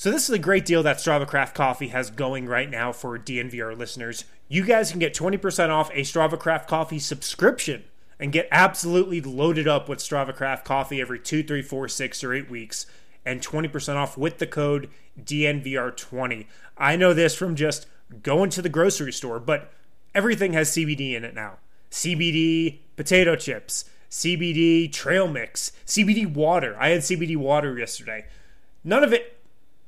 So 0.00 0.10
this 0.10 0.30
is 0.30 0.34
a 0.34 0.38
great 0.38 0.64
deal 0.64 0.82
that 0.84 0.96
Strava 0.96 1.28
Craft 1.28 1.54
Coffee 1.54 1.88
has 1.88 2.08
going 2.08 2.46
right 2.46 2.70
now 2.70 2.90
for 2.90 3.18
DNVR 3.18 3.76
listeners. 3.76 4.24
You 4.48 4.64
guys 4.64 4.90
can 4.90 4.98
get 4.98 5.12
20% 5.12 5.68
off 5.68 5.90
a 5.90 6.00
Strava 6.00 6.38
Craft 6.38 6.70
Coffee 6.70 6.98
subscription 6.98 7.84
and 8.18 8.32
get 8.32 8.48
absolutely 8.50 9.20
loaded 9.20 9.68
up 9.68 9.90
with 9.90 9.98
Strava 9.98 10.34
Craft 10.34 10.64
Coffee 10.64 11.02
every 11.02 11.18
two, 11.18 11.42
three, 11.42 11.60
four, 11.60 11.86
six, 11.86 12.24
or 12.24 12.32
eight 12.32 12.48
weeks, 12.48 12.86
and 13.26 13.42
20% 13.42 13.96
off 13.96 14.16
with 14.16 14.38
the 14.38 14.46
code 14.46 14.88
DNVR20. 15.22 16.46
I 16.78 16.96
know 16.96 17.12
this 17.12 17.34
from 17.34 17.54
just 17.54 17.86
going 18.22 18.48
to 18.48 18.62
the 18.62 18.70
grocery 18.70 19.12
store, 19.12 19.38
but 19.38 19.70
everything 20.14 20.54
has 20.54 20.70
CBD 20.70 21.12
in 21.12 21.26
it 21.26 21.34
now. 21.34 21.58
CBD 21.90 22.78
potato 22.96 23.36
chips, 23.36 23.84
CBD 24.10 24.90
trail 24.90 25.28
mix, 25.28 25.72
CBD 25.86 26.26
water. 26.26 26.74
I 26.80 26.88
had 26.88 27.00
CBD 27.00 27.36
water 27.36 27.78
yesterday. 27.78 28.24
None 28.82 29.04
of 29.04 29.12
it 29.12 29.39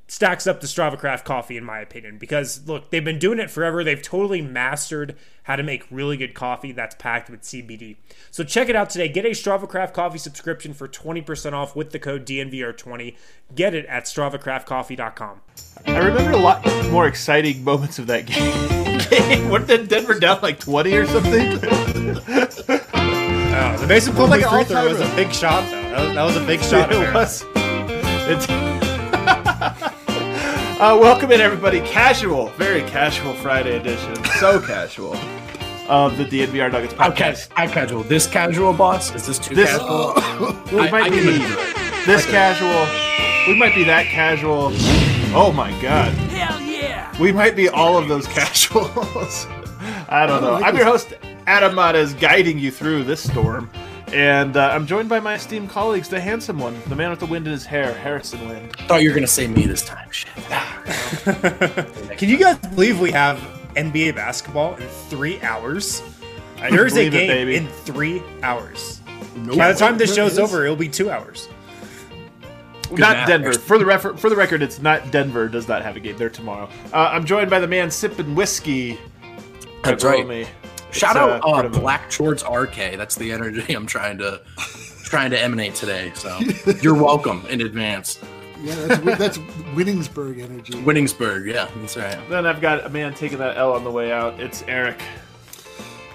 stacks 0.07 0.45
up 0.45 0.59
to 0.61 0.67
Strava 0.67 0.97
Craft 0.97 1.25
coffee, 1.25 1.57
in 1.57 1.63
my 1.63 1.79
opinion, 1.79 2.17
because 2.17 2.67
look, 2.67 2.89
they've 2.91 3.03
been 3.03 3.19
doing 3.19 3.39
it 3.39 3.49
forever. 3.49 3.83
They've 3.83 4.01
totally 4.01 4.41
mastered 4.41 5.15
how 5.43 5.55
to 5.55 5.63
make 5.63 5.85
really 5.91 6.15
good 6.17 6.33
coffee 6.33 6.71
that's 6.71 6.95
packed 6.95 7.29
with 7.29 7.41
CBD. 7.41 7.97
So 8.31 8.43
check 8.43 8.69
it 8.69 8.75
out 8.75 8.89
today. 8.89 9.09
Get 9.09 9.25
a 9.25 9.29
Strava 9.29 9.67
Craft 9.67 9.93
coffee 9.93 10.17
subscription 10.17 10.73
for 10.73 10.87
20% 10.87 11.53
off 11.53 11.75
with 11.75 11.91
the 11.91 11.99
code 11.99 12.25
DNVR20. 12.25 13.15
Get 13.55 13.73
it 13.73 13.85
at 13.87 14.05
StravaCraftCoffee.com. 14.05 15.41
I 15.85 15.97
remember 15.97 16.31
a 16.31 16.37
lot 16.37 16.65
more 16.91 17.07
exciting 17.07 17.63
moments 17.63 17.99
of 17.99 18.07
that 18.07 18.25
game. 18.27 19.49
what 19.49 19.67
did 19.67 19.89
Denver 19.89 20.17
down 20.19 20.39
like 20.41 20.59
20 20.59 20.93
or 20.95 21.05
something? 21.07 21.59
Oh, 22.65 23.77
the 23.79 23.85
Mason 23.87 24.13
Plumlee 24.13 24.41
like 24.41 24.49
free 24.49 24.63
throw 24.63 24.87
was 24.87 24.99
a 24.99 25.15
big 25.15 25.31
shot, 25.31 25.63
though. 25.69 25.81
That 25.81 26.05
was, 26.05 26.13
that 26.15 26.23
was 26.23 26.35
a 26.37 26.45
big 26.45 26.61
shot. 26.63 26.91
it 26.91 27.13
was. 27.13 27.43
It's 28.25 28.47
uh, 30.83 30.97
welcome 30.99 31.31
in, 31.31 31.39
everybody. 31.39 31.79
Casual, 31.81 32.49
very 32.51 32.81
casual 32.81 33.33
Friday 33.35 33.77
edition. 33.77 34.15
So 34.39 34.59
casual 34.65 35.15
of 35.87 36.17
the 36.17 36.25
DNVR 36.25 36.71
Nuggets 36.71 36.93
How, 36.93 37.09
podcast. 37.11 37.49
ca- 37.49 37.65
how 37.67 37.71
casual? 37.73 38.03
This 38.03 38.27
casual, 38.27 38.73
boss? 38.73 39.13
Is 39.15 39.25
this 39.27 39.39
too 39.39 39.55
This- 39.55 39.69
casual? 39.69 40.13
We 40.73 40.79
I- 40.87 40.91
might 40.91 41.03
I 41.03 41.09
be 41.09 41.15
can 41.17 41.25
believe 41.25 42.05
this 42.05 42.25
casual. 42.25 42.85
We 43.47 43.57
might 43.57 43.73
be 43.75 43.83
that 43.85 44.07
casual. 44.07 44.71
Oh 45.35 45.53
my 45.55 45.71
god. 45.81 46.11
Hell 46.13 46.59
yeah. 46.61 47.17
We 47.19 47.31
might 47.31 47.55
be 47.55 47.69
all 47.69 47.97
of 47.97 48.07
those 48.09 48.27
casuals. 48.27 49.47
I 50.09 50.25
don't 50.27 50.41
know. 50.41 50.55
I'm 50.55 50.75
your 50.75 50.85
host, 50.85 51.13
Adam 51.47 51.75
Mares, 51.75 52.13
guiding 52.13 52.59
you 52.59 52.71
through 52.71 53.03
this 53.05 53.21
storm. 53.29 53.69
And 54.13 54.55
uh, 54.57 54.69
I'm 54.69 54.85
joined 54.85 55.09
by 55.09 55.19
my 55.19 55.33
esteemed 55.33 55.69
colleagues, 55.69 56.07
the 56.07 56.19
handsome 56.19 56.59
one, 56.59 56.79
the 56.87 56.95
man 56.95 57.09
with 57.09 57.19
the 57.19 57.25
wind 57.25 57.47
in 57.47 57.51
his 57.51 57.65
hair, 57.65 57.93
Harrison 57.95 58.47
Wind. 58.47 58.75
Thought 58.87 59.01
you 59.01 59.09
were 59.09 59.15
gonna 59.15 59.25
say 59.27 59.47
me 59.47 59.65
this 59.65 59.83
time. 59.83 60.07
Shit. 60.11 60.29
Can 62.17 62.29
you 62.29 62.37
guys 62.37 62.57
believe 62.59 62.99
we 62.99 63.11
have 63.11 63.37
NBA 63.75 64.15
basketball 64.15 64.75
in 64.75 64.87
three 65.09 65.41
hours? 65.41 66.03
I 66.59 66.69
There's 66.69 66.95
a 66.95 67.07
it, 67.07 67.09
game 67.09 67.27
baby. 67.27 67.55
in 67.55 67.67
three 67.67 68.21
hours. 68.43 69.01
By 69.57 69.71
the 69.71 69.79
time 69.79 69.97
this 69.97 70.15
There 70.15 70.23
show's 70.29 70.33
is. 70.33 70.39
over, 70.39 70.63
it'll 70.63 70.75
be 70.75 70.87
two 70.89 71.09
hours. 71.09 71.49
not 72.91 72.99
math, 72.99 73.27
Denver. 73.27 73.53
For 73.53 73.79
the 73.79 73.85
refer- 73.85 74.13
for 74.15 74.29
the 74.29 74.35
record, 74.35 74.61
it's 74.61 74.79
not 74.79 75.09
Denver. 75.11 75.47
Does 75.49 75.67
not 75.67 75.81
have 75.81 75.95
a 75.95 75.99
game. 75.99 76.17
They're 76.17 76.29
tomorrow. 76.29 76.69
Uh, 76.93 77.09
I'm 77.11 77.25
joined 77.25 77.49
by 77.49 77.59
the 77.59 77.67
man 77.67 77.89
sipping 77.89 78.35
whiskey. 78.35 78.99
That's 79.83 80.03
right. 80.03 80.25
Me. 80.27 80.45
Shout 80.93 81.15
out 81.17 81.29
uh, 81.29 81.33
uh, 81.35 81.41
part 81.41 81.65
of 81.65 81.75
a- 81.75 81.79
Black 81.79 82.11
Shorts 82.11 82.43
RK. 82.43 82.75
That's 82.97 83.15
the 83.15 83.31
energy 83.31 83.73
I'm 83.73 83.85
trying 83.85 84.17
to 84.19 84.41
trying 85.03 85.31
to 85.31 85.39
emanate 85.39 85.75
today. 85.75 86.11
So 86.15 86.39
you're 86.81 86.95
welcome 86.95 87.45
in 87.49 87.61
advance. 87.61 88.19
Yeah, 88.61 88.75
that's, 88.75 88.95
wi- 88.99 89.17
that's 89.17 89.37
Winningsburg 89.75 90.39
energy. 90.41 90.73
Winningsburg, 90.83 91.51
yeah, 91.53 91.67
that's 91.81 91.97
right. 91.97 92.17
Then 92.29 92.45
I've 92.45 92.61
got 92.61 92.85
a 92.85 92.89
man 92.89 93.13
taking 93.13 93.37
that 93.39 93.57
L 93.57 93.73
on 93.73 93.83
the 93.83 93.91
way 93.91 94.11
out. 94.13 94.39
It's 94.39 94.63
Eric. 94.69 95.01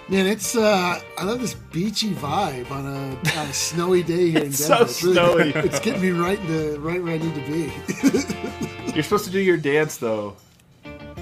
Man, 0.08 0.24
it's 0.26 0.56
uh, 0.56 0.98
I 1.18 1.24
love 1.24 1.40
this 1.42 1.52
beachy 1.52 2.14
vibe 2.14 2.70
on 2.70 2.86
a, 2.86 3.38
on 3.38 3.46
a 3.48 3.52
snowy 3.52 4.02
day 4.02 4.30
here 4.30 4.40
in 4.40 4.46
It's 4.46 4.66
Denver. 4.66 4.86
so 4.88 5.34
really- 5.36 5.52
snowy. 5.52 5.66
it's 5.68 5.80
getting 5.80 6.00
me 6.00 6.10
right 6.12 6.38
in 6.40 6.46
the 6.46 6.80
right 6.80 7.02
where 7.02 7.14
I 7.14 7.18
need 7.18 7.34
to 7.34 7.42
be. 7.52 8.92
You're 8.94 9.02
supposed 9.02 9.26
to 9.26 9.30
do 9.30 9.38
your 9.40 9.58
dance 9.58 9.98
though. 9.98 10.34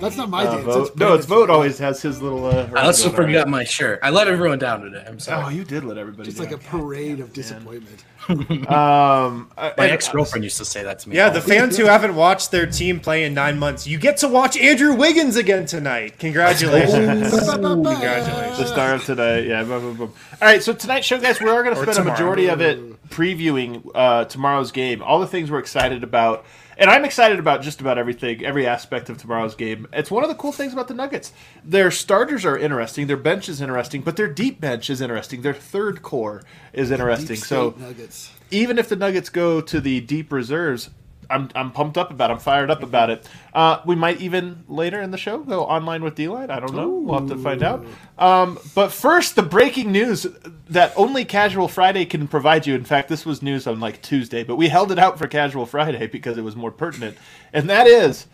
That's 0.01 0.17
not 0.17 0.29
my 0.31 0.45
Uh, 0.45 0.53
dance. 0.57 0.65
vote. 0.65 0.97
No, 0.97 1.15
it's 1.15 1.27
vote. 1.27 1.51
Always 1.51 1.79
has 1.79 2.01
his 2.03 2.21
little. 2.23 2.47
Uh, 2.47 2.69
I 2.75 2.83
also 2.87 3.11
going 3.11 3.21
on. 3.21 3.27
forgot 3.27 3.49
my 3.49 3.65
shirt. 3.65 4.01
I 4.03 4.11
let 4.11 4.29
everyone 4.29 4.59
down 4.59 4.81
today. 4.83 5.05
I'm 5.07 5.19
sorry. 5.19 5.45
Oh, 5.45 5.49
you 5.49 5.65
did 5.65 5.85
let 5.85 5.99
everybody. 5.99 6.29
Just 6.29 6.39
like 6.41 6.53
a 6.53 6.57
down. 6.57 6.81
parade 6.81 7.21
of 7.21 7.33
disappointment. 7.33 8.05
Um, 8.29 9.51
my 9.57 9.73
ex 9.89 10.09
girlfriend 10.09 10.43
used 10.43 10.57
to 10.59 10.65
say 10.65 10.83
that 10.83 10.99
to 11.01 11.09
me. 11.09 11.15
Yeah, 11.15 11.29
the 11.31 11.39
the 11.39 11.47
fans 11.49 11.77
who 11.77 11.85
haven't 11.85 12.17
watched 12.17 12.51
their 12.51 12.67
team 12.67 12.99
play 12.99 13.23
in 13.25 13.35
nine 13.35 13.57
months, 13.57 13.87
you 13.87 13.99
get 13.99 14.17
to 14.19 14.27
watch 14.29 14.57
Andrew 14.57 14.95
Wiggins 14.97 15.37
again 15.37 15.65
tonight. 15.65 16.19
Congratulations. 16.19 17.31
Congratulations. 17.31 18.59
the 18.59 18.67
star 18.67 18.95
of 18.95 19.05
today. 19.05 19.47
Yeah. 19.49 19.63
Boom, 19.63 19.81
boom, 19.81 19.97
boom. 19.97 20.13
All 20.43 20.49
right. 20.49 20.61
So 20.61 20.73
tonight's 20.73 21.07
show, 21.07 21.19
guys, 21.21 21.41
we 21.41 21.49
are 21.49 21.63
going 21.63 21.77
to 21.77 21.81
Or 21.81 21.85
spend 21.93 21.99
a 22.07 22.11
majority 22.11 22.49
of 22.49 22.61
it 22.61 22.81
previewing 23.11 23.89
uh, 23.95 24.25
tomorrow's 24.25 24.73
game. 24.73 25.03
All 25.03 25.21
the 25.21 25.29
things 25.29 25.49
we're 25.49 25.61
excited 25.61 26.03
about. 26.03 26.45
And 26.79 26.91
I'm 26.91 27.05
excited 27.05 27.39
about 27.39 27.63
just 27.63 27.81
about 27.81 27.97
everything, 27.97 28.45
every 28.45 28.67
aspect 28.67 29.09
of 29.09 29.17
tomorrow's 29.17 29.55
game. 29.55 29.89
It's 29.93 30.11
one 30.11 30.23
of 30.23 30.29
the 30.29 30.35
cool 30.35 30.53
things 30.53 30.75
about 30.75 30.89
the 30.89 30.95
Nuggets. 30.95 31.33
Their 31.65 31.91
starters 31.91 32.45
are 32.45 32.59
interesting, 32.59 33.07
their 33.07 33.17
bench 33.17 33.49
is 33.49 33.61
interesting, 33.61 34.03
but 34.03 34.17
their 34.17 34.29
deep 34.29 34.61
bench 34.61 34.91
is 34.91 35.01
interesting. 35.01 35.41
Their 35.43 35.55
third 35.55 36.03
core 36.03 36.43
is 36.73 36.91
interesting. 36.91 37.37
So 37.37 37.75
Nuggets. 37.79 38.31
even 38.51 38.79
if 38.79 38.89
the 38.91 38.97
Nuggets 38.97 39.31
go 39.31 39.61
to 39.63 39.81
the 39.81 40.01
deep 40.03 40.31
reserves, 40.31 40.91
I'm, 41.29 41.49
I'm 41.55 41.73
pumped 41.73 41.99
up 41.99 42.11
about 42.11 42.31
it. 42.31 42.35
I'm 42.35 42.39
fired 42.41 42.71
up 42.71 42.83
about 42.83 43.11
it. 43.11 43.29
Uh, 43.53 43.81
we 43.85 43.95
might 43.95 44.21
even 44.21 44.65
later 44.69 45.01
in 45.01 45.11
the 45.11 45.19
show 45.19 45.39
go 45.39 45.65
online 45.65 46.03
with 46.03 46.15
D-Line. 46.15 46.51
I 46.51 46.61
don't 46.61 46.75
know. 46.75 46.89
We'll 46.89 47.21
have 47.21 47.29
to 47.29 47.37
find 47.37 47.63
out. 47.63 47.87
Um, 48.19 48.59
but 48.75 48.93
first, 48.93 49.37
the 49.37 49.43
breaking 49.43 49.93
news 49.93 50.27
that 50.69 50.93
only 50.97 51.25
Casual 51.25 51.69
Friday 51.69 52.05
can 52.05 52.29
provide 52.29 52.67
you. 52.67 52.75
In 52.75 52.85
fact, 52.85 53.09
this 53.09 53.25
was 53.25 53.43
news 53.43 53.67
on 53.67 53.81
like 53.81 54.03
Tuesday, 54.03 54.45
but 54.45 54.57
we 54.57 54.69
held 54.69 54.93
it 54.93 54.99
out 54.99 55.19
for 55.19 55.27
Casual 55.27 55.67
Friday 55.67 56.07
because 56.07 56.37
it 56.39 56.43
was 56.43 56.57
more 56.57 56.71
pertinent. 56.71 57.17
And 57.53 57.69
that 57.71 57.87
is 57.87 58.27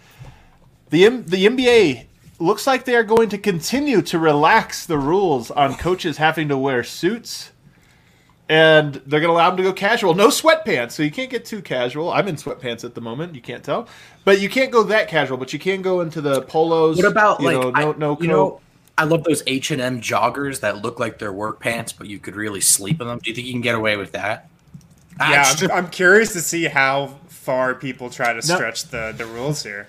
the 0.91 1.05
M- 1.07 1.25
the 1.25 1.47
NBA 1.47 2.07
looks 2.39 2.67
like 2.67 2.85
they 2.85 2.97
are 2.97 3.05
going 3.05 3.29
to 3.29 3.39
continue 3.39 4.03
to 4.03 4.19
relax 4.19 4.85
the 4.85 4.99
rules 4.99 5.51
on 5.51 5.77
coaches 5.77 6.17
having 6.17 6.49
to 6.49 6.59
wear 6.59 6.83
suits 6.83 7.52
and 8.53 8.97
they're 9.07 9.21
going 9.21 9.31
to 9.31 9.33
allow 9.33 9.49
them 9.49 9.57
to 9.57 9.63
go 9.63 9.73
casual. 9.73 10.13
No 10.13 10.29
sweatpants, 10.29 10.93
so 10.93 11.03
you 11.03 11.11
can't 11.11 11.31
get 11.31 11.47
too 11.47 11.63
casual. 11.63 12.13
I'm 12.13 12.29
in 12.29 12.37
sweatpants 12.37 12.85
at 12.85 12.95
the 12.95 13.01
moment. 13.01 13.35
You 13.35 13.41
can't 13.41 13.65
tell, 13.65 13.89
but 14.27 14.43
you 14.43 14.51
can't 14.51 14.71
go 14.71 14.83
that 14.83 15.09
casual. 15.09 15.39
But 15.39 15.55
you 15.55 15.59
can 15.59 15.81
go 15.81 16.03
into 16.03 16.21
the 16.21 16.43
polos. 16.43 16.99
What 16.99 17.07
about 17.07 17.41
you 17.41 17.47
like 17.47 17.55
know, 17.57 17.71
no 17.71 17.93
I, 17.93 17.97
no 17.97 18.19
you 18.21 18.29
know? 18.29 18.61
I 18.99 19.05
love 19.05 19.25
those 19.25 19.43
H 19.47 19.71
and 19.71 19.81
M 19.81 20.03
joggers 20.03 20.61
that 20.61 20.83
look 20.83 21.01
like 21.01 21.19
they're 21.19 21.33
work 21.33 21.61
pants, 21.61 21.95
but 21.95 22.09
you 22.09 22.19
could 22.19 22.37
really 22.37 22.61
sleep 22.61 23.01
in 23.01 23.07
them. 23.07 23.21
Do 23.23 23.31
you 23.31 23.35
think 23.35 23.47
you 23.47 23.55
can 23.55 23.63
get 23.63 23.75
away 23.75 23.97
with 23.97 24.13
that? 24.13 24.51
Ah, 25.19 25.31
Yeah, 25.31 25.71
I'm. 25.71 25.85
I'm 25.85 25.91
curious 25.91 26.35
to 26.35 26.43
see 26.43 26.65
how 26.65 27.17
far 27.29 27.75
people 27.75 28.11
try 28.11 28.35
to 28.35 28.43
stretch 28.43 28.85
the, 28.89 29.15
the 29.17 29.25
rules 29.25 29.63
here. 29.63 29.89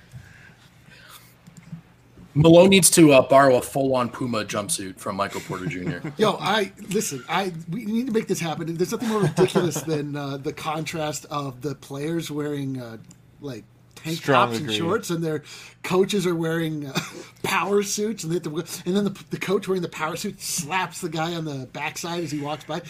Malone 2.36 2.70
needs 2.70 2.90
to 2.92 3.12
uh, 3.14 3.22
borrow 3.28 3.58
a 3.58 3.62
full-on 3.62 4.10
Puma 4.10 4.44
jumpsuit 4.44 4.98
from 4.98 5.16
Michael 5.16 5.42
Porter 5.42 5.66
Jr. 5.66 6.08
Yo, 6.18 6.38
I 6.40 6.72
listen. 6.90 7.24
I 7.30 7.54
we 7.70 7.86
need 7.86 8.08
to 8.08 8.14
make 8.14 8.28
this 8.28 8.40
happen. 8.40 8.74
There's 8.76 8.92
nothing 8.92 9.10
more 9.10 9.22
ridiculous 9.22 9.82
than 9.82 10.16
uh, 10.16 10.38
the 10.38 10.54
contrast 10.54 11.26
of 11.30 11.62
the 11.62 11.76
players 11.76 12.32
wearing 12.32 12.82
uh, 12.82 12.98
like 13.40 13.66
tank 14.04 14.18
Strong 14.18 14.48
tops 14.48 14.58
and 14.58 14.66
agree. 14.68 14.78
shorts, 14.78 15.10
and 15.10 15.24
their 15.24 15.44
coaches 15.84 16.26
are 16.26 16.36
wearing 16.36 16.88
uh, 16.88 16.98
power 17.44 17.84
suits, 17.84 18.24
and 18.24 18.32
they 18.32 18.36
have 18.36 18.44
to, 18.44 18.56
and 18.86 18.96
then 18.96 19.04
the, 19.04 19.24
the 19.32 19.38
coach 19.38 19.68
wearing 19.68 19.82
the 19.82 19.90
power 19.90 20.16
suit 20.16 20.40
slaps 20.42 21.02
the 21.02 21.10
guy 21.10 21.34
on 21.36 21.44
the 21.46 21.68
backside 21.74 22.24
as 22.24 22.32
he 22.32 22.40
walks 22.40 22.64
by. 22.64 22.82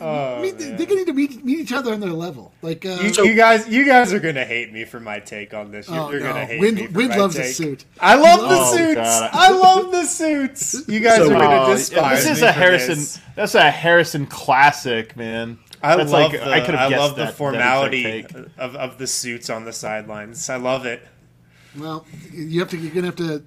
I 0.00 0.40
mean, 0.42 0.56
they, 0.56 0.70
they're 0.72 0.86
gonna 0.86 0.96
need 1.00 1.06
to 1.06 1.12
meet, 1.12 1.44
meet 1.44 1.58
each 1.58 1.72
other 1.72 1.92
on 1.92 2.00
their 2.00 2.10
level. 2.12 2.52
Like 2.62 2.84
uh, 2.86 2.98
You, 3.02 3.24
you 3.24 3.34
guys, 3.34 3.68
you 3.68 3.84
guys 3.84 4.12
are 4.12 4.20
gonna 4.20 4.44
hate 4.44 4.72
me 4.72 4.84
for 4.84 5.00
my 5.00 5.18
take 5.20 5.54
on 5.54 5.70
this. 5.70 5.88
You're, 5.88 5.98
Oh, 5.98 6.10
you're 6.10 6.20
no. 6.20 6.26
gonna 6.32 6.44
hate 6.46 6.60
Wind- 6.60 6.76
me. 6.76 6.86
For 6.86 6.92
Wind 6.92 7.08
my 7.10 7.16
loves 7.16 7.36
a 7.36 7.42
take. 7.42 7.54
suit. 7.54 7.84
I 8.00 8.14
love 8.14 8.40
the 8.40 8.46
Oh, 8.60 8.76
suits. 8.76 8.94
God. 8.94 9.30
I 9.32 9.50
love 9.50 9.90
the 9.92 10.04
suits. 10.04 10.88
You 10.88 11.00
guys 11.00 11.16
So- 11.16 11.26
are 11.26 11.38
gonna 11.38 11.62
Oh, 11.66 11.74
despise 11.74 12.24
this 12.24 12.36
is 12.36 12.42
me 12.42 12.48
a 12.48 12.52
for 12.52 12.58
Harrison. 12.58 12.94
this. 12.96 13.20
That's 13.34 13.54
a 13.54 13.70
Harrison 13.70 14.26
classic, 14.26 15.16
man. 15.16 15.58
I 15.82 15.96
That's 15.96 16.10
love 16.12 16.32
like 16.32 16.40
the, 16.40 16.50
I 16.50 16.60
could 16.60 16.74
have 16.74 16.92
I 16.92 16.96
love 16.96 17.16
that- 17.16 17.26
the 17.28 17.32
formality 17.32 18.24
of, 18.58 18.74
of 18.76 18.98
the 18.98 19.06
suits 19.06 19.50
on 19.50 19.64
the 19.64 19.72
sidelines. 19.72 20.48
I 20.50 20.56
love 20.56 20.86
it. 20.86 21.06
Well, 21.76 22.06
you 22.32 22.60
have 22.60 22.70
to. 22.70 22.76
You're 22.78 22.94
gonna 22.94 23.06
have 23.06 23.16
to 23.16 23.44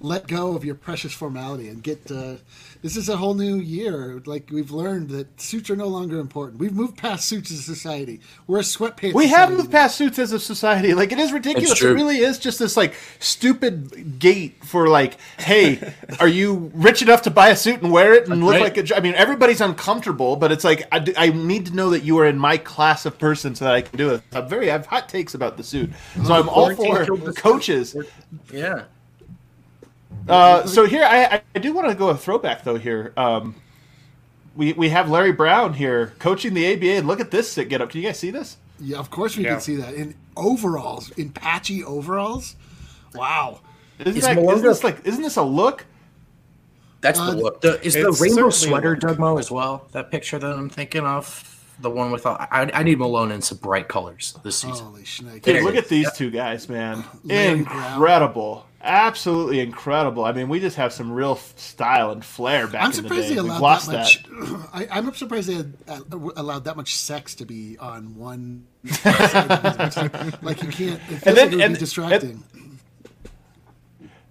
let 0.00 0.26
go 0.26 0.54
of 0.54 0.64
your 0.64 0.74
precious 0.74 1.12
formality 1.12 1.68
and 1.68 1.82
get. 1.82 2.10
Uh, 2.10 2.36
this 2.84 2.98
is 2.98 3.08
a 3.08 3.16
whole 3.16 3.32
new 3.32 3.56
year. 3.56 4.20
Like 4.26 4.50
we've 4.52 4.70
learned 4.70 5.08
that 5.08 5.40
suits 5.40 5.70
are 5.70 5.76
no 5.76 5.88
longer 5.88 6.18
important. 6.18 6.60
We've 6.60 6.74
moved 6.74 6.98
past 6.98 7.24
suits 7.24 7.50
as 7.50 7.60
a 7.60 7.62
society. 7.62 8.20
We're 8.46 8.58
a 8.58 8.62
sweatpants. 8.62 9.14
We 9.14 9.28
have 9.28 9.48
moved 9.52 9.72
now. 9.72 9.80
past 9.80 9.96
suits 9.96 10.18
as 10.18 10.32
a 10.32 10.38
society. 10.38 10.92
Like 10.92 11.10
it 11.10 11.18
is 11.18 11.32
ridiculous. 11.32 11.80
It 11.80 11.86
really 11.86 12.18
is 12.18 12.38
just 12.38 12.58
this 12.58 12.76
like 12.76 12.92
stupid 13.20 14.18
gate 14.18 14.62
for 14.62 14.88
like, 14.88 15.16
hey, 15.38 15.94
are 16.20 16.28
you 16.28 16.70
rich 16.74 17.00
enough 17.00 17.22
to 17.22 17.30
buy 17.30 17.48
a 17.48 17.56
suit 17.56 17.80
and 17.80 17.90
wear 17.90 18.12
it 18.12 18.28
and 18.28 18.44
look 18.44 18.52
right. 18.52 18.62
like 18.62 18.76
a? 18.76 18.82
jo- 18.82 18.96
I 18.96 19.00
mean, 19.00 19.14
everybody's 19.14 19.62
uncomfortable, 19.62 20.36
but 20.36 20.52
it's 20.52 20.62
like 20.62 20.86
I, 20.92 20.98
d- 20.98 21.14
I 21.16 21.30
need 21.30 21.64
to 21.66 21.74
know 21.74 21.88
that 21.88 22.04
you 22.04 22.18
are 22.18 22.26
in 22.26 22.38
my 22.38 22.58
class 22.58 23.06
of 23.06 23.18
person 23.18 23.54
so 23.54 23.64
that 23.64 23.74
I 23.74 23.80
can 23.80 23.96
do 23.96 24.10
it. 24.12 24.20
I'm 24.34 24.46
very 24.46 24.68
I 24.68 24.72
have 24.74 24.84
hot 24.84 25.08
takes 25.08 25.32
about 25.32 25.56
the 25.56 25.62
suit, 25.62 25.90
so 26.16 26.20
uh-huh. 26.20 26.34
I'm 26.34 26.48
all 26.50 26.74
for 26.74 27.16
the 27.16 27.32
coaches. 27.32 27.96
Yeah. 28.52 28.84
Uh, 30.28 30.66
so 30.66 30.86
here, 30.86 31.04
I, 31.04 31.42
I 31.54 31.58
do 31.58 31.72
want 31.74 31.88
to 31.88 31.94
go 31.94 32.08
a 32.08 32.16
throwback 32.16 32.64
though. 32.64 32.76
Here, 32.78 33.12
um, 33.16 33.54
we 34.56 34.72
we 34.72 34.88
have 34.88 35.10
Larry 35.10 35.32
Brown 35.32 35.74
here 35.74 36.12
coaching 36.18 36.54
the 36.54 36.72
ABA. 36.72 36.92
And 36.98 37.06
look 37.06 37.20
at 37.20 37.30
this 37.30 37.54
get 37.56 37.80
up. 37.80 37.90
Can 37.90 38.00
you 38.00 38.06
guys 38.06 38.18
see 38.18 38.30
this? 38.30 38.56
Yeah, 38.80 38.98
of 38.98 39.10
course 39.10 39.36
we 39.36 39.44
Yeah. 39.44 39.50
can 39.52 39.60
see 39.60 39.76
that 39.76 39.94
in 39.94 40.14
overalls, 40.36 41.10
in 41.12 41.30
patchy 41.30 41.84
overalls. 41.84 42.56
Wow. 43.14 43.60
Isn't, 44.00 44.16
Is 44.16 44.24
that, 44.24 44.34
Malone 44.36 44.54
isn't 44.56 44.66
this 44.66 44.82
like 44.84 45.04
isn't 45.06 45.22
this 45.22 45.36
a 45.36 45.42
look? 45.42 45.86
That's 47.00 47.20
Uh, 47.20 47.30
the 47.30 47.36
look. 47.36 47.60
The, 47.60 47.84
is 47.86 47.94
the 47.94 48.10
rainbow 48.20 48.50
sweater 48.50 48.90
look. 48.90 49.00
Doug 49.00 49.18
Moe 49.18 49.36
as 49.38 49.50
well? 49.50 49.86
That 49.92 50.10
picture 50.10 50.38
that 50.38 50.46
I'm 50.50 50.70
thinking 50.70 51.04
of? 51.04 51.50
The 51.80 51.90
one 51.90 52.12
with 52.12 52.24
all, 52.24 52.36
I, 52.38 52.70
I 52.72 52.82
need 52.84 52.98
Malone 53.00 53.32
in 53.32 53.42
some 53.42 53.58
bright 53.58 53.88
colors 53.88 54.38
this 54.44 54.56
season. 54.56 54.86
Holy 54.86 55.04
snake. 55.04 55.42
Dude, 55.42 55.62
look 55.64 55.74
at 55.74 55.88
these 55.88 56.04
Yep. 56.04 56.14
two 56.14 56.30
guys, 56.30 56.68
man! 56.68 57.02
Larry 57.24 57.58
Incredible, 57.58 58.64
absolutely 58.84 59.60
incredible. 59.60 60.24
I 60.24 60.32
mean, 60.32 60.48
we 60.48 60.60
just 60.60 60.76
have 60.76 60.92
some 60.92 61.10
real 61.10 61.36
style 61.36 62.10
and 62.12 62.24
flair 62.24 62.66
back 62.68 62.82
I'm 62.82 62.90
in 62.90 62.90
the 62.90 63.02
surprised 63.02 63.28
day. 63.28 63.34
they 63.34 63.40
allowed 63.40 63.80
that 63.80 63.86
much. 63.92 64.24
I, 64.72 64.86
I'm 64.90 65.14
surprised 65.14 65.48
they 65.48 65.54
had, 65.54 65.74
uh, 65.88 66.00
allowed 66.36 66.64
that 66.64 66.76
much 66.76 66.94
sex 66.96 67.34
to 67.36 67.44
be 67.46 67.76
on 67.78 68.16
one. 68.16 68.66
side. 68.86 70.42
like 70.42 70.62
you 70.62 70.68
can't. 70.68 71.00
It 71.10 71.18
feels 71.20 71.22
And 71.26 71.36
then- 71.36 71.46
like 71.46 71.52
it 71.52 71.56
would 71.56 71.60
and- 71.64 71.74
be 71.74 71.78
distracting. 71.80 72.44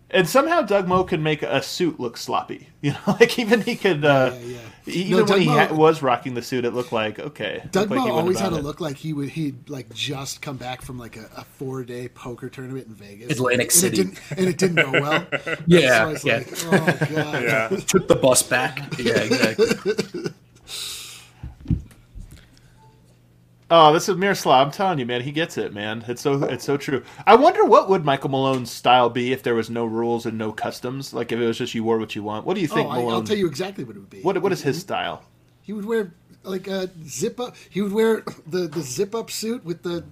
And 0.09 0.29
somehow 0.29 0.61
Doug 0.61 0.87
Moe 0.87 1.03
can 1.05 1.23
make 1.23 1.41
a 1.41 1.61
suit 1.63 1.99
look 1.99 2.17
sloppy. 2.17 2.69
You 2.83 2.91
know, 2.91 2.99
like 3.19 3.39
even 3.39 3.61
he 3.61 3.75
could. 3.77 4.03
Uh, 4.05 4.31
Yeah, 4.33 4.39
yeah. 4.39 4.57
E- 4.87 5.09
No, 5.09 5.17
Even 5.17 5.17
when 5.17 5.25
Doug 5.25 5.39
he 5.39 5.45
Moe- 5.47 5.67
ha- 5.67 5.73
was 5.73 6.01
rocking 6.01 6.33
the 6.33 6.41
suit, 6.41 6.65
it 6.65 6.73
looked 6.73 6.91
like 6.91 7.19
okay. 7.19 7.63
Doug 7.71 7.89
looked 7.89 7.91
like 7.91 7.97
Moe 7.99 8.03
he 8.05 8.11
went 8.11 8.21
always 8.21 8.39
had 8.39 8.49
to 8.49 8.55
look 8.61 8.81
like 8.81 8.97
he 8.97 9.13
would 9.13 9.29
he'd 9.29 9.69
like 9.69 9.93
just 9.93 10.41
come 10.41 10.57
back 10.57 10.81
from 10.81 10.97
like 10.97 11.15
a, 11.17 11.29
a 11.37 11.43
four 11.57 11.83
day 11.83 12.07
poker 12.09 12.49
tournament 12.49 12.87
in 12.87 12.93
Vegas, 12.93 13.31
Atlantic 13.31 13.67
and 13.67 13.71
City. 13.71 14.01
it 14.01 14.05
didn't, 14.05 14.21
and 14.37 14.47
it 14.47 14.57
didn't 14.57 14.75
go 14.75 14.91
well. 14.91 15.25
Yeah, 15.67 15.89
so 15.89 15.95
I 15.95 16.05
was 16.11 16.25
yeah. 16.25 16.37
like, 16.37 16.47
oh 16.65 17.15
god, 17.15 17.43
Yeah. 17.43 17.67
Took 17.87 18.07
the 18.07 18.15
bus 18.15 18.43
back. 18.43 18.79
Yeah, 18.99 19.19
exactly. 19.19 20.31
Oh, 23.75 23.91
this 23.91 24.07
is 24.07 24.15
Miroslav. 24.17 24.67
I'm 24.67 24.71
telling 24.71 24.99
you, 24.99 25.05
man, 25.07 25.21
he 25.21 25.31
gets 25.31 25.57
it, 25.57 25.73
man. 25.73 26.05
It's 26.07 26.21
so 26.21 26.43
it's 26.43 26.63
so 26.63 26.77
true. 26.77 27.03
I 27.25 27.35
wonder 27.35 27.65
what 27.65 27.89
would 27.89 28.05
Michael 28.05 28.29
Malone's 28.29 28.69
style 28.69 29.09
be 29.09 29.33
if 29.33 29.41
there 29.41 29.55
was 29.55 29.71
no 29.71 29.83
rules 29.85 30.27
and 30.27 30.37
no 30.37 30.51
customs. 30.51 31.11
Like 31.11 31.31
if 31.31 31.39
it 31.39 31.45
was 31.47 31.57
just 31.57 31.73
you 31.73 31.83
wore 31.83 31.97
what 31.97 32.15
you 32.15 32.21
want. 32.21 32.45
What 32.45 32.53
do 32.53 32.61
you 32.61 32.67
Oh, 32.71 32.75
think, 32.75 32.91
I, 32.91 32.97
Malone? 32.97 33.13
I'll 33.13 33.23
tell 33.23 33.35
you 33.37 33.47
exactly 33.47 33.83
what 33.83 33.95
it 33.95 33.99
would 33.99 34.09
be. 34.11 34.21
What 34.21 34.39
what 34.43 34.51
is 34.51 34.61
his 34.61 34.79
style? 34.79 35.23
He 35.63 35.73
would 35.73 35.85
wear 35.85 36.13
like 36.43 36.67
a 36.67 36.91
zip 37.07 37.39
up. 37.39 37.55
He 37.69 37.81
would 37.81 37.93
wear 37.93 38.23
the 38.45 38.67
the 38.67 38.81
zip 38.81 39.15
up 39.15 39.31
suit 39.31 39.65
with 39.65 39.81
the 39.81 40.03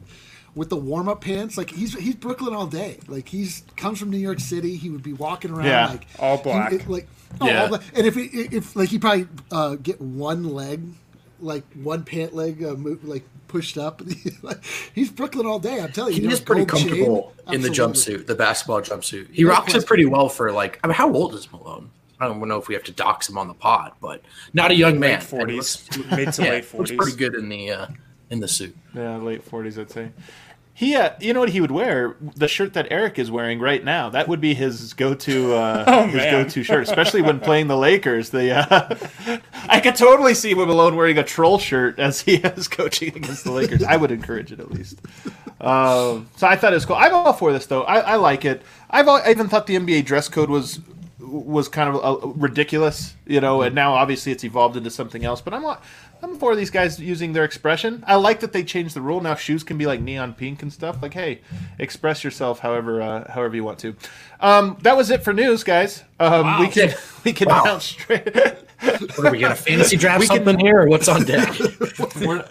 with 0.55 0.69
the 0.69 0.77
warm 0.77 1.07
up 1.07 1.21
pants. 1.21 1.55
Like 1.55 1.69
he's 1.69 1.93
he's 1.93 2.15
Brooklyn 2.15 2.55
all 2.55 2.65
day. 2.67 2.97
Like 3.07 3.27
he's 3.29 3.63
comes 3.75 3.99
from 3.99 4.09
New 4.09 4.17
York 4.17 4.39
City. 4.39 4.75
He 4.75 4.89
would 4.89 5.03
be 5.03 5.13
walking 5.13 5.51
around 5.51 5.65
Yeah, 5.67 5.87
like 5.87 6.07
all 6.17 6.37
he- 6.37 6.43
black. 6.43 6.73
it- 6.73 6.89
like 6.89 7.07
oh, 7.39 7.45
Yeah. 7.45 7.61
all 7.61 7.67
black. 7.67 7.81
And 7.93 8.07
if 8.07 8.15
he, 8.15 8.23
if 8.23 8.75
like 8.75 8.89
he 8.89 8.97
probably 8.97 9.27
uh, 9.51 9.75
get 9.75 10.01
one 10.01 10.45
leg, 10.45 10.81
like 11.41 11.63
one 11.73 12.03
pant 12.03 12.33
leg, 12.33 12.63
uh, 12.63 12.73
move, 12.75 13.03
like 13.03 13.23
pushed 13.47 13.77
up. 13.77 14.01
he's 14.93 15.09
Brooklyn 15.11 15.45
all 15.45 15.59
day. 15.59 15.79
I'm 15.81 15.91
telling 15.91 16.13
you. 16.13 16.21
He 16.21 16.27
You 16.27 16.31
is 16.31 16.39
pretty 16.39 16.65
gold 16.65 16.81
chain. 16.81 16.89
comfortable 16.89 17.33
in 17.51 17.61
the 17.61 17.69
jumpsuit, 17.69 18.27
the 18.27 18.35
basketball 18.35 18.81
jumpsuit. 18.81 19.31
He 19.31 19.43
No 19.43 19.49
rocks 19.49 19.73
it 19.73 19.85
pretty 19.85 20.05
well 20.05 20.29
for 20.29 20.51
like. 20.51 20.79
I 20.83 20.87
mean, 20.87 20.95
how 20.95 21.11
old 21.13 21.33
is 21.35 21.51
Malone? 21.51 21.89
I 22.19 22.27
don't 22.27 22.47
know 22.47 22.57
if 22.59 22.67
we 22.67 22.75
have 22.75 22.83
to 22.83 22.91
dox 22.91 23.27
him 23.27 23.37
on 23.37 23.47
the 23.47 23.53
pod, 23.55 23.93
but 23.99 24.21
not 24.53 24.69
a 24.69 24.75
young 24.75 24.99
man. 24.99 25.19
Late 25.21 25.31
And 25.33 25.49
he 25.51 25.57
40s, 25.57 25.97
looks- 25.97 26.11
mid 26.11 26.33
to 26.33 26.43
yeah, 26.45 26.49
late 26.51 26.73
looks 26.73 26.91
pretty 26.91 27.17
good 27.17 27.33
in 27.35 27.49
the 27.49 27.71
uh, 27.71 27.87
in 28.29 28.39
the 28.39 28.47
suit. 28.47 28.75
Yeah, 28.93 29.17
late 29.17 29.43
forties, 29.43 29.79
I'd 29.79 29.89
say. 29.91 30.11
He, 30.73 30.95
uh, 30.95 31.11
you 31.19 31.33
know 31.33 31.41
what 31.41 31.49
he 31.49 31.61
would 31.61 31.69
wear? 31.69 32.15
The 32.21 32.47
shirt 32.47 32.73
that 32.73 32.87
Eric 32.89 33.19
is 33.19 33.29
wearing 33.29 33.59
right 33.59 33.83
now. 33.83 34.09
That 34.09 34.27
would 34.27 34.41
be 34.41 34.53
his 34.55 34.93
go-to, 34.93 35.53
uh, 35.53 35.83
Oh, 35.87 36.03
his 36.07 36.15
man. 36.15 36.43
go-to 36.45 36.63
shirt, 36.63 36.83
especially 36.83 37.21
when 37.21 37.39
playing 37.39 37.67
the 37.67 37.77
Lakers. 37.77 38.29
The 38.31 38.51
uh, 38.71 38.95
I 39.27 39.40
could 39.81 39.95
totally 39.97 40.33
see 40.33 40.51
him 40.51 40.59
Malone 40.59 40.95
wearing 40.95 41.17
a 41.17 41.23
troll 41.23 41.59
shirt 41.59 41.99
as 41.99 42.21
he 42.21 42.35
is 42.57 42.69
coaching 42.69 43.09
against 43.15 43.43
the 43.43 43.51
Lakers. 43.51 43.83
I 43.83 43.97
would 43.97 44.11
encourage 44.11 44.51
it 44.53 44.59
at 44.61 44.71
least. 44.71 45.01
Um, 45.59 46.29
so 46.37 46.47
I 46.47 46.55
thought 46.55 46.71
it 46.71 46.75
was 46.77 46.85
cool. 46.85 46.95
I'm 46.95 47.13
all 47.13 47.33
for 47.33 47.51
this 47.51 47.65
though. 47.65 47.83
I, 47.83 47.99
I 47.99 48.15
like 48.15 48.45
it. 48.45 48.61
I've 48.89 49.07
al- 49.07 49.21
I 49.25 49.29
even 49.31 49.49
thought 49.49 49.67
the 49.67 49.75
NBA 49.75 50.05
dress 50.05 50.29
code 50.29 50.49
was 50.49 50.79
was 51.19 51.69
kind 51.69 51.95
of 51.95 52.03
uh, 52.23 52.27
ridiculous, 52.29 53.15
you 53.25 53.39
know. 53.41 53.61
And 53.61 53.75
now 53.75 53.93
obviously 53.93 54.31
it's 54.31 54.43
evolved 54.43 54.75
into 54.75 54.89
something 54.89 55.23
else. 55.23 55.39
But 55.41 55.53
I'm 55.53 55.61
not- 55.61 55.83
I'm 56.23 56.37
for 56.37 56.55
these 56.55 56.69
guys 56.69 56.99
using 56.99 57.33
their 57.33 57.43
expression. 57.45 58.03
I 58.05 58.13
like 58.15 58.41
that 58.41 58.53
they 58.53 58.63
changed 58.63 58.95
the 58.95 59.01
rule. 59.01 59.21
Now 59.21 59.33
shoes 59.33 59.63
can 59.63 59.77
be 59.79 59.87
like 59.87 60.01
neon 60.01 60.33
pink 60.33 60.61
and 60.61 60.71
stuff. 60.71 61.01
Like, 61.01 61.13
hey, 61.15 61.41
express 61.79 62.23
yourself 62.23 62.59
however 62.59 63.01
uh, 63.01 63.31
however 63.31 63.55
you 63.55 63.63
want 63.63 63.79
to. 63.79 63.95
Um, 64.39 64.77
that 64.81 64.95
was 64.97 65.09
it 65.09 65.23
for 65.23 65.33
news, 65.33 65.63
guys. 65.63 66.03
Um, 66.19 66.59
We 66.59 66.67
can 66.67 66.93
we 67.23 67.33
can 67.33 67.47
Wow. 67.49 67.63
bounce 67.63 67.85
straight. 67.85 68.27
What 68.81 69.19
are 69.25 69.31
we 69.31 69.39
gonna 69.39 69.55
fantasy 69.55 69.95
draft 69.97 70.19
We 70.19 70.27
can- 70.27 70.37
something 70.37 70.59
here? 70.59 70.81
Or 70.81 70.87
what's 70.87 71.07
on 71.07 71.23
deck? 71.23 71.55
we're, 72.21 72.45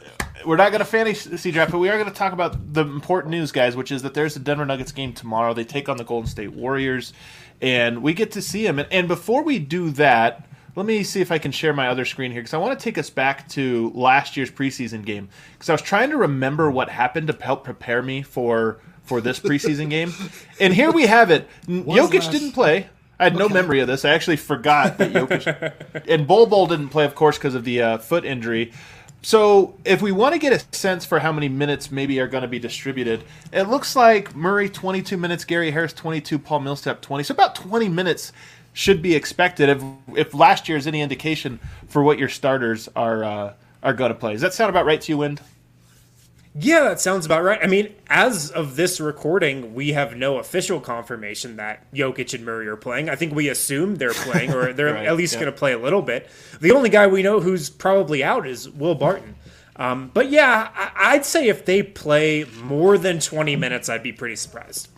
we're 0.44 0.56
not 0.56 0.70
going 0.70 0.78
to 0.80 0.84
fantasy 0.86 1.50
draft, 1.52 1.70
but 1.70 1.78
we 1.78 1.88
are 1.90 1.98
going 1.98 2.08
to 2.08 2.14
talk 2.16 2.32
about 2.32 2.72
the 2.72 2.80
important 2.82 3.30
news, 3.30 3.52
guys, 3.52 3.76
which 3.76 3.92
is 3.92 4.02
that 4.02 4.14
there's 4.14 4.36
a 4.36 4.38
Denver 4.38 4.64
Nuggets 4.64 4.92
game 4.92 5.12
tomorrow. 5.12 5.52
They 5.52 5.64
take 5.64 5.88
on 5.88 5.96
the 5.98 6.04
Golden 6.04 6.28
State 6.28 6.52
Warriors, 6.54 7.12
and 7.60 8.02
we 8.02 8.14
get 8.14 8.32
to 8.32 8.42
see 8.42 8.64
them. 8.64 8.78
And, 8.78 8.88
and 8.90 9.06
before 9.08 9.42
we 9.42 9.58
do 9.58 9.90
that, 9.90 10.46
let 10.76 10.86
me 10.86 11.02
see 11.02 11.20
if 11.20 11.30
I 11.30 11.38
can 11.38 11.52
share 11.52 11.72
my 11.74 11.88
other 11.88 12.04
screen 12.04 12.30
here 12.32 12.40
because 12.40 12.54
I 12.54 12.58
want 12.58 12.78
to 12.78 12.82
take 12.82 12.96
us 12.96 13.10
back 13.10 13.48
to 13.50 13.90
last 13.94 14.36
year's 14.36 14.50
preseason 14.50 15.04
game 15.04 15.28
because 15.52 15.68
I 15.68 15.72
was 15.72 15.82
trying 15.82 16.10
to 16.10 16.16
remember 16.16 16.70
what 16.70 16.88
happened 16.88 17.26
to 17.26 17.36
help 17.38 17.64
prepare 17.64 18.02
me 18.02 18.22
for 18.22 18.80
for 19.02 19.20
this 19.20 19.40
preseason 19.40 19.90
game. 19.90 20.12
And 20.60 20.72
here 20.72 20.92
we 20.92 21.06
have 21.06 21.30
it. 21.30 21.48
Jokic 21.66 22.14
last- 22.14 22.30
didn't 22.30 22.52
play. 22.52 22.88
I 23.20 23.24
had 23.24 23.36
no 23.36 23.44
Okay. 23.44 23.54
memory 23.54 23.80
of 23.80 23.86
this. 23.86 24.04
I 24.04 24.10
actually 24.10 24.36
forgot 24.38 24.98
that 24.98 25.12
Jokic 25.12 26.04
and 26.08 26.26
Bol 26.26 26.46
Bol 26.46 26.66
didn't 26.66 26.88
play, 26.88 27.04
of 27.04 27.14
course, 27.14 27.38
because 27.38 27.54
of 27.54 27.64
the 27.64 27.80
uh, 27.82 27.98
foot 27.98 28.24
injury. 28.24 28.72
So, 29.22 29.74
if 29.84 30.00
we 30.00 30.12
want 30.12 30.32
to 30.32 30.38
get 30.38 30.54
a 30.54 30.76
sense 30.76 31.04
for 31.04 31.18
how 31.18 31.30
many 31.30 31.48
minutes 31.50 31.90
maybe 31.92 32.18
are 32.20 32.26
going 32.26 32.40
to 32.42 32.48
be 32.48 32.58
distributed, 32.58 33.22
it 33.52 33.64
looks 33.64 33.94
like 33.94 34.34
Murray 34.34 34.70
22 34.70 35.18
minutes, 35.18 35.44
Gary 35.44 35.70
Harris 35.72 35.92
22, 35.92 36.38
Paul 36.38 36.60
Millsap 36.60 37.02
20. 37.02 37.24
So, 37.24 37.34
about 37.34 37.54
20 37.54 37.90
minutes 37.90 38.32
should 38.72 39.02
be 39.02 39.14
expected 39.14 39.68
if 39.68 39.82
if 40.16 40.32
last 40.32 40.68
year 40.70 40.78
is 40.78 40.86
any 40.86 41.02
indication 41.02 41.58
for 41.88 42.02
what 42.02 42.18
your 42.18 42.28
starters 42.30 42.88
are 42.96 43.22
uh, 43.22 43.52
are 43.82 43.92
going 43.92 44.10
to 44.10 44.14
play. 44.18 44.32
Does 44.32 44.40
that 44.40 44.54
sound 44.54 44.70
about 44.70 44.86
right 44.86 45.00
to 45.02 45.12
you, 45.12 45.18
Wind? 45.18 45.42
Yeah, 46.58 46.80
that 46.80 47.00
sounds 47.00 47.26
about 47.26 47.44
right. 47.44 47.60
I 47.62 47.68
mean, 47.68 47.94
as 48.08 48.50
of 48.50 48.74
this 48.74 48.98
recording, 49.00 49.72
we 49.72 49.92
have 49.92 50.16
no 50.16 50.38
official 50.38 50.80
confirmation 50.80 51.56
that 51.56 51.90
Jokic 51.92 52.34
and 52.34 52.44
Murray 52.44 52.66
are 52.66 52.76
playing. 52.76 53.08
I 53.08 53.14
think 53.14 53.34
we 53.34 53.48
assume 53.48 53.94
they're 53.96 54.12
playing, 54.12 54.52
or 54.52 54.72
they're 54.72 54.92
Right, 54.94 55.06
at 55.06 55.16
least 55.16 55.34
yeah. 55.34 55.40
going 55.42 55.52
to 55.52 55.56
play 55.58 55.72
a 55.72 55.78
little 55.78 56.02
bit. 56.02 56.28
The 56.60 56.72
only 56.72 56.88
guy 56.88 57.06
we 57.06 57.22
know 57.22 57.38
who's 57.40 57.70
probably 57.70 58.24
out 58.24 58.48
is 58.48 58.68
Will 58.68 58.96
Barton. 58.96 59.36
Um, 59.76 60.10
but 60.12 60.28
yeah, 60.30 60.70
I- 60.74 61.14
I'd 61.14 61.24
say 61.24 61.46
if 61.48 61.64
they 61.64 61.84
play 61.84 62.44
more 62.64 62.98
than 62.98 63.20
20 63.20 63.54
minutes, 63.54 63.88
I'd 63.88 64.02
be 64.02 64.12
pretty 64.12 64.36
surprised. 64.36 64.88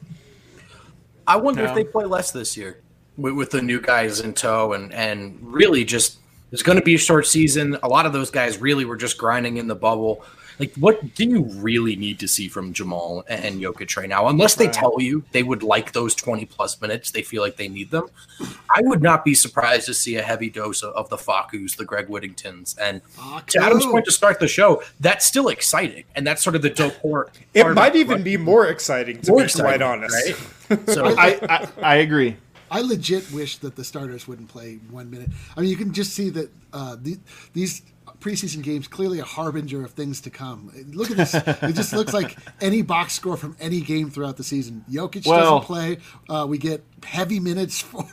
I 1.27 1.37
wonder 1.37 1.63
No. 1.63 1.69
if 1.69 1.75
they 1.75 1.85
play 1.85 2.07
less 2.07 2.31
this 2.33 2.57
year 2.57 2.81
with, 3.19 3.35
with 3.35 3.51
the 3.51 3.61
new 3.63 3.81
guys 3.81 4.21
in 4.21 4.33
tow, 4.33 4.73
and 4.73 4.93
and 4.93 5.39
really 5.43 5.85
just 5.85 6.19
it's 6.51 6.63
going 6.63 6.79
to 6.79 6.85
be 6.85 6.95
a 6.95 6.99
short 6.99 7.27
season. 7.27 7.77
A 7.83 7.89
lot 7.89 8.07
of 8.07 8.13
those 8.13 8.31
guys 8.31 8.59
really 8.59 8.85
were 8.85 8.97
just 8.97 9.19
grinding 9.19 9.59
in 9.59 9.69
the 9.69 9.75
bubble. 9.77 10.25
Like, 10.59 10.75
what 10.75 11.15
do 11.15 11.25
you 11.25 11.45
really 11.45 11.97
need 11.97 12.19
to 12.21 12.29
see 12.29 12.49
from 12.49 12.73
Jamal 12.73 13.25
and, 13.29 13.45
and 13.45 13.61
Jokic 13.61 13.97
right 13.97 14.09
now? 14.09 14.29
Unless 14.29 14.57
they 14.57 14.69
tell 14.69 15.01
you 15.01 15.25
they 15.33 15.43
would 15.43 15.63
like 15.63 15.93
those 15.93 16.15
twenty 16.15 16.45
plus 16.45 16.81
minutes, 16.81 17.11
they 17.11 17.23
feel 17.23 17.43
like 17.43 17.57
they 17.57 17.69
need 17.69 17.91
them. 17.91 18.09
I 18.75 18.81
would 18.83 19.03
not 19.03 19.25
be 19.25 19.35
surprised 19.35 19.87
to 19.87 19.95
see 19.95 20.17
a 20.17 20.23
heavy 20.23 20.51
dose 20.51 20.83
of, 20.83 20.95
of 20.95 21.09
the 21.09 21.17
Facus, 21.17 21.77
the 21.77 21.85
Greg 21.85 22.09
Whittingtons, 22.09 22.77
and 22.81 23.01
to 23.49 23.63
Adam's 23.63 23.87
point 23.87 24.05
to 24.07 24.13
start 24.13 24.41
the 24.41 24.49
show, 24.49 24.83
that's 25.01 25.27
still 25.27 25.49
exciting, 25.49 26.05
and 26.15 26.27
that's 26.27 26.43
sort 26.43 26.57
of 26.57 26.63
the 26.63 26.71
dope 26.71 27.01
part. 27.03 27.39
It 27.55 27.67
might 27.75 27.97
even 27.97 28.17
right? 28.17 28.25
be 28.25 28.37
more 28.37 28.67
exciting, 28.69 29.21
to 29.23 29.31
More 29.31 29.41
be 29.41 29.45
exciting, 29.45 29.65
quite 29.67 29.83
honest. 29.83 30.15
right? 30.69 30.91
So 30.91 31.07
I, 31.19 31.39
I, 31.49 31.69
I 31.83 31.95
agree. 31.97 32.37
I 32.71 32.81
legit 32.81 33.31
wish 33.33 33.59
that 33.59 33.77
the 33.77 33.85
starters 33.85 34.27
wouldn't 34.27 34.49
play 34.49 34.77
one 34.91 35.11
minute. 35.11 35.29
I 35.57 35.61
mean, 35.61 35.69
you 35.69 35.77
can 35.77 35.93
just 35.93 36.15
see 36.15 36.31
that 36.31 36.51
uh, 36.73 36.97
the, 36.99 37.19
these 37.53 37.83
preseason 38.23 38.63
games 38.63 38.87
clearly 38.89 39.19
a 39.19 39.25
harbinger 39.25 39.85
of 39.85 39.91
things 39.93 40.21
to 40.23 40.31
come. 40.31 40.73
Look 40.93 41.11
at 41.11 41.17
this; 41.17 41.35
it 41.35 41.75
just 41.75 41.93
looks 41.93 42.13
like 42.15 42.39
any 42.61 42.83
box 42.83 43.13
score 43.15 43.37
from 43.37 43.57
any 43.61 43.81
game 43.81 44.11
throughout 44.11 44.37
the 44.37 44.45
season. 44.45 44.85
Jokic 44.91 45.27
Well- 45.27 45.59
doesn't 45.61 45.67
play. 45.67 45.99
Uh, 46.29 46.47
we 46.49 46.59
get 46.59 46.85
heavy 47.05 47.41
minutes 47.41 47.81
for. 47.81 48.07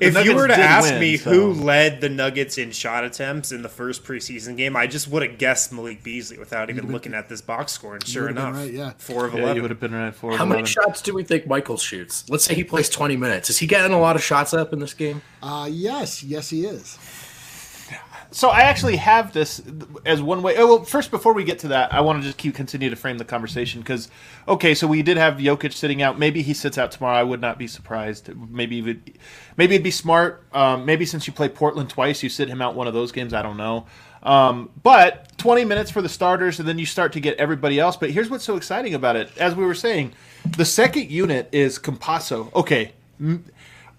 If 0.00 0.24
you 0.24 0.34
were 0.34 0.46
to 0.48 0.54
ask 0.58 0.90
win, 0.90 1.00
me 1.00 1.16
so- 1.16 1.30
who 1.30 1.52
led 1.52 2.00
the 2.00 2.08
Nuggets 2.08 2.58
in 2.58 2.70
shot 2.72 3.04
attempts 3.04 3.52
in 3.52 3.62
the 3.62 3.68
first 3.68 4.04
preseason 4.04 4.56
game, 4.56 4.76
I 4.76 4.86
just 4.86 5.08
would 5.08 5.22
have 5.22 5.38
guessed 5.38 5.72
Malik 5.72 6.02
Beasley 6.02 6.38
without 6.38 6.70
even 6.70 6.90
looking 6.92 7.14
at 7.14 7.28
this 7.28 7.40
box 7.40 7.72
score. 7.72 7.94
And 7.94 8.06
sure 8.06 8.28
enough, 8.28 8.54
right, 8.54 8.72
yeah. 8.72 8.92
four 8.98 9.26
of 9.26 9.34
Yeah, 9.34 9.52
you 9.54 9.62
would 9.62 9.70
have 9.70 9.80
been 9.80 9.94
right 9.94 10.14
for 10.14 10.36
How 10.36 10.44
many 10.44 10.64
shots 10.66 11.02
do 11.02 11.14
we 11.14 11.24
think 11.24 11.46
Michael 11.46 11.76
shoots? 11.78 12.24
Let's 12.28 12.44
say 12.44 12.54
he 12.54 12.64
plays 12.64 12.88
20 12.88 13.16
minutes. 13.16 13.50
Is 13.50 13.58
he 13.58 13.66
getting 13.66 13.92
a 13.92 14.00
lot 14.00 14.16
of 14.16 14.22
shots 14.22 14.52
up 14.54 14.72
in 14.72 14.78
this 14.78 14.94
game? 14.94 15.22
uh, 15.42 15.68
yes, 15.70 16.22
yes, 16.22 16.48
he 16.50 16.64
is. 16.64 16.98
So 18.30 18.50
I 18.50 18.60
actually 18.60 18.96
have 18.96 19.32
this 19.32 19.62
as 20.04 20.20
one 20.20 20.42
way. 20.42 20.56
Oh, 20.58 20.66
well, 20.66 20.84
first 20.84 21.10
before 21.10 21.32
we 21.32 21.44
get 21.44 21.60
to 21.60 21.68
that, 21.68 21.94
I 21.94 22.02
want 22.02 22.20
to 22.20 22.26
just 22.26 22.36
keep 22.36 22.54
continue 22.54 22.90
to 22.90 22.96
frame 22.96 23.16
the 23.16 23.24
conversation 23.24 23.80
because, 23.80 24.10
okay, 24.46 24.74
so 24.74 24.86
we 24.86 25.02
did 25.02 25.16
have 25.16 25.34
Jokic 25.34 25.72
sitting 25.72 26.02
out. 26.02 26.18
Maybe 26.18 26.42
he 26.42 26.52
sits 26.52 26.76
out 26.76 26.90
tomorrow. 26.90 27.16
I 27.16 27.22
would 27.22 27.40
not 27.40 27.58
be 27.58 27.66
surprised. 27.66 28.30
Maybe 28.50 28.76
even, 28.76 29.02
maybe 29.56 29.76
it'd 29.76 29.84
be 29.84 29.90
smart. 29.90 30.44
Um, 30.52 30.84
maybe 30.84 31.06
since 31.06 31.26
you 31.26 31.32
play 31.32 31.48
Portland 31.48 31.88
twice, 31.88 32.22
you 32.22 32.28
sit 32.28 32.48
him 32.48 32.60
out 32.60 32.74
one 32.74 32.86
of 32.86 32.92
those 32.92 33.12
games. 33.12 33.32
I 33.32 33.40
don't 33.40 33.56
know. 33.56 33.86
Um, 34.22 34.70
but 34.82 35.36
20 35.38 35.64
minutes 35.64 35.90
for 35.90 36.02
the 36.02 36.08
starters, 36.08 36.58
and 36.58 36.68
then 36.68 36.78
you 36.78 36.86
start 36.86 37.12
to 37.14 37.20
get 37.20 37.38
everybody 37.38 37.78
else. 37.78 37.96
But 37.96 38.10
here's 38.10 38.28
what's 38.28 38.44
so 38.44 38.56
exciting 38.56 38.92
about 38.94 39.16
it. 39.16 39.30
As 39.38 39.54
we 39.54 39.64
were 39.64 39.74
saying, 39.74 40.12
the 40.56 40.64
second 40.64 41.10
unit 41.10 41.48
is 41.52 41.78
Campazzo. 41.78 42.52
Okay, 42.54 42.92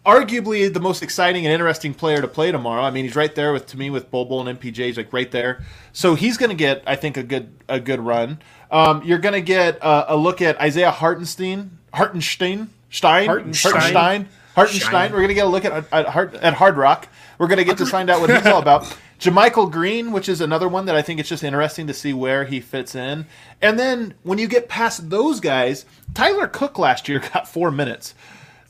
arguably 0.10 0.72
the 0.74 0.80
most 0.80 1.04
exciting 1.04 1.46
and 1.46 1.54
interesting 1.54 1.94
player 1.94 2.22
to 2.22 2.28
play 2.28 2.52
tomorrow. 2.52 2.82
I 2.82 2.92
mean, 2.92 3.06
he's 3.06 3.16
right 3.16 3.34
there 3.34 3.54
with 3.54 3.68
to 3.68 3.78
me 3.78 3.90
with 3.90 4.10
Bol 4.10 4.48
and 4.48 4.60
MPJ. 4.60 4.78
He's 4.78 4.98
like 4.98 5.14
right 5.14 5.30
there, 5.30 5.64
so 5.94 6.16
he's 6.16 6.38
going 6.38 6.50
to 6.50 6.56
get 6.56 6.84
I 6.88 6.96
think 6.96 7.18
a 7.18 7.24
good 7.24 7.50
a 7.68 7.80
good 7.80 8.00
run. 8.00 8.40
Um, 8.72 9.04
you're 9.04 9.20
going 9.20 9.34
to 9.34 9.42
get 9.42 9.84
uh, 9.84 10.06
a 10.08 10.18
look 10.18 10.42
at 10.42 10.60
Isaiah 10.60 10.92
Hartenstein, 10.92 11.78
Hartenstein, 11.94 12.70
Stein, 12.90 13.28
Hartenstein. 13.28 13.72
Hartenstein, 13.72 14.30
Hartenstein. 14.56 15.12
We're 15.12 15.20
going 15.20 15.30
to 15.30 15.34
get 15.36 15.46
a 15.46 15.50
look 15.50 15.66
at 15.66 15.86
at 15.92 16.08
Hard, 16.08 16.36
at 16.36 16.54
Hard 16.54 16.78
Rock. 16.78 17.08
We're 17.38 17.48
going 17.48 17.60
to 17.60 17.64
get 17.64 17.78
to 17.78 17.86
find 17.86 18.10
out 18.10 18.20
what 18.22 18.30
he's 18.30 18.46
all 18.46 18.62
about. 18.62 18.96
JaMychal 19.20 19.70
Green, 19.70 20.14
which 20.14 20.30
is 20.30 20.40
another 20.40 20.70
one 20.70 20.86
that 20.86 20.96
I 20.96 21.02
think 21.02 21.20
it's 21.20 21.28
just 21.28 21.44
interesting 21.44 21.88
to 21.88 21.94
see 21.94 22.14
where 22.14 22.46
he 22.46 22.62
fits 22.62 22.96
in. 22.96 23.26
And 23.62 23.78
then 23.78 24.14
when 24.24 24.38
you 24.38 24.48
get 24.48 24.70
past 24.70 25.10
those 25.10 25.42
guys, 25.42 25.86
Tyler 26.14 26.48
Cook 26.48 26.80
last 26.80 27.10
year 27.10 27.20
got 27.34 27.48
four 27.48 27.70
minutes. 27.70 28.16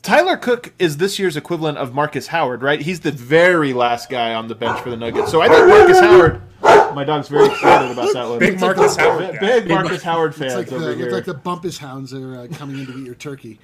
Tyler 0.02 0.36
Cook 0.36 0.72
is 0.78 0.96
this 0.96 1.18
year's 1.18 1.36
equivalent 1.36 1.76
of 1.78 1.92
Marcus 1.94 2.28
Howard, 2.28 2.62
right? 2.62 2.80
He's 2.80 3.00
the 3.00 3.12
very 3.12 3.72
last 3.74 4.08
guy 4.08 4.34
on 4.34 4.48
the 4.48 4.54
bench 4.54 4.80
for 4.80 4.88
the 4.90 4.96
Nuggets. 4.96 5.30
So 5.30 5.42
I 5.42 5.48
think 5.48 5.68
Marcus 5.68 6.00
Howard. 6.00 6.42
My 6.94 7.04
dog's 7.04 7.28
very 7.28 7.46
excited 7.46 7.92
about 7.92 8.12
that 8.14 8.28
one. 8.28 8.38
Big 8.40 8.58
Marcus 8.58 8.96
Howard. 8.96 9.30
Big, 9.30 9.40
guy. 9.40 9.60
big 9.60 9.68
Marcus 9.68 10.02
Howard 10.02 10.34
fans 10.34 10.54
It's 10.54 10.56
like 10.56 10.66
the, 10.68 10.76
over 10.76 10.90
it's 10.90 11.00
here. 11.00 11.10
like 11.12 11.24
the 11.24 11.34
Bumpus 11.34 11.78
Hounds 11.78 12.12
are 12.12 12.40
uh, 12.40 12.46
coming 12.52 12.80
in 12.80 12.86
to 12.86 12.98
eat 12.98 13.06
your 13.06 13.14
turkey. 13.14 13.58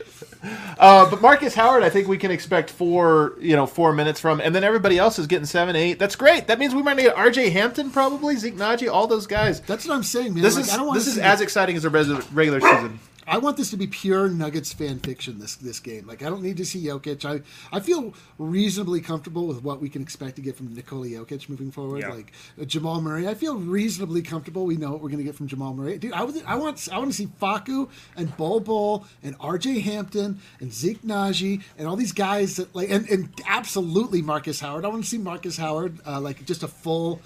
Uh, 0.78 1.11
but 1.11 1.21
Marcus 1.21 1.55
Howard, 1.55 1.83
I 1.83 1.90
think 1.90 2.07
we 2.07 2.19
can 2.19 2.31
expect 2.31 2.71
four, 2.71 3.35
you 3.40 3.57
know, 3.57 3.66
four 3.66 3.93
minutes 3.93 4.21
from, 4.21 4.40
and 4.40 4.55
then 4.55 4.62
everybody 4.62 4.97
else 4.97 5.19
is 5.19 5.26
getting 5.26 5.45
seven, 5.47 5.75
eight. 5.75 5.99
That's 5.99 6.14
great. 6.16 6.47
That 6.47 6.59
means 6.61 6.75
we 6.75 6.83
might 6.83 6.97
get 6.99 7.16
R.J. 7.16 7.50
Hampton, 7.50 7.90
probably 7.90 8.37
Zeke 8.37 8.55
Nnaji, 8.57 8.88
all 8.90 9.07
those 9.09 9.26
guys. 9.26 9.61
That's 9.62 9.88
what 9.88 9.95
I'm 9.95 10.02
saying, 10.05 10.35
man. 10.35 10.43
This 10.45 10.55
Like, 10.55 10.64
is 10.66 10.71
I 10.73 10.76
don't 10.76 10.95
this 10.95 11.09
is 11.09 11.19
as 11.19 11.40
exciting 11.40 11.76
as 11.76 11.85
a 11.85 11.90
res- 11.90 12.09
regular 12.33 12.61
season. 12.61 13.00
I 13.26 13.38
want 13.38 13.56
this 13.56 13.71
to 13.71 13.76
be 13.76 13.87
pure 13.87 14.28
Nuggets 14.28 14.73
fan 14.73 14.99
fiction. 15.00 15.38
This 15.38 15.56
this 15.56 15.80
game, 15.80 16.06
like 16.06 16.23
I 16.23 16.28
don't 16.28 16.42
need 16.42 16.56
to 16.59 16.64
see 16.64 16.85
Jokic. 16.85 17.25
I 17.25 17.42
I 17.76 17.80
feel 17.80 18.14
reasonably 18.38 19.00
comfortable 19.00 19.47
with 19.47 19.62
what 19.62 19.80
we 19.80 19.88
can 19.88 20.02
expect 20.02 20.37
to 20.37 20.42
get 20.42 20.56
from 20.56 20.73
Nikola 20.75 21.06
Jokic 21.06 21.49
moving 21.49 21.71
forward. 21.71 22.00
Yeah. 22.02 22.11
Like 22.11 22.33
uh, 22.61 22.64
Jamal 22.64 23.00
Murray, 23.00 23.26
I 23.26 23.35
feel 23.35 23.56
reasonably 23.56 24.23
comfortable. 24.23 24.64
We 24.64 24.76
know 24.76 24.92
what 24.92 25.00
we're 25.02 25.09
going 25.09 25.18
to 25.18 25.25
get 25.25 25.35
from 25.35 25.49
Jamal 25.49 25.75
Murray, 25.75 25.99
dude. 25.99 26.12
I 26.12 26.23
would, 26.23 26.42
I 26.47 26.54
want 26.54 26.88
I 26.92 26.99
want 26.99 27.11
to 27.11 27.16
see 27.16 27.28
Facu 27.40 27.88
and 28.16 28.37
Bol 28.37 28.61
Bol 28.61 29.06
and 29.23 29.35
R.J. 29.40 29.80
Hampton 29.80 30.40
and 30.61 30.73
Zeke 30.73 31.02
Nnaji 31.02 31.62
and 31.78 31.88
all 31.88 31.97
these 31.97 32.12
guys 32.12 32.56
that 32.56 32.75
like 32.75 32.90
and, 32.90 33.09
and 33.09 33.28
absolutely 33.47 34.23
Marcus 34.23 34.61
Howard. 34.61 34.85
I 34.85 34.88
want 34.88 35.02
to 35.02 35.09
see 35.09 35.18
Marcus 35.18 35.56
Howard 35.56 35.99
uh, 36.06 36.21
like 36.21 36.45
just 36.45 36.62
a 36.62 36.68
full 36.68 37.21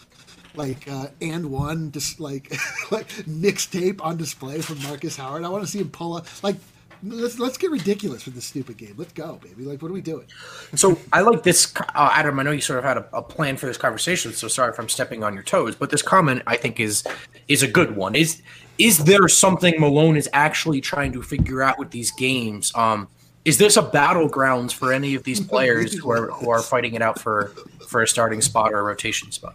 like 0.54 0.88
uh, 0.88 1.08
and 1.20 1.50
one 1.50 1.92
just 1.92 2.20
like 2.20 2.50
like 2.90 3.08
mixtape 3.26 4.00
on 4.02 4.16
display 4.16 4.60
from 4.60 4.82
Marcus 4.82 5.16
Howard. 5.16 5.44
I 5.44 5.48
want 5.48 5.64
to 5.64 5.70
see 5.70 5.80
him 5.80 5.90
pull 5.90 6.14
up 6.14 6.26
like 6.42 6.56
let's 7.02 7.38
let's 7.38 7.56
get 7.56 7.70
ridiculous 7.70 8.24
with 8.24 8.34
this 8.34 8.44
stupid 8.44 8.76
game. 8.76 8.94
Let's 8.96 9.12
go, 9.12 9.38
baby. 9.42 9.64
Like 9.64 9.82
what 9.82 9.90
are 9.90 9.94
we 9.94 10.00
doing? 10.00 10.26
So 10.74 10.98
I 11.12 11.20
like 11.20 11.42
this, 11.42 11.72
uh, 11.76 12.10
Adam. 12.12 12.38
I 12.38 12.42
know 12.42 12.50
you 12.50 12.60
sort 12.60 12.78
of 12.78 12.84
had 12.84 12.98
a, 12.98 13.08
a 13.12 13.22
plan 13.22 13.56
for 13.56 13.66
this 13.66 13.76
conversation, 13.76 14.32
so 14.32 14.48
sorry 14.48 14.72
if 14.72 14.78
I'm 14.78 14.88
stepping 14.88 15.22
on 15.22 15.34
your 15.34 15.42
toes. 15.42 15.74
But 15.74 15.90
this 15.90 16.02
comment, 16.02 16.42
I 16.46 16.56
think, 16.56 16.80
is 16.80 17.04
is 17.48 17.62
a 17.62 17.68
good 17.68 17.96
one. 17.96 18.14
Is 18.14 18.42
is 18.78 19.04
there 19.04 19.28
something 19.28 19.78
Malone 19.78 20.16
is 20.16 20.28
actually 20.32 20.80
trying 20.80 21.12
to 21.12 21.22
figure 21.22 21.62
out 21.62 21.78
with 21.78 21.90
these 21.90 22.10
games? 22.12 22.72
Um, 22.74 23.08
is 23.44 23.56
this 23.58 23.76
a 23.76 23.82
battlegrounds 23.82 24.72
for 24.72 24.92
any 24.92 25.14
of 25.14 25.24
these 25.24 25.40
players 25.46 25.94
who 25.94 26.10
are 26.10 26.30
who 26.30 26.50
are 26.50 26.62
fighting 26.62 26.94
it 26.94 27.02
out 27.02 27.18
for 27.18 27.52
for 27.86 28.02
a 28.02 28.08
starting 28.08 28.40
spot 28.40 28.72
or 28.72 28.80
a 28.80 28.82
rotation 28.82 29.30
spot? 29.32 29.54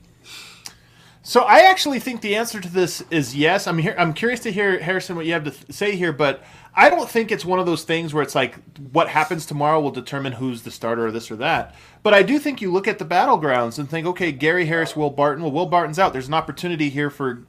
So 1.27 1.41
I 1.41 1.62
actually 1.62 2.00
think 2.00 2.22
the 2.22 2.36
answer 2.36 2.62
to 2.62 2.70
this 2.70 3.03
is 3.10 3.36
yes. 3.36 3.65
I'm 3.65 3.79
here. 3.79 3.96
I'm 3.98 4.13
curious 4.13 4.41
to 4.41 4.51
hear 4.51 4.77
Harrison 4.77 5.15
what 5.15 5.25
you 5.25 5.34
have 5.34 5.46
to 5.46 5.50
th- 5.50 5.72
say 5.72 5.96
here, 5.96 6.13
but 6.13 6.44
I 6.75 6.91
don't 6.91 7.10
think 7.10 7.32
it's 7.32 7.44
one 7.44 7.58
of 7.58 7.65
those 7.65 7.84
things 7.84 8.13
where 8.13 8.22
it's 8.22 8.36
like 8.36 8.60
what 8.91 9.08
happens 9.08 9.48
tomorrow 9.48 9.79
will 9.82 9.89
determine 9.89 10.34
who's 10.34 10.62
the 10.62 10.70
starter 10.70 11.08
or 11.08 11.12
this 11.12 11.32
or 11.32 11.36
that. 11.38 11.74
But 12.03 12.13
I 12.13 12.22
do 12.22 12.38
think 12.38 12.62
you 12.62 12.72
look 12.72 12.88
at 12.88 13.00
the 13.00 13.05
battlegrounds 13.05 13.79
and 13.79 13.89
think, 13.89 14.05
okay, 14.05 14.32
Gary 14.32 14.67
Harris, 14.67 14.96
Will 14.96 15.10
Barton. 15.10 15.41
Well, 15.41 15.51
Will 15.51 15.65
Barton's 15.65 15.98
out. 15.98 16.13
There's 16.13 16.27
an 16.27 16.36
opportunity 16.36 16.91
here 16.91 17.10
for 17.10 17.48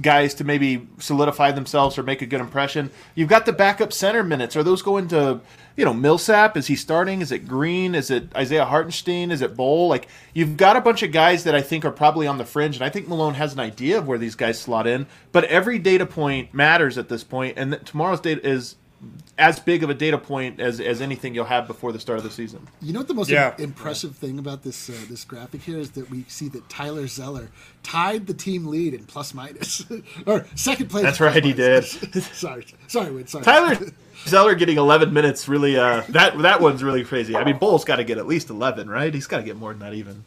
guys 0.00 0.34
to 0.34 0.44
maybe 0.44 0.88
solidify 0.98 1.52
themselves 1.52 1.98
or 1.98 2.02
make 2.02 2.22
a 2.22 2.26
good 2.26 2.40
impression. 2.40 2.90
You've 3.14 3.28
got 3.28 3.46
the 3.46 3.52
backup 3.52 3.92
center 3.92 4.22
minutes. 4.22 4.56
Are 4.56 4.62
those 4.62 4.82
going 4.82 5.08
to, 5.08 5.40
you 5.76 5.84
know, 5.84 5.94
Millsap? 5.94 6.56
Is 6.56 6.66
he 6.66 6.76
starting? 6.76 7.20
Is 7.20 7.32
it 7.32 7.46
Green? 7.48 7.94
Is 7.94 8.10
it 8.10 8.34
Isaiah 8.36 8.64
Hartenstein? 8.64 9.30
Is 9.30 9.42
it 9.42 9.56
Bol? 9.56 9.88
Like 9.88 10.08
you've 10.34 10.56
got 10.56 10.76
a 10.76 10.80
bunch 10.80 11.02
of 11.02 11.12
guys 11.12 11.44
that 11.44 11.54
I 11.54 11.62
think 11.62 11.84
are 11.84 11.90
probably 11.90 12.26
on 12.26 12.38
the 12.38 12.44
fringe, 12.44 12.76
and 12.76 12.84
I 12.84 12.90
think 12.90 13.08
Malone 13.08 13.34
has 13.34 13.52
an 13.52 13.60
idea 13.60 13.98
of 13.98 14.06
where 14.06 14.18
these 14.18 14.34
guys 14.34 14.58
slot 14.58 14.86
in. 14.86 15.06
But 15.32 15.44
every 15.44 15.78
data 15.78 16.06
point 16.06 16.52
matters 16.54 16.98
at 16.98 17.08
this 17.08 17.24
point, 17.24 17.58
and 17.58 17.78
tomorrow's 17.84 18.20
data 18.20 18.46
is 18.46 18.76
as 19.38 19.58
big 19.58 19.82
of 19.82 19.88
a 19.88 19.94
data 19.94 20.18
point 20.18 20.60
as, 20.60 20.78
as 20.80 21.00
anything 21.00 21.34
you'll 21.34 21.44
have 21.46 21.66
before 21.66 21.90
the 21.92 21.98
start 21.98 22.18
of 22.18 22.24
the 22.24 22.30
season. 22.30 22.66
You 22.82 22.92
know 22.92 23.00
what 23.00 23.08
the 23.08 23.14
most 23.14 23.30
Yeah. 23.30 23.54
im- 23.56 23.64
impressive 23.64 24.14
thing 24.16 24.38
about 24.38 24.62
this 24.62 24.90
uh, 24.90 24.94
this 25.08 25.24
graphic 25.24 25.62
here 25.62 25.78
is 25.78 25.92
that 25.92 26.10
we 26.10 26.24
see 26.28 26.48
that 26.48 26.68
Tyler 26.68 27.06
Zeller 27.06 27.48
tied 27.82 28.26
the 28.26 28.34
team 28.34 28.66
lead 28.66 28.92
in 28.92 29.04
plus 29.04 29.32
minus 29.32 29.84
or 30.26 30.44
second 30.54 30.90
place. 30.90 31.04
That's 31.04 31.20
right, 31.20 31.42
he 31.42 31.54
minus. 31.54 31.92
sorry, 32.38 32.66
sorry, 32.88 33.10
Wade, 33.14 33.28
sorry. 33.30 33.44
Tyler 33.44 33.78
Zeller 34.26 34.54
getting 34.54 34.76
11 34.76 35.14
minutes 35.14 35.48
really 35.48 35.78
uh, 35.78 36.02
that 36.10 36.36
that 36.38 36.60
one's 36.60 36.82
really 36.82 37.04
crazy. 37.04 37.34
I 37.36 37.44
mean, 37.44 37.56
Bol's 37.56 37.84
got 37.84 37.96
to 37.96 38.04
get 38.04 38.18
at 38.18 38.26
least 38.26 38.50
11, 38.50 38.90
right? 38.90 39.14
He's 39.14 39.26
got 39.26 39.38
to 39.38 39.42
get 39.44 39.56
more 39.56 39.72
than 39.72 39.80
that 39.80 39.94
even. 39.94 40.24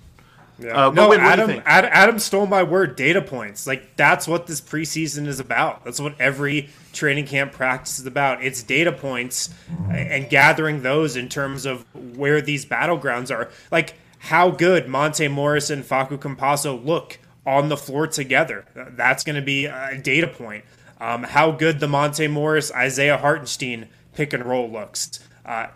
Yeah. 0.59 0.87
Uh, 0.87 0.89
but 0.89 0.95
no, 0.95 1.09
Wade, 1.09 1.21
what 1.21 1.35
do 1.35 1.41
you 1.41 1.47
Adam? 1.47 1.63
Ad, 1.65 1.85
Adam 1.85 2.19
stole 2.19 2.45
my 2.45 2.63
word. 2.63 2.95
Data 2.95 3.21
points. 3.21 3.65
Like 3.65 3.95
that's 3.95 4.27
what 4.27 4.47
this 4.47 4.61
preseason 4.61 5.27
is 5.27 5.39
about. 5.39 5.83
That's 5.83 5.99
what 5.99 6.19
every 6.19 6.69
training 6.91 7.25
camp 7.25 7.53
practice 7.53 7.99
is 7.99 8.05
about. 8.05 8.43
It's 8.43 8.61
data 8.63 8.91
points 8.91 9.53
and 9.89 10.29
gathering 10.29 10.83
those 10.83 11.15
in 11.15 11.27
terms 11.29 11.65
of 11.65 11.85
where 12.15 12.41
these 12.41 12.65
battlegrounds 12.65 13.35
are. 13.35 13.49
Like 13.71 13.95
how 14.19 14.51
good 14.51 14.87
Monte 14.87 15.27
Morris 15.27 15.69
and 15.69 15.83
Facu 15.83 16.17
Campazzo 16.17 16.83
look 16.83 17.19
on 17.45 17.69
the 17.69 17.77
floor 17.77 18.07
together. 18.07 18.65
That's 18.73 19.23
going 19.23 19.35
to 19.35 19.41
be 19.41 19.65
a 19.65 19.99
data 20.01 20.27
point. 20.27 20.63
Um, 21.01 21.23
how 21.23 21.51
good 21.51 21.79
the 21.81 21.87
Monte 21.87 22.27
Morris 22.27 22.71
Isaiah 22.71 23.17
Hartenstein 23.17 23.89
pick 24.13 24.31
and 24.31 24.45
roll 24.45 24.69
looks. 24.69 25.19
Uh, 25.45 25.67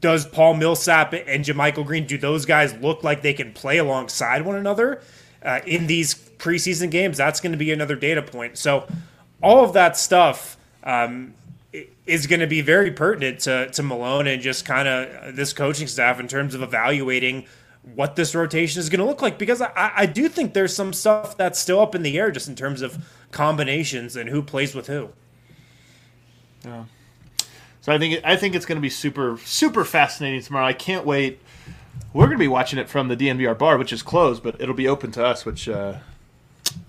does 0.00 0.26
Paul 0.26 0.54
Millsap 0.54 1.12
and 1.12 1.44
JaMychal 1.44 1.86
Green 1.86 2.06
do 2.06 2.18
those 2.18 2.44
guys 2.44 2.74
look 2.74 3.04
like 3.04 3.22
they 3.22 3.34
can 3.34 3.52
play 3.52 3.78
alongside 3.78 4.42
one 4.42 4.56
another 4.56 5.02
uh, 5.42 5.60
in 5.66 5.86
these 5.86 6.14
preseason 6.14 6.90
games? 6.90 7.16
That's 7.16 7.40
going 7.40 7.52
to 7.52 7.58
be 7.58 7.72
another 7.72 7.96
data 7.96 8.22
point. 8.22 8.58
So 8.58 8.86
all 9.42 9.64
of 9.64 9.72
that 9.74 9.96
stuff 9.96 10.56
um, 10.82 11.34
is 12.06 12.26
going 12.26 12.40
to 12.40 12.46
be 12.46 12.60
very 12.60 12.90
pertinent 12.90 13.40
to, 13.40 13.70
to 13.70 13.82
Malone 13.82 14.26
and 14.26 14.42
just 14.42 14.64
kind 14.64 14.88
of 14.88 15.36
this 15.36 15.52
coaching 15.52 15.86
staff 15.86 16.18
in 16.18 16.28
terms 16.28 16.54
of 16.54 16.62
evaluating 16.62 17.46
what 17.94 18.16
this 18.16 18.34
rotation 18.34 18.80
is 18.80 18.88
going 18.88 19.00
to 19.00 19.04
look 19.04 19.20
like 19.20 19.38
because 19.38 19.60
I, 19.60 19.92
I 19.94 20.06
do 20.06 20.28
think 20.28 20.54
there's 20.54 20.74
some 20.74 20.92
stuff 20.92 21.36
that's 21.36 21.58
still 21.58 21.80
up 21.80 21.94
in 21.94 22.02
the 22.02 22.18
air 22.18 22.30
just 22.30 22.48
in 22.48 22.56
terms 22.56 22.80
of 22.80 23.04
combinations 23.30 24.16
and 24.16 24.28
who 24.28 24.42
plays 24.42 24.74
with 24.74 24.86
who. 24.86 25.10
So 27.84 27.92
I 27.92 27.98
think 27.98 28.22
I 28.24 28.34
think 28.36 28.54
it's 28.54 28.64
going 28.64 28.76
to 28.76 28.82
be 28.82 28.88
super 28.88 29.36
super 29.44 29.84
fascinating 29.84 30.40
tomorrow. 30.40 30.64
I 30.66 30.72
can't 30.72 31.04
wait. 31.04 31.38
We're 32.14 32.24
going 32.24 32.38
to 32.38 32.42
be 32.42 32.48
watching 32.48 32.78
it 32.78 32.88
from 32.88 33.08
the 33.08 33.16
DNVR 33.16 33.58
bar, 33.58 33.76
which 33.76 33.92
is 33.92 34.02
closed, 34.02 34.42
but 34.42 34.58
it'll 34.58 34.74
be 34.74 34.88
open 34.88 35.12
to 35.12 35.24
us, 35.26 35.44
which 35.44 35.68
uh, 35.68 35.96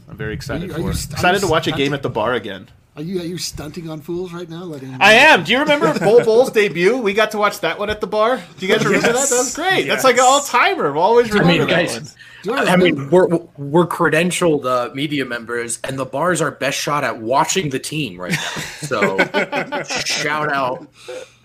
I'm 0.10 0.16
very 0.16 0.34
excited 0.34 0.64
Are 0.64 0.68
you- 0.68 0.72
are 0.74 0.78
for. 0.84 0.88
you 0.88 0.94
st- 0.94 1.12
excited 1.14 1.42
to 1.42 1.48
watch 1.48 1.68
a 1.68 1.74
game 1.74 1.94
at 1.94 2.02
the 2.02 2.10
bar 2.10 2.34
again. 2.34 2.70
Are 2.96 3.02
you 3.02 3.20
are 3.20 3.26
you 3.26 3.38
stunting 3.38 3.90
on 3.90 4.00
fools 4.00 4.32
right 4.32 4.50
now? 4.50 4.64
Letting 4.64 4.96
I 5.02 5.16
am. 5.16 5.44
Do 5.44 5.52
you 5.52 5.60
remember 5.60 6.00
Bol 6.00 6.24
Bol's 6.24 6.50
debut? 6.50 6.96
We 6.96 7.14
got 7.14 7.32
to 7.32 7.38
watch 7.38 7.60
that 7.60 7.78
one 7.78 7.90
at 7.90 8.00
the 8.00 8.08
bar. 8.08 8.42
Do 8.58 8.66
you 8.66 8.74
guys 8.74 8.86
remember 8.86 9.08
Yes. 9.08 9.30
that? 9.30 9.36
That 9.36 9.42
was 9.42 9.54
great. 9.54 9.88
That's 9.88 10.06
like 10.06 10.16
an 10.16 10.22
all 10.24 10.40
timer. 10.40 10.96
I'll 10.96 11.04
always 11.04 11.30
I 11.30 11.40
remember 11.40 11.52
mean, 11.66 11.68
that 11.68 11.88
guys, 11.88 11.94
one. 11.96 12.10
Do 12.46 12.54
I 12.54 12.74
I 12.74 12.76
mean, 12.76 13.10
we're 13.10 13.28
we're 13.58 13.88
credentialed 13.88 14.66
uh, 14.66 14.94
media 14.94 15.26
members, 15.26 15.80
and 15.84 15.98
the 15.98 16.06
bars 16.06 16.42
are 16.42 16.52
best 16.52 16.78
shot 16.78 17.04
at 17.04 17.20
watching 17.20 17.70
the 17.70 17.80
team 17.80 18.22
right 18.22 18.34
now. 18.34 18.62
So, 18.82 19.18
shout 20.06 20.54
out 20.54 20.86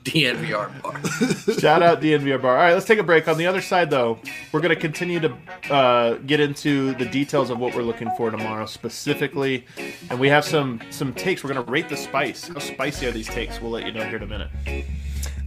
DNVR 0.04 0.83
bar. 0.83 1.59
Shout 1.59 1.83
out 1.83 2.02
DNVR 2.02 2.42
bar. 2.42 2.50
All 2.50 2.64
right, 2.64 2.75
let's 2.75 2.85
take 2.85 2.99
a 2.99 3.02
break. 3.02 3.28
On 3.28 3.38
the 3.38 3.47
other 3.47 3.62
side, 3.62 3.88
though, 3.88 4.19
we're 4.52 4.61
going 4.61 4.75
to 4.75 4.80
continue 4.80 5.21
to 5.21 5.35
uh, 5.71 6.14
get 6.26 6.38
into 6.38 6.92
the 6.97 7.07
details 7.07 7.49
of 7.49 7.59
what 7.59 7.75
we're 7.75 7.83
looking 7.83 8.11
for 8.19 8.30
tomorrow 8.30 8.66
specifically, 8.66 9.64
and 10.11 10.21
we 10.21 10.28
have 10.28 10.45
some 10.45 10.83
some 10.90 11.14
takes. 11.14 11.42
We're 11.42 11.54
going 11.54 11.64
to 11.64 11.73
rate 11.73 11.88
the 11.88 11.97
spice. 11.97 12.49
How 12.49 12.59
spicy 12.59 13.07
are 13.07 13.11
these 13.11 13.28
takes? 13.28 13.59
We'll 13.59 13.71
let 13.71 13.87
you 13.87 13.92
know 13.92 14.04
here 14.04 14.16
in 14.16 14.23
a 14.23 14.26
minute. 14.26 14.50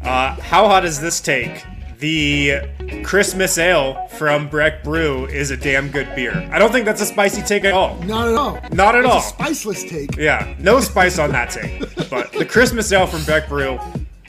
Uh, 0.01 0.33
how 0.41 0.67
hot 0.67 0.83
is 0.83 1.00
this 1.00 1.22
take? 1.22 1.63
The 2.00 3.02
Christmas 3.04 3.58
Ale 3.58 4.08
from 4.10 4.50
Breck 4.50 4.84
Brew 4.84 5.26
is 5.28 5.52
a 5.52 5.58
damn 5.58 5.90
good 5.90 6.14
beer. 6.16 6.34
I 6.52 6.60
don't 6.60 6.72
think 6.72 6.86
that's 6.86 7.02
a 7.02 7.06
spicy 7.06 7.42
take 7.42 7.64
at 7.64 7.74
all. 7.74 7.98
Not 8.04 8.28
at 8.28 8.36
all. 8.36 8.60
Not 8.72 8.96
at 8.96 9.06
It's 9.06 9.14
all. 9.14 9.20
A 9.20 9.22
spiceless 9.22 9.88
take. 9.90 10.16
Yeah, 10.18 10.54
no 10.60 10.80
spice 10.82 11.20
on 11.20 11.32
that 11.32 11.50
take. 11.50 11.80
But 12.10 12.32
the 12.34 12.46
Christmas 12.46 12.92
Ale 12.92 13.08
from 13.08 13.24
Breck 13.24 13.48
Brew, 13.48 13.80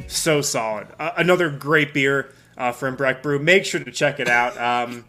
so 0.06 0.40
solid. 0.40 0.86
Uh, 0.98 1.12
another 1.16 1.50
great 1.50 1.92
beer 1.94 2.32
uh, 2.56 2.72
from 2.72 2.96
Breck 2.96 3.22
Brew. 3.22 3.38
Make 3.38 3.64
sure 3.64 3.80
to 3.82 3.90
check 3.90 4.20
it 4.20 4.28
out. 4.28 4.56
Um, 4.58 5.04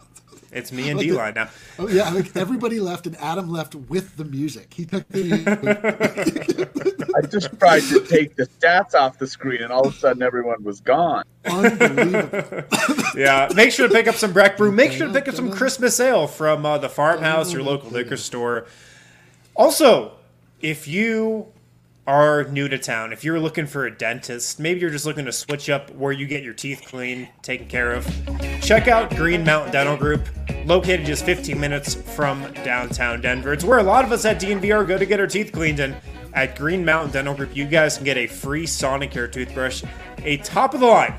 it's 0.56 0.72
me 0.72 0.88
and 0.88 0.98
Like 0.98 1.06
D 1.06 1.12
line 1.12 1.34
now. 1.34 1.48
Oh 1.78 1.88
yeah, 1.88 2.08
like 2.10 2.34
everybody 2.36 2.80
left 2.80 3.06
and 3.06 3.16
Adam 3.16 3.50
left 3.50 3.74
with 3.74 4.16
the 4.16 4.24
music. 4.24 4.72
He 4.74 4.84
took 4.86 5.06
the 5.08 5.32
I 7.16 7.26
just 7.26 7.58
tried 7.58 7.82
to 7.84 8.00
take 8.00 8.36
the 8.36 8.46
stats 8.46 8.94
off 8.94 9.18
the 9.18 9.26
screen, 9.26 9.62
and 9.62 9.72
all 9.72 9.86
of 9.86 9.94
a 9.94 9.98
sudden, 9.98 10.22
everyone 10.22 10.62
was 10.64 10.80
gone. 10.80 11.24
unbelievable. 11.44 12.62
Yeah, 13.16 13.48
make 13.54 13.72
sure 13.72 13.88
to 13.88 13.94
pick 13.94 14.08
up 14.08 14.16
some 14.16 14.34
Breck 14.34 14.58
Brew. 14.58 14.70
Make 14.70 14.92
sure 14.92 15.06
to 15.06 15.12
pick 15.12 15.26
up 15.26 15.34
some 15.34 15.50
Christmas 15.50 15.98
Ale 16.00 16.26
from 16.26 16.66
uh, 16.66 16.76
the 16.76 16.90
farmhouse, 16.90 17.50
your 17.50 17.62
local 17.62 17.88
liquor 17.88 18.18
store. 18.18 18.66
Also, 19.54 20.12
if 20.60 20.86
you 20.86 21.46
are 22.06 22.44
new 22.44 22.68
to 22.68 22.76
town, 22.78 23.14
if 23.14 23.24
you're 23.24 23.40
looking 23.40 23.66
for 23.66 23.86
a 23.86 23.90
dentist, 23.90 24.60
maybe 24.60 24.80
you're 24.80 24.90
just 24.90 25.06
looking 25.06 25.24
to 25.24 25.32
switch 25.32 25.70
up 25.70 25.90
where 25.94 26.12
you 26.12 26.26
get 26.26 26.42
your 26.42 26.52
teeth 26.52 26.82
cleaned, 26.86 27.28
taken 27.40 27.66
care 27.68 27.92
of, 27.92 28.06
check 28.66 28.88
out 28.88 29.14
Green 29.14 29.44
Mountain 29.44 29.70
Dental 29.70 29.96
Group, 29.96 30.28
located 30.64 31.06
just 31.06 31.24
15 31.24 31.60
minutes 31.60 31.94
from 31.94 32.52
downtown 32.64 33.20
Denver. 33.20 33.52
It's 33.52 33.62
where 33.62 33.78
a 33.78 33.82
lot 33.84 34.04
of 34.04 34.10
us 34.10 34.24
at 34.24 34.40
DNVR 34.40 34.88
go 34.88 34.98
to 34.98 35.06
get 35.06 35.20
our 35.20 35.28
teeth 35.28 35.52
cleaned, 35.52 35.78
and 35.78 35.94
at 36.34 36.56
Green 36.56 36.84
Mountain 36.84 37.12
Dental 37.12 37.32
Group, 37.32 37.54
you 37.54 37.64
guys 37.64 37.94
can 37.96 38.04
get 38.04 38.16
a 38.16 38.26
free 38.26 38.66
Sonicare 38.66 39.30
toothbrush, 39.30 39.84
a 40.24 40.38
top 40.38 40.74
of 40.74 40.80
the 40.80 40.86
line 40.86 41.14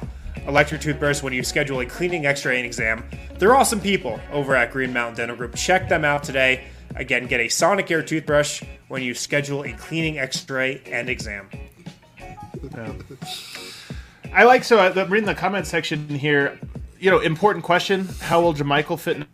electric 0.46 0.82
toothbrush 0.82 1.24
when 1.24 1.32
you 1.32 1.42
schedule 1.42 1.80
a 1.80 1.86
cleaning 1.86 2.26
x-ray 2.26 2.58
and 2.58 2.66
exam. 2.66 3.02
They're 3.38 3.56
awesome 3.56 3.80
people 3.80 4.20
over 4.34 4.54
at 4.54 4.74
Green 4.74 4.92
Mountain 4.92 5.16
Dental 5.16 5.38
Group. 5.38 5.56
Check 5.56 5.88
them 5.88 6.04
out 6.04 6.24
today. 6.24 6.66
Again, 6.98 7.28
get 7.28 7.40
a 7.40 7.46
Sonicare 7.46 8.06
toothbrush 8.06 8.62
when 8.90 9.04
you 9.04 9.14
schedule 9.14 9.64
a 9.64 9.72
cleaning 9.72 10.20
x-ray 10.20 10.82
and 10.86 11.08
exam. 11.08 11.50
I 14.34 14.44
like 14.44 14.66
so 14.66 14.80
uh, 14.80 14.92
I'm 14.94 15.10
reading 15.10 15.28
the 15.28 15.36
comment 15.36 15.66
section 15.66 16.10
here. 16.10 16.60
You 17.00 17.12
know, 17.12 17.20
important 17.20 17.64
question: 17.64 18.08
How 18.22 18.42
will 18.42 18.54
JaMychal 18.54 19.00
fit 19.00 19.28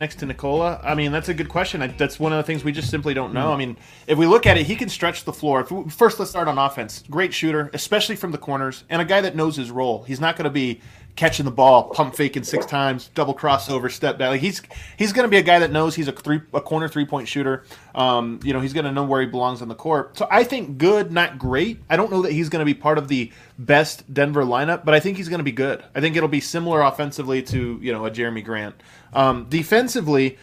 next 0.00 0.16
to 0.16 0.26
Nikola? 0.26 0.80
I 0.82 0.94
mean, 0.94 1.12
that's 1.12 1.28
a 1.28 1.34
good 1.34 1.48
question. 1.48 1.82
I, 1.82 1.88
that's 1.88 2.18
one 2.18 2.32
of 2.32 2.36
the 2.38 2.42
things 2.42 2.64
we 2.64 2.72
just 2.72 2.90
simply 2.90 3.14
don't 3.14 3.32
know. 3.32 3.48
Hmm. 3.48 3.52
I 3.52 3.56
mean, 3.56 3.76
if 4.06 4.18
we 4.18 4.26
look 4.26 4.46
at 4.46 4.56
it, 4.56 4.66
he 4.66 4.76
can 4.76 4.88
stretch 4.88 5.24
the 5.24 5.32
floor. 5.32 5.60
If 5.60 5.70
we, 5.70 5.90
first, 5.90 6.18
let's 6.18 6.30
start 6.30 6.48
on 6.48 6.58
offense. 6.58 7.04
Great 7.10 7.34
shooter, 7.34 7.70
especially 7.72 8.16
from 8.16 8.32
the 8.32 8.38
corners, 8.38 8.84
and 8.88 9.02
a 9.02 9.04
guy 9.04 9.20
that 9.20 9.36
knows 9.36 9.56
his 9.56 9.70
role. 9.70 10.02
He's 10.04 10.20
not 10.20 10.36
going 10.36 10.44
to 10.44 10.50
be 10.50 10.80
catching 11.18 11.44
the 11.44 11.50
ball, 11.50 11.90
pump 11.90 12.14
faking 12.14 12.44
six 12.44 12.64
times, 12.64 13.10
double 13.12 13.34
crossover, 13.34 13.90
step 13.90 14.18
back. 14.18 14.30
Like 14.30 14.40
he's 14.40 14.62
he's 14.96 15.12
going 15.12 15.24
to 15.24 15.28
be 15.28 15.36
a 15.36 15.42
guy 15.42 15.58
that 15.58 15.72
knows 15.72 15.96
he's 15.96 16.06
a 16.06 16.12
three 16.12 16.40
a 16.54 16.60
corner 16.60 16.88
three 16.88 17.04
point 17.04 17.26
shooter. 17.26 17.64
Um, 17.92 18.38
you 18.44 18.52
know, 18.52 18.60
he's 18.60 18.72
going 18.72 18.84
to 18.84 18.92
know 18.92 19.02
where 19.02 19.20
he 19.20 19.26
belongs 19.26 19.60
on 19.60 19.66
the 19.66 19.74
court. 19.74 20.16
So 20.16 20.28
I 20.30 20.44
think 20.44 20.78
good, 20.78 21.10
not 21.10 21.36
great. 21.36 21.80
I 21.90 21.96
don't 21.96 22.12
know 22.12 22.22
that 22.22 22.30
he's 22.30 22.48
going 22.48 22.60
to 22.60 22.64
be 22.64 22.72
part 22.72 22.98
of 22.98 23.08
the 23.08 23.32
best 23.58 24.12
Denver 24.14 24.44
lineup, 24.44 24.84
but 24.84 24.94
I 24.94 25.00
think 25.00 25.16
he's 25.16 25.28
going 25.28 25.40
to 25.40 25.44
be 25.44 25.52
good. 25.52 25.82
I 25.92 26.00
think 26.00 26.14
it'll 26.14 26.28
be 26.28 26.40
similar 26.40 26.82
offensively 26.82 27.42
to 27.42 27.80
you 27.82 27.92
know 27.92 28.06
a 28.06 28.10
Jerami 28.10 28.44
Grant. 28.44 28.76
Um, 29.12 29.46
defensively, 29.48 30.38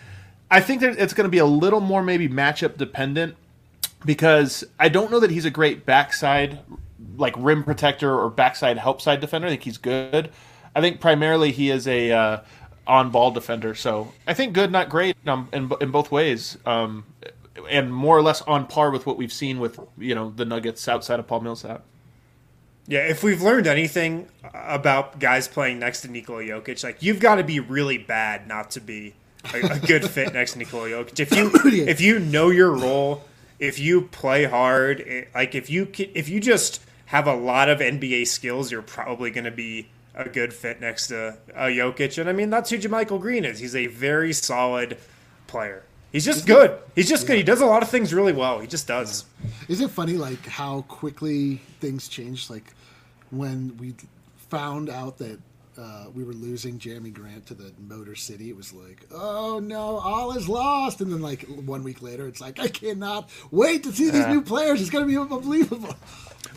I 0.52 0.60
think 0.60 0.82
that 0.82 1.00
it's 1.00 1.14
going 1.14 1.26
to 1.26 1.32
be 1.32 1.38
a 1.38 1.46
little 1.46 1.80
more 1.80 2.04
maybe 2.04 2.28
matchup 2.28 2.78
dependent 2.78 3.38
because 4.04 4.66
I 4.78 4.90
don't 4.90 5.10
know 5.10 5.22
that 5.22 5.32
he's 5.32 5.46
a 5.46 5.52
great 5.52 5.86
backside 5.86 6.60
like 7.18 7.34
rim 7.38 7.64
protector 7.64 8.14
or 8.14 8.30
backside 8.30 8.78
help 8.78 9.02
side 9.02 9.22
defender. 9.22 9.48
I 9.48 9.52
think 9.52 9.64
he's 9.64 9.78
good. 9.78 10.32
I 10.76 10.82
think 10.82 11.00
primarily 11.00 11.52
he 11.52 11.72
is 11.72 11.88
a 11.88 12.12
uh, 12.12 12.40
on 12.86 13.10
ball 13.10 13.32
defender. 13.32 13.74
So 13.74 14.12
I 14.28 14.34
think 14.34 14.54
good, 14.54 14.72
not 14.72 14.90
great, 14.90 15.16
um, 15.26 15.50
in 15.54 15.72
in 15.82 15.92
both 15.92 16.12
ways, 16.12 16.58
um, 16.66 17.06
and 17.70 17.94
more 17.94 18.18
or 18.18 18.22
less 18.22 18.42
on 18.44 18.68
par 18.68 18.92
with 18.92 19.06
what 19.06 19.18
we've 19.18 19.34
seen 19.34 19.60
with 19.60 19.80
you 19.98 20.14
know 20.14 20.32
the 20.36 20.46
Nuggets 20.46 20.88
outside 20.88 21.20
of 21.20 21.28
Paul 21.28 21.42
Millsap. 21.42 21.84
Yeah, 22.88 23.08
if 23.08 23.24
we've 23.24 23.42
learned 23.42 23.66
anything 23.66 24.28
about 24.54 25.18
guys 25.20 25.48
playing 25.48 25.80
next 25.80 26.02
to 26.02 26.08
Nikola 26.12 26.44
Jokic, 26.44 26.84
like 26.84 27.02
you've 27.02 27.20
got 27.20 27.36
to 27.36 27.44
be 27.44 27.60
really 27.60 27.98
bad 27.98 28.48
not 28.48 28.70
to 28.72 28.82
be 28.82 29.16
a, 29.54 29.58
a 29.58 29.80
good 29.80 30.08
fit 30.08 30.34
next 30.34 30.54
to 30.54 30.60
Nikola 30.60 30.90
Jokic. 30.90 31.20
If 31.20 31.36
you 31.36 31.52
if 31.88 32.02
you 32.02 32.20
know 32.20 32.50
your 32.52 32.72
role, 32.72 33.24
if 33.60 33.80
you 33.80 34.02
play 34.02 34.44
hard, 34.44 35.00
it, 35.00 35.30
like 35.34 35.56
if 35.56 35.70
you 35.70 35.88
if 35.98 36.30
you 36.30 36.40
just 36.40 36.82
have 37.08 37.28
a 37.28 37.36
lot 37.36 37.70
of 37.70 37.80
NBA 37.80 38.28
skills, 38.28 38.72
you're 38.72 38.82
probably 38.82 39.32
going 39.32 39.46
to 39.46 39.52
be 39.52 39.88
a 40.16 40.30
good 40.30 40.54
fit 40.54 40.82
next 40.82 41.08
to 41.08 41.38
uh, 41.54 41.66
Jokic. 41.66 42.18
And 42.18 42.30
I 42.30 42.34
mean, 42.34 42.50
that's 42.50 42.70
who 42.70 42.78
JaMychal 42.78 43.20
Green 43.20 43.46
is. 43.46 43.60
He's 43.60 43.76
a 43.76 43.88
very 43.88 44.34
solid 44.34 44.98
player. 45.48 45.84
He's 46.12 46.24
just 46.24 46.48
good. 46.48 46.80
He's 46.96 47.10
just 47.10 47.28
good. 47.28 47.36
He 47.36 47.44
does 47.44 47.60
a 47.60 47.66
lot 47.66 47.84
of 47.84 47.90
things 47.90 48.14
really 48.14 48.32
well. 48.32 48.60
He 48.60 48.68
just 48.68 48.88
does. 48.88 49.26
Isn't 49.68 49.88
it 49.88 49.92
funny, 49.92 50.14
like 50.14 50.46
how 50.46 50.84
quickly 50.84 51.58
things 51.82 52.08
changed? 52.08 52.50
Like 52.50 52.74
when 53.32 53.76
we 53.78 53.96
found 54.50 54.90
out 54.90 55.18
that 55.18 55.40
uh, 55.78 56.06
we 56.14 56.24
were 56.24 56.34
losing 56.34 56.80
Jerami 56.80 57.14
Grant 57.14 57.46
to 57.48 57.54
the 57.54 57.74
Motor 57.80 58.16
City, 58.16 58.50
it 58.50 58.56
was 58.56 58.74
like, 58.74 59.06
oh 59.12 59.60
no, 59.60 59.98
all 59.98 60.36
is 60.36 60.48
lost. 60.48 61.02
And 61.02 61.12
then 61.12 61.22
like 61.22 61.44
one 61.44 61.84
week 61.84 62.02
later, 62.02 62.28
it's 62.28 62.42
like, 62.42 62.60
I 62.60 62.68
cannot 62.68 63.30
wait 63.52 63.84
to 63.84 63.92
see 63.92 64.10
these 64.10 64.28
new 64.28 64.42
players. 64.42 64.82
It's 64.82 64.90
going 64.90 65.06
to 65.06 65.10
be 65.10 65.18
unbelievable. 65.18 65.96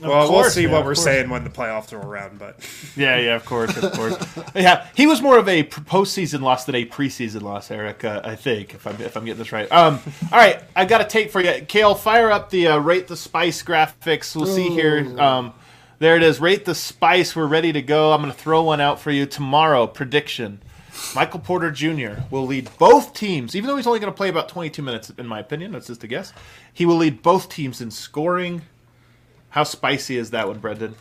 Well, 0.00 0.30
we'll 0.30 0.44
see 0.44 0.62
yeah, 0.62 0.72
what 0.72 0.80
we're 0.80 0.94
course. 0.94 1.04
saying 1.04 1.28
when 1.28 1.44
the 1.44 1.50
playoffs 1.50 1.92
are 1.92 2.00
around, 2.00 2.38
but. 2.38 2.58
Yeah, 2.96 3.18
yeah, 3.18 3.36
of 3.36 3.44
course, 3.44 3.76
of 3.76 3.92
course. 3.92 4.16
yeah, 4.56 4.86
he 4.96 5.06
was 5.06 5.22
more 5.22 5.38
of 5.38 5.48
a 5.48 5.62
p- 5.62 5.82
postseason 5.82 6.40
loss 6.40 6.64
than 6.64 6.74
a 6.74 6.84
preseason 6.84 7.42
loss, 7.42 7.70
Eric. 7.70 8.02
Uh, 8.04 8.20
I 8.24 8.34
think, 8.34 8.74
if 8.74 8.86
I'm 8.86 9.00
if 9.00 9.16
I'm 9.16 9.24
getting 9.24 9.38
this 9.38 9.52
right. 9.52 9.70
Um, 9.70 10.00
all 10.32 10.38
right, 10.38 10.60
I 10.74 10.84
got 10.84 11.00
a 11.00 11.04
take 11.04 11.30
for 11.30 11.40
you, 11.40 11.64
Kale. 11.66 11.94
Fire 11.94 12.32
up 12.32 12.50
the 12.50 12.68
uh, 12.68 12.78
rate 12.78 13.06
the 13.06 13.16
spice 13.16 13.62
graphics. 13.62 14.34
We'll 14.34 14.46
see 14.46 14.68
here. 14.70 14.98
Um, 15.20 15.54
there 15.98 16.16
it 16.16 16.22
is. 16.22 16.40
Rate 16.40 16.64
the 16.64 16.74
spice. 16.74 17.34
We're 17.34 17.46
ready 17.46 17.72
to 17.72 17.82
go. 17.82 18.12
I'm 18.12 18.20
going 18.20 18.32
to 18.32 18.38
throw 18.38 18.62
one 18.62 18.80
out 18.80 19.00
for 19.00 19.10
you 19.10 19.26
tomorrow. 19.26 19.86
Prediction: 19.86 20.60
Michael 21.14 21.40
Porter 21.40 21.70
Jr. 21.70 22.22
will 22.30 22.46
lead 22.46 22.70
both 22.78 23.14
teams, 23.14 23.56
even 23.56 23.68
though 23.68 23.76
he's 23.76 23.86
only 23.86 24.00
going 24.00 24.12
to 24.12 24.16
play 24.16 24.28
about 24.28 24.48
22 24.48 24.82
minutes, 24.82 25.10
in 25.10 25.26
my 25.26 25.40
opinion. 25.40 25.72
That's 25.72 25.88
just 25.88 26.04
a 26.04 26.06
guess. 26.06 26.32
He 26.72 26.86
will 26.86 26.96
lead 26.96 27.22
both 27.22 27.48
teams 27.48 27.80
in 27.80 27.90
scoring. 27.90 28.62
How 29.50 29.64
spicy 29.64 30.16
is 30.16 30.30
that 30.30 30.46
one, 30.46 30.58
Brendan? 30.58 30.94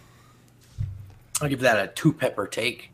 I'll 1.41 1.49
give 1.49 1.59
that 1.61 1.77
a 1.77 1.91
two 1.93 2.13
pepper 2.13 2.47
take. 2.47 2.91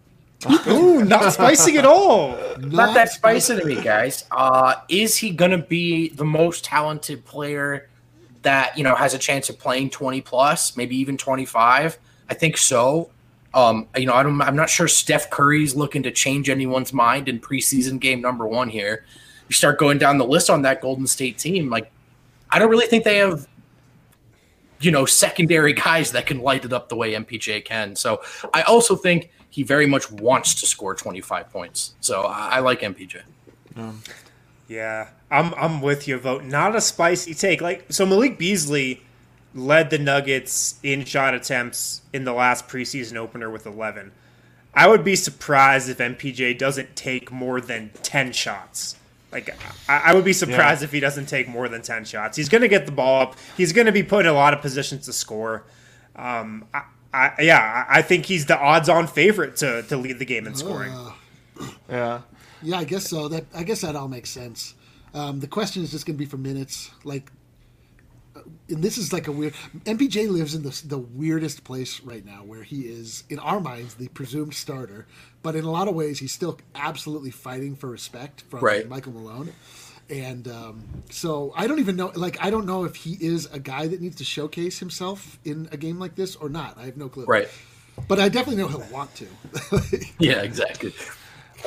Ooh, 0.67 1.05
not 1.05 1.31
spicy 1.31 1.77
at 1.77 1.85
all. 1.85 2.37
Not 2.57 2.93
that 2.95 3.09
spicy 3.09 3.57
to 3.57 3.65
me, 3.65 3.81
guys. 3.81 4.25
Uh, 4.29 4.75
is 4.89 5.17
he 5.17 5.31
gonna 5.31 5.57
be 5.57 6.09
the 6.09 6.25
most 6.25 6.65
talented 6.65 7.23
player 7.23 7.89
that 8.43 8.77
you 8.77 8.84
know 8.84 8.95
has 8.95 9.13
a 9.13 9.17
chance 9.17 9.49
of 9.49 9.58
playing 9.58 9.89
twenty 9.89 10.21
plus, 10.21 10.77
maybe 10.77 10.95
even 10.97 11.17
twenty 11.17 11.45
five? 11.45 11.97
I 12.29 12.34
think 12.34 12.58
so. 12.58 13.10
Um, 13.53 13.88
you 13.95 14.06
know, 14.06 14.13
I 14.13 14.23
don't, 14.23 14.41
I'm 14.41 14.56
not 14.56 14.69
sure 14.69 14.88
Steph 14.88 15.29
Curry's 15.29 15.75
looking 15.75 16.01
to 16.03 16.12
change 16.12 16.49
anyone's 16.49 16.91
mind 16.91 17.29
in 17.29 17.39
preseason 17.39 17.99
game 17.99 18.19
number 18.19 18.47
one. 18.47 18.69
Here, 18.69 19.06
you 19.47 19.53
start 19.53 19.77
going 19.77 19.97
down 19.97 20.17
the 20.17 20.25
list 20.25 20.49
on 20.49 20.63
that 20.63 20.82
Golden 20.82 21.06
State 21.06 21.38
team. 21.38 21.69
Like, 21.69 21.91
I 22.49 22.58
don't 22.58 22.69
really 22.69 22.88
think 22.88 23.03
they 23.03 23.17
have, 23.17 23.47
you 24.79 24.89
know, 24.89 25.06
secondary 25.06 25.73
guys 25.86 26.12
that 26.13 26.25
can 26.25 26.39
light 26.39 26.65
it 26.65 26.73
up 26.73 26.89
the 26.89 26.95
way 26.95 27.13
MPJ 27.13 27.63
can. 27.65 27.95
So 27.95 28.21
I 28.53 28.63
also 28.63 28.95
think 28.95 29.29
he 29.51 29.62
very 29.62 29.86
much 29.86 30.12
wants 30.12 30.56
to 30.56 30.65
score 30.65 30.95
25 30.95 31.51
points. 31.51 31.93
So 31.99 32.23
I, 32.23 32.53
I 32.53 32.60
like 32.60 32.82
MPJ. 32.82 33.21
Yeah, 34.67 35.10
I'm 35.30 35.54
I'm 35.56 35.82
with 35.82 36.08
your 36.08 36.19
Vogt 36.19 36.45
not 36.45 36.76
a 36.76 36.82
spicy 36.82 37.34
take. 37.34 37.62
Like 37.62 37.86
so, 37.89 38.06
Malik 38.06 38.38
Beasley 38.38 39.02
led 39.56 39.89
the 39.89 39.99
Nuggets 39.99 40.80
in 40.84 41.06
shot 41.06 41.34
attempts 41.34 42.02
in 42.12 42.23
the 42.23 42.34
last 42.34 42.67
preseason 42.67 43.17
opener 43.17 43.49
with 43.49 43.65
11. 43.65 44.12
I 44.73 44.88
would 44.88 45.04
be 45.04 45.15
surprised 45.15 45.89
if 45.89 45.99
MPJ 45.99 46.58
doesn't 46.58 46.95
take 46.95 47.32
more 47.32 47.62
than 47.62 47.91
10 48.02 48.32
shots. 48.34 48.95
Like 49.32 49.56
I, 49.88 49.97
I 50.06 50.13
would 50.15 50.26
be 50.26 50.34
surprised 50.34 50.82
if 50.84 50.91
he 50.91 50.99
doesn't 50.99 51.28
take 51.28 51.47
more 51.47 51.67
than 51.67 51.82
10 51.82 52.06
shots. 52.06 52.38
He's 52.38 52.49
going 52.49 52.62
to 52.62 52.67
get 52.67 52.86
the 52.86 52.91
ball 52.91 53.21
up. 53.21 53.36
He's 53.58 53.73
going 53.73 53.86
to 53.86 53.91
be 53.91 54.04
put 54.04 54.26
in 54.26 54.32
a 54.32 54.34
lot 54.34 54.54
of 54.54 54.62
positions 54.62 55.06
to 55.06 55.13
score. 55.13 55.63
Um, 56.15 56.65
I, 56.73 56.84
I, 57.13 57.32
yeah, 57.39 57.86
I 57.89 57.99
I 57.99 58.02
think 58.02 58.26
he's 58.26 58.45
the 58.45 58.58
odds-on 58.58 59.08
favorite 59.08 59.56
to 59.58 59.84
to 59.84 59.97
lead 59.97 60.19
the 60.19 60.26
game 60.26 60.47
in 60.47 60.56
scoring. 60.56 60.93
Yeah. 61.89 62.21
Yeah, 62.63 62.78
I 62.78 62.84
guess 62.84 63.08
so. 63.10 63.28
That 63.28 63.45
I 63.54 63.63
guess 63.63 63.82
that 63.82 63.95
all 63.95 64.08
makes 64.08 64.30
sense. 64.30 64.73
Um, 65.13 65.39
the 65.39 65.47
question 65.47 65.84
is 65.84 65.91
just 65.91 66.06
going 66.06 66.15
to 66.15 66.19
be 66.19 66.26
for 66.26 66.38
minutes. 66.38 66.89
Like, 67.04 67.32
uh, 68.36 68.39
and 68.69 68.84
this 68.84 68.97
is 68.97 69.13
like 69.13 69.28
a 69.28 69.32
weird. 69.32 69.54
MPJ 69.86 70.30
lives 70.30 70.56
in 70.56 70.63
the 70.63 70.82
the 70.86 70.97
weirdest 70.97 71.63
place 71.63 71.99
right 72.02 72.26
now, 72.26 72.43
where 72.43 72.63
he 72.63 72.82
is, 72.82 73.23
in 73.30 73.38
our 73.39 73.60
minds, 73.60 73.95
the 73.95 74.08
presumed 74.10 74.56
starter, 74.56 75.06
but 75.43 75.56
in 75.56 75.65
a 75.65 75.71
lot 75.71 75.88
of 75.88 75.93
ways, 75.95 76.19
he's 76.19 76.32
still 76.32 76.58
absolutely 76.73 77.32
fighting 77.32 77.76
for 77.76 77.89
respect 77.89 78.41
from 78.49 78.62
Right. 78.62 78.88
Michael 78.89 79.13
Malone. 79.13 79.54
And 80.10 80.47
um, 80.49 80.84
so 81.10 81.54
I 81.56 81.65
don't 81.67 81.80
even 81.80 81.95
know. 81.95 82.12
Like, 82.15 82.38
I 82.43 82.49
don't 82.49 82.65
know 82.65 82.84
if 82.84 82.95
he 82.95 83.13
is 83.21 83.45
a 83.54 83.60
guy 83.60 83.88
that 83.88 84.02
needs 84.02 84.17
to 84.17 84.26
showcase 84.26 84.80
himself 84.80 85.39
in 85.45 85.69
a 85.71 85.78
game 85.78 85.97
like 85.97 86.15
this 86.15 86.36
or 86.36 86.49
not. 86.49 86.78
I 86.78 86.86
have 86.86 86.97
no 86.97 87.08
clue. 87.08 87.26
Right. 87.26 87.47
But 88.08 88.19
I 88.19 88.28
definitely 88.28 88.62
know 88.62 88.67
he'll 88.67 88.91
want 88.91 89.12
to. 89.15 89.28
Yeah, 90.19 90.41
exactly. 90.41 90.93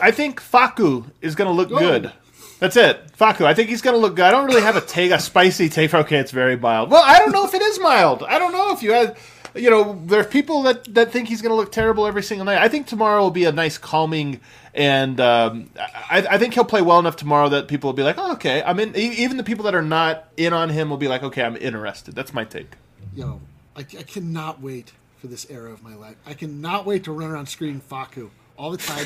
I 0.01 0.11
think 0.11 0.41
Facu 0.41 1.05
is 1.21 1.35
going 1.35 1.49
to 1.49 1.55
look 1.55 1.69
good. 1.69 2.13
That's 2.59 2.77
it. 2.77 3.13
Facu. 3.19 3.45
I 3.45 3.55
think 3.55 3.69
he's 3.69 3.83
going 3.83 3.95
to 3.95 4.01
look 4.01 4.17
good. 4.17 4.25
I 4.25 4.31
don't 4.31 4.47
really 4.47 4.63
have 4.63 4.77
a 4.77 4.81
take, 4.81 5.11
a 5.11 5.19
spicy 5.19 5.69
take. 5.69 5.93
Okay, 5.93 6.17
it's 6.19 6.31
very 6.33 6.57
mild. 6.57 6.91
Well, 6.91 7.03
I 7.05 7.19
don't 7.19 7.33
know 7.33 7.45
if 7.45 7.55
it 7.55 7.63
is 7.63 7.79
mild. 7.81 8.23
I 8.23 8.39
don't 8.39 8.53
know 8.53 8.73
if 8.73 8.83
you 8.83 8.93
had, 8.93 9.17
you 9.55 9.69
know, 9.71 10.01
there 10.07 10.21
are 10.21 10.25
people 10.25 10.63
that, 10.63 10.85
that 10.95 11.13
think 11.13 11.29
he's 11.29 11.43
going 11.43 11.51
to 11.51 11.57
look 11.57 11.71
terrible 11.73 12.07
every 12.07 12.23
single 12.23 12.47
night. 12.47 12.59
I 12.59 12.69
think 12.69 12.87
tomorrow 12.87 13.23
will 13.23 13.31
be 13.31 13.45
a 13.45 13.53
nice 13.53 13.77
calming, 13.77 14.41
and 14.75 15.21
um, 15.21 15.69
I, 15.79 16.27
I 16.31 16.39
think 16.39 16.55
he'll 16.55 16.65
play 16.65 16.81
well 16.83 16.99
enough 16.99 17.17
tomorrow 17.17 17.49
that 17.51 17.69
people 17.69 17.89
will 17.89 17.95
be 17.95 18.03
like, 18.03 18.17
oh, 18.19 18.33
okay, 18.33 18.63
I'm 18.63 18.81
in. 18.81 18.97
e- 18.97 19.17
Even 19.19 19.37
the 19.37 19.45
people 19.45 19.65
that 19.67 19.75
are 19.75 19.83
not 19.83 20.29
in 20.39 20.53
on 20.55 20.71
him 20.71 20.89
will 20.89 20.97
be 20.99 21.09
like, 21.09 21.23
okay, 21.23 21.43
I'm 21.43 21.57
interested. 21.57 22.15
That's 22.15 22.33
my 22.33 22.45
take. 22.45 22.73
Yo, 23.15 23.41
I, 23.77 23.81
I 23.81 24.03
cannot 24.03 24.61
wait 24.63 24.93
for 25.19 25.27
this 25.27 25.47
era 25.51 25.73
of 25.73 25.83
my 25.83 25.95
life. 25.95 26.17
I 26.27 26.33
cannot 26.35 26.87
wait 26.87 27.05
to 27.05 27.13
run 27.13 27.31
around 27.31 27.49
screaming 27.51 27.81
Facu 27.83 28.31
all 28.57 28.71
the 28.71 28.79
time. 28.79 29.05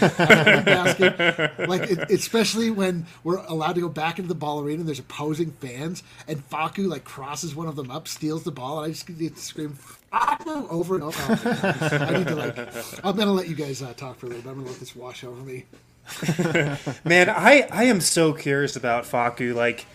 basket. 0.64 1.68
Like, 1.68 1.82
it, 1.90 2.10
especially 2.10 2.70
when 2.70 3.06
we're 3.24 3.38
allowed 3.46 3.74
to 3.74 3.80
go 3.80 3.88
back 3.88 4.18
into 4.18 4.28
the 4.28 4.34
ball 4.34 4.60
arena 4.60 4.80
and 4.80 4.88
there's 4.88 4.98
opposing 4.98 5.52
fans, 5.52 6.02
and 6.28 6.48
Facu, 6.50 6.88
like, 6.88 7.04
crosses 7.04 7.54
one 7.54 7.68
of 7.68 7.76
them 7.76 7.90
up, 7.90 8.08
steals 8.08 8.44
the 8.44 8.52
ball, 8.52 8.78
and 8.78 8.86
I 8.86 8.88
just 8.90 9.06
get 9.06 9.36
to 9.36 9.42
scream 9.42 9.76
Facu 10.12 10.68
over 10.70 10.94
and 10.94 11.04
over. 11.04 11.22
I 11.22 12.18
need 12.18 12.26
to, 12.28 12.36
like, 12.36 12.58
I'm 13.04 13.16
to 13.16 13.26
let 13.26 13.48
you 13.48 13.54
guys 13.54 13.82
uh, 13.82 13.92
talk 13.94 14.18
for 14.18 14.26
a 14.26 14.28
little 14.30 14.42
bit. 14.42 14.50
I'm 14.50 14.64
to 14.64 14.70
let 14.70 14.80
this 14.80 14.96
wash 14.96 15.24
over 15.24 15.40
me. 15.42 15.64
Man, 17.04 17.28
I, 17.28 17.68
I 17.70 17.84
am 17.84 18.00
so 18.00 18.32
curious 18.32 18.76
about 18.76 19.04
Facu. 19.04 19.54
Like, 19.54 19.86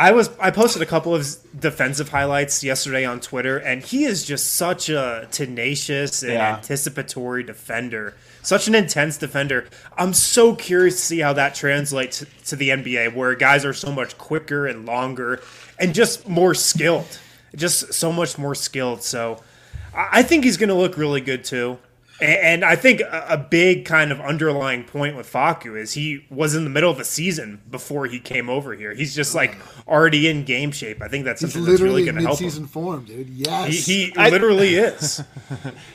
I 0.00 0.12
was 0.12 0.30
I 0.40 0.50
posted 0.50 0.80
a 0.80 0.86
couple 0.86 1.14
of 1.14 1.26
defensive 1.58 2.08
highlights 2.08 2.64
yesterday 2.64 3.04
on 3.04 3.20
Twitter, 3.20 3.58
and 3.58 3.82
he 3.82 4.04
is 4.04 4.24
just 4.24 4.54
such 4.54 4.88
a 4.88 5.28
tenacious 5.30 6.22
and 6.22 6.32
Yeah. 6.32 6.54
anticipatory 6.56 7.42
defender, 7.42 8.14
such 8.42 8.66
an 8.66 8.74
intense 8.74 9.18
defender. 9.18 9.66
I'm 9.98 10.14
so 10.14 10.54
curious 10.54 10.94
to 10.96 11.02
see 11.02 11.18
how 11.20 11.34
that 11.34 11.54
translates 11.54 12.24
to 12.46 12.56
the 12.56 12.70
NBA, 12.70 13.08
where 13.08 13.34
guys 13.34 13.62
are 13.66 13.74
so 13.74 13.92
much 13.92 14.16
quicker 14.16 14.66
and 14.66 14.86
longer, 14.86 15.42
and 15.78 15.94
just 15.94 16.26
more 16.26 16.54
skilled, 16.54 17.18
just 17.54 17.92
so 17.92 18.10
much 18.10 18.38
more 18.38 18.54
skilled. 18.54 19.02
So, 19.02 19.42
I 19.94 20.20
I 20.20 20.22
think 20.22 20.44
he's 20.44 20.56
going 20.56 20.70
to 20.70 20.74
look 20.74 20.96
really 20.96 21.20
good 21.20 21.44
too. 21.44 21.76
A- 22.20 22.44
And 22.44 22.64
I 22.64 22.76
think 22.76 23.00
a 23.00 23.26
a 23.30 23.36
big 23.36 23.84
kind 23.84 24.10
of 24.12 24.20
underlying 24.20 24.84
point 24.84 25.16
with 25.16 25.30
Facu 25.30 25.76
is 25.78 25.92
he 25.94 26.24
was 26.30 26.54
in 26.54 26.64
the 26.64 26.70
middle 26.70 26.90
of 26.90 26.98
a 27.00 27.04
season 27.04 27.60
before 27.70 28.06
he 28.06 28.18
came 28.20 28.48
over 28.50 28.74
here. 28.74 28.92
He's 28.94 29.14
just 29.14 29.34
like 29.34 29.56
already 29.88 30.28
in 30.28 30.44
game 30.44 30.70
shape. 30.72 31.00
I 31.02 31.08
think 31.08 31.24
that's 31.24 31.40
He's 31.40 31.52
something 31.52 31.70
that's 31.70 31.80
really 31.82 32.04
going 32.04 32.16
to 32.16 32.22
help 32.22 32.40
mid-season 32.40 32.64
him. 32.64 32.68
form, 32.68 33.04
dude. 33.04 33.28
Yes. 33.30 33.86
He, 33.86 34.06
he 34.06 34.16
I- 34.16 34.28
literally 34.30 34.74
is. 34.76 35.22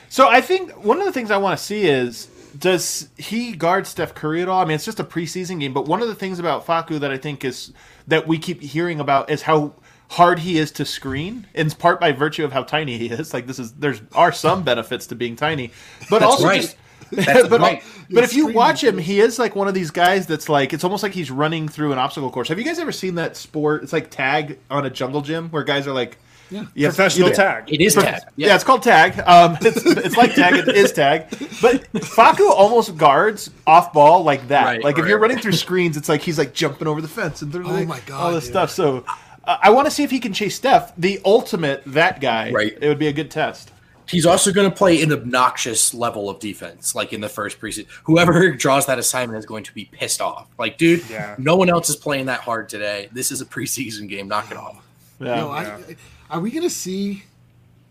So 0.10 0.30
I 0.30 0.40
think 0.42 0.72
one 0.84 1.00
of 1.00 1.06
the 1.06 1.12
things 1.12 1.30
I 1.30 1.38
want 1.38 1.58
to 1.60 1.64
see 1.66 1.86
is 1.88 2.30
does 2.58 3.10
he 3.18 3.52
guard 3.52 3.86
Steph 3.86 4.16
Curry 4.16 4.42
at 4.42 4.48
all? 4.48 4.62
I 4.62 4.66
mean, 4.66 4.76
it's 4.76 4.86
just 4.86 5.00
a 5.00 5.04
preseason 5.04 5.60
game, 5.60 5.74
but 5.74 5.88
one 5.88 6.02
of 6.02 6.08
the 6.08 6.16
things 6.16 6.40
about 6.40 6.66
Facu 6.66 7.00
that 7.02 7.12
I 7.12 7.18
think 7.18 7.44
is 7.44 7.74
that 8.08 8.26
we 8.28 8.38
keep 8.38 8.62
hearing 8.62 9.02
about 9.02 9.30
is 9.30 9.42
how 9.42 9.74
hard 10.10 10.40
he 10.40 10.58
is 10.58 10.72
to 10.74 10.86
screen, 10.86 11.48
in 11.54 11.70
part 11.72 12.00
by 12.00 12.12
virtue 12.12 12.46
of 12.46 12.52
how 12.54 12.64
tiny 12.64 12.98
he 12.98 13.08
is. 13.08 13.34
Like 13.34 13.48
this 13.48 13.60
is 13.60 13.74
there's 13.74 14.02
are 14.14 14.32
some 14.32 14.64
benefits 14.64 15.08
to 15.08 15.16
being 15.16 15.36
tiny, 15.36 15.72
but 16.10 16.20
That's 16.20 16.32
also 16.32 16.48
right. 16.48 16.62
just. 16.62 16.78
That's 17.12 17.48
but 17.50 17.62
right. 17.62 17.84
but 18.10 18.24
if 18.24 18.34
you 18.34 18.48
watch 18.48 18.84
him, 18.84 18.98
he 18.98 19.20
is 19.20 19.38
like 19.38 19.56
one 19.56 19.68
of 19.68 19.74
these 19.76 19.92
guys 19.92 20.26
that's 20.26 20.50
like 20.50 20.74
it's 20.74 20.84
almost 20.84 21.04
like 21.04 21.14
he's 21.14 21.30
running 21.30 21.68
through 21.68 21.92
an 21.92 22.00
obstacle 22.00 22.32
course. 22.32 22.48
Have 22.50 22.58
you 22.58 22.66
guys 22.66 22.80
ever 22.80 22.92
seen 22.92 23.16
that 23.16 23.38
sport? 23.38 23.84
It's 23.84 23.94
like 23.94 24.10
tag 24.10 24.58
on 24.72 24.86
a 24.86 24.90
jungle 24.90 25.22
gym 25.22 25.50
where 25.50 25.64
guys 25.64 25.86
are 25.88 25.94
like 25.94 26.18
Yeah. 26.50 26.66
you 26.74 26.86
have- 26.88 26.96
Professional 26.96 27.30
you- 27.30 27.36
tag. 27.36 27.72
It 27.72 27.80
is 27.80 27.94
tag. 27.94 28.24
yeah. 28.36 28.56
it's 28.56 28.64
called 28.64 28.82
tag. 28.82 29.20
Um, 29.20 29.56
it's, 29.62 29.86
it's 29.86 30.18
like 30.18 30.34
tag. 30.34 30.56
It 30.56 30.76
is 30.76 30.92
tag. 30.94 31.30
But 31.62 31.84
Facu 31.94 32.50
almost 32.50 32.98
guards 32.98 33.52
off 33.68 33.94
ball 33.94 34.24
like 34.24 34.48
that. 34.48 34.66
Right, 34.66 34.84
like 34.84 34.98
if 34.98 35.06
you're 35.08 35.20
running 35.20 35.38
through 35.38 35.54
screens, 35.54 35.98
it's 35.98 36.10
like 36.10 36.22
he's 36.22 36.40
like 36.40 36.54
jumping 36.54 36.88
over 36.88 37.02
the 37.02 37.08
fence 37.08 37.42
and 37.44 37.52
through 37.52 37.68
Oh 37.68 37.74
the- 37.74 37.86
my 37.86 38.00
God, 38.08 38.20
all 38.20 38.32
this 38.32 38.46
dude. 38.46 38.54
stuff. 38.54 38.72
So 38.72 39.06
uh, 39.48 39.58
I 39.62 39.70
want 39.72 39.86
to 39.86 39.92
see 39.92 40.04
if 40.04 40.12
he 40.12 40.20
can 40.20 40.34
chase 40.34 40.56
Steph, 40.56 40.94
the 40.98 41.20
ultimate 41.26 41.84
that 41.88 42.20
guy. 42.22 42.52
Right. 42.52 42.78
It 42.80 42.88
would 42.88 43.00
be 43.00 43.08
a 43.08 43.14
good 43.14 43.32
test. 43.32 43.72
He's 44.08 44.26
also 44.28 44.54
going 44.54 44.70
to 44.70 44.76
play 44.76 45.02
an 45.02 45.12
obnoxious 45.12 45.92
level 45.94 46.30
of 46.30 46.40
defense, 46.40 46.94
like 46.94 47.12
in 47.12 47.22
the 47.22 47.30
first 47.30 47.60
preseason. 47.60 47.88
Whoever 48.04 48.52
draws 48.64 48.86
that 48.86 49.00
assignment 49.00 49.40
is 49.40 49.48
going 49.48 49.64
to 49.64 49.74
be 49.74 49.86
pissed 49.86 50.22
off. 50.22 50.48
Like, 50.60 50.78
dude, 50.78 51.10
Yeah. 51.10 51.36
no 51.40 51.56
one 51.56 51.70
else 51.70 51.90
is 51.90 51.96
playing 51.96 52.28
that 52.28 52.42
hard 52.42 52.70
today. 52.70 53.10
This 53.12 53.32
is 53.32 53.42
a 53.42 53.46
preseason 53.46 54.08
game. 54.08 54.28
Knock 54.28 54.52
it 54.52 54.58
off. 54.58 54.86
Yeah. 55.20 55.38
Yo, 55.38 55.50
I, 55.50 55.96
are 56.30 56.40
we 56.40 56.52
gonna 56.52 56.70
see? 56.70 57.24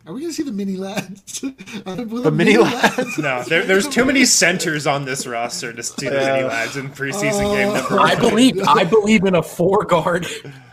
Are 0.06 0.12
we 0.12 0.20
gonna 0.20 0.34
see 0.34 0.42
the 0.42 0.52
mini 0.52 0.76
lads? 0.76 1.40
the 1.40 2.30
mini 2.30 2.58
lads? 2.58 3.16
No, 3.16 3.42
there, 3.44 3.64
there's 3.64 3.88
too 3.88 4.04
many 4.04 4.24
centers 4.26 4.86
on 4.86 5.06
this 5.06 5.26
roster 5.26 5.72
to 5.72 5.82
see 5.82 6.08
the 6.08 6.16
mini 6.16 6.44
lads 6.44 6.76
in 6.76 6.90
preseason 6.90 7.54
game 7.54 7.70
oh. 7.70 7.74
number 7.74 8.00
I 8.00 8.14
one. 8.14 8.20
believe 8.20 8.62
I 8.68 8.84
believe 8.98 9.24
in 9.24 9.34
a 9.34 9.42
four 9.42 9.84
guard 9.84 10.26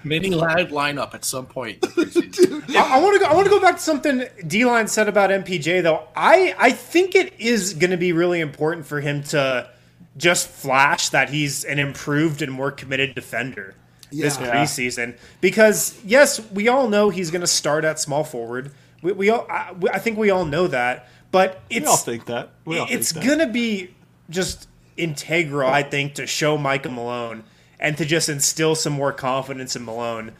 mini 0.03 0.31
lad 0.31 0.71
lineup 0.71 1.13
at 1.13 1.23
some 1.23 1.45
point. 1.45 1.81
In 1.83 1.91
the. 1.91 2.75
I, 2.77 2.99
want 2.99 3.13
to 3.13 3.19
go. 3.19 3.31
I 3.31 3.33
want 3.33 3.45
to 3.45 3.49
go 3.49 3.61
back 3.61 3.77
to 3.77 3.81
something 3.81 4.25
D 4.47 4.65
line 4.65 4.89
said 4.89 5.07
about 5.07 5.29
MPJ 5.29 5.81
though. 5.81 6.03
I 6.13 6.53
I 6.59 6.71
think 6.71 7.15
it 7.15 7.39
is 7.39 7.73
going 7.73 7.91
to 7.91 7.97
be 7.97 8.11
really 8.11 8.41
important 8.41 8.85
for 8.85 8.99
him 8.99 9.23
to 9.23 9.69
just 10.17 10.49
flash 10.49 11.07
that 11.09 11.29
he's 11.29 11.63
an 11.63 11.79
improved 11.79 12.41
and 12.41 12.51
more 12.51 12.69
committed 12.69 13.15
defender 13.15 13.75
this 14.11 14.37
Yeah. 14.37 14.53
preseason 14.53 15.17
because 15.39 15.97
yes, 16.03 16.41
we 16.51 16.67
all 16.67 16.89
know 16.89 17.09
he's 17.09 17.31
going 17.31 17.41
to 17.41 17.47
start 17.47 17.85
at 17.85 17.97
small 17.97 18.25
forward. 18.25 18.71
We, 19.01 19.11
we 19.13 19.29
all 19.29 19.45
I, 19.49 19.71
we- 19.73 19.89
I 19.89 19.99
think 19.99 20.17
we 20.17 20.29
all 20.29 20.45
know 20.45 20.67
that, 20.67 21.07
but 21.31 21.61
it's 21.69 21.81
We 21.85 21.87
all 21.87 21.97
think 21.97 22.25
that. 22.25 22.51
We 22.65 22.77
all 22.79 22.87
it's 22.89 23.11
think 23.11 23.25
that. 23.25 23.37
gonna 23.37 23.51
be 23.51 23.93
just 24.29 24.67
integral, 24.97 25.69
I 25.69 25.83
think, 25.83 26.15
to 26.15 26.27
show 26.27 26.57
Micah 26.57 26.89
Malone 26.89 27.43
and 27.79 27.97
to 27.97 28.05
just 28.05 28.29
instill 28.29 28.75
some 28.75 28.93
more 28.93 29.11
confidence 29.11 29.75
in 29.75 29.83
Malone 29.85 30.33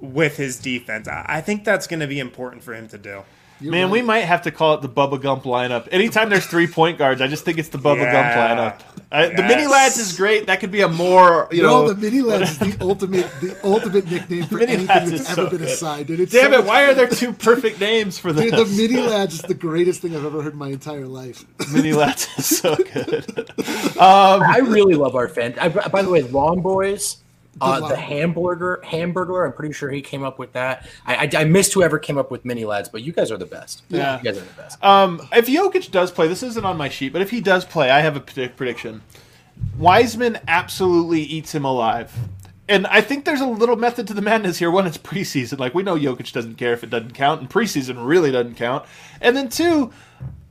with 0.00 0.36
his 0.36 0.58
defense. 0.58 1.06
I 1.08 1.24
I 1.28 1.40
think 1.40 1.64
that's 1.64 1.86
gonna 1.86 2.06
be 2.06 2.18
important 2.20 2.62
for 2.62 2.74
him 2.74 2.88
to 2.88 2.98
do. 2.98 3.22
You're 3.60 3.72
Man, 3.72 3.84
right. 3.86 3.92
we 3.92 4.02
might 4.02 4.20
have 4.20 4.42
to 4.42 4.50
call 4.52 4.74
it 4.74 4.82
the 4.82 4.88
Bubba 4.88 5.20
Gump 5.20 5.42
lineup. 5.42 5.88
Anytime 5.90 6.28
there's 6.30 6.46
three 6.46 6.66
point 6.68 6.96
guards, 6.96 7.20
I 7.20 7.26
just 7.26 7.44
think 7.44 7.58
it's 7.58 7.70
the 7.70 7.78
Bubba 7.78 8.02
Yeah. 8.02 8.12
Gump 8.12 8.80
lineup. 8.80 9.02
Uh, 9.10 9.28
The 9.34 9.42
mini 9.42 9.66
lads 9.66 9.96
is 9.96 10.16
great. 10.16 10.46
That 10.46 10.60
could 10.60 10.70
be 10.70 10.82
a 10.82 10.88
more 10.88 11.48
you 11.50 11.62
no, 11.62 11.86
know. 11.86 11.92
the 11.92 12.00
mini 12.00 12.20
lads 12.20 12.50
is 12.52 12.58
the 12.58 12.76
ultimate, 12.80 13.26
the 13.40 13.56
ultimate 13.64 14.08
nickname 14.10 14.44
for 14.44 14.60
anything 14.60 14.86
that's 14.86 15.10
is 15.10 15.26
ever 15.30 15.34
so 15.34 15.48
been 15.50 15.58
good. 15.58 15.68
assigned. 15.68 16.06
Dude, 16.06 16.20
it's 16.20 16.32
Damn 16.32 16.52
so 16.52 16.58
it! 16.58 16.58
much 16.60 16.66
Why 16.68 16.82
are 16.84 16.94
there 16.94 17.08
two 17.08 17.32
perfect 17.32 17.80
names 17.80 18.18
for 18.18 18.32
this? 18.32 18.50
Dude, 18.50 18.60
the 18.66 18.76
mini 18.76 19.00
lads 19.00 19.34
is 19.34 19.42
the 19.42 19.54
greatest 19.54 20.02
thing 20.02 20.14
I've 20.14 20.24
ever 20.24 20.42
heard 20.42 20.52
in 20.52 20.58
my 20.58 20.68
entire 20.68 21.06
life. 21.06 21.44
mini 21.72 21.92
lads 21.92 22.28
is 22.36 22.58
so 22.58 22.76
good. 22.76 23.50
I 24.00 24.58
really 24.62 24.94
love 24.94 25.16
our 25.16 25.28
fan. 25.28 25.54
I, 25.58 25.68
by 25.68 26.02
the 26.02 26.10
way, 26.10 26.22
Long 26.22 26.60
Boys, 26.60 27.16
uh, 27.60 27.88
the 27.88 27.96
hamburger, 27.96 28.80
hamburger. 28.84 29.44
I'm 29.44 29.52
pretty 29.52 29.72
sure 29.72 29.90
he 29.90 30.02
came 30.02 30.22
up 30.22 30.38
with 30.38 30.52
that. 30.52 30.88
I, 31.06 31.26
I, 31.26 31.30
I 31.42 31.44
missed 31.44 31.72
whoever 31.74 31.98
came 31.98 32.18
up 32.18 32.30
with 32.30 32.44
mini 32.44 32.64
lads, 32.64 32.88
but 32.88 33.02
you 33.02 33.12
guys 33.12 33.30
are 33.30 33.36
the 33.36 33.46
best. 33.46 33.82
Yeah. 33.88 34.18
you 34.18 34.24
guys 34.24 34.38
are 34.38 34.44
the 34.44 34.52
best. 34.52 34.82
Um, 34.84 35.26
if 35.32 35.46
Jokic 35.46 35.90
does 35.90 36.10
play, 36.10 36.28
this 36.28 36.42
isn't 36.42 36.64
on 36.64 36.76
my 36.76 36.88
sheet, 36.88 37.12
but 37.12 37.22
if 37.22 37.30
he 37.30 37.40
does 37.40 37.64
play, 37.64 37.90
I 37.90 38.00
have 38.00 38.16
a 38.16 38.20
predict- 38.20 38.56
prediction. 38.56 39.02
Wiseman 39.76 40.38
absolutely 40.46 41.22
eats 41.22 41.54
him 41.54 41.64
alive. 41.64 42.14
And 42.68 42.86
I 42.86 43.00
think 43.00 43.24
there's 43.24 43.40
a 43.40 43.46
little 43.46 43.76
method 43.76 44.06
to 44.08 44.14
the 44.14 44.20
madness 44.20 44.58
here. 44.58 44.70
One, 44.70 44.86
it's 44.86 44.98
preseason. 44.98 45.58
Like, 45.58 45.74
we 45.74 45.82
know 45.82 45.96
Jokic 45.96 46.32
doesn't 46.32 46.56
care 46.56 46.74
if 46.74 46.84
it 46.84 46.90
doesn't 46.90 47.14
count, 47.14 47.40
and 47.40 47.48
preseason 47.48 48.06
really 48.06 48.30
doesn't 48.30 48.56
count. 48.56 48.84
And 49.22 49.34
then, 49.34 49.48
two, 49.48 49.90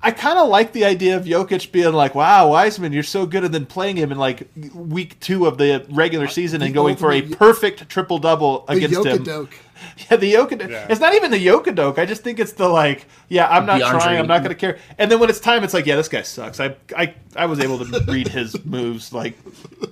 I 0.02 0.12
kind 0.12 0.38
of 0.38 0.48
like 0.48 0.74
the 0.74 0.86
idea 0.86 1.18
of 1.18 1.26
Jokic 1.26 1.72
being 1.72 1.92
like, 1.94 2.14
wow, 2.14 2.50
Wiseman, 2.50 2.94
you're 2.94 3.02
so 3.04 3.26
good, 3.26 3.44
and 3.44 3.54
then 3.54 3.66
playing 3.66 3.96
him 3.96 4.12
in 4.12 4.18
like 4.18 4.48
week 4.74 5.20
two 5.20 5.48
of 5.48 5.58
the 5.58 5.86
regular 5.90 6.26
uh, 6.26 6.30
season 6.30 6.62
and 6.62 6.74
going 6.74 6.96
for 6.96 7.12
a 7.12 7.22
perfect 7.24 7.90
triple 7.90 8.20
double 8.20 8.64
The 8.68 8.74
against 8.74 9.06
him. 9.06 9.50
Yeah, 10.10 10.18
the 10.18 10.34
Yokadoke. 10.34 10.70
Yeah. 10.72 10.88
It's 10.90 11.00
not 11.00 11.14
even 11.14 11.30
the 11.30 11.46
Yokadoke. 11.46 12.00
I 12.00 12.08
just 12.08 12.24
think 12.24 12.40
it's 12.40 12.54
the 12.54 12.68
like, 12.68 13.06
yeah, 13.30 13.48
I'm 13.48 13.68
not 13.68 13.80
DeAndre 13.80 13.90
trying. 13.92 14.20
I'm 14.20 14.28
not 14.28 14.40
going 14.40 14.50
to 14.50 14.56
care. 14.56 14.80
And 14.98 15.12
then 15.12 15.20
when 15.20 15.30
it's 15.30 15.40
time, 15.40 15.64
it's 15.64 15.74
like, 15.74 15.86
yeah, 15.86 15.96
this 15.96 16.10
guy 16.10 16.24
sucks. 16.24 16.60
I 16.60 16.76
I 16.96 17.14
I 17.36 17.46
was 17.46 17.60
able 17.60 17.86
to 17.86 18.04
read 18.12 18.28
his 18.28 18.64
moves 18.66 19.14
like 19.14 19.38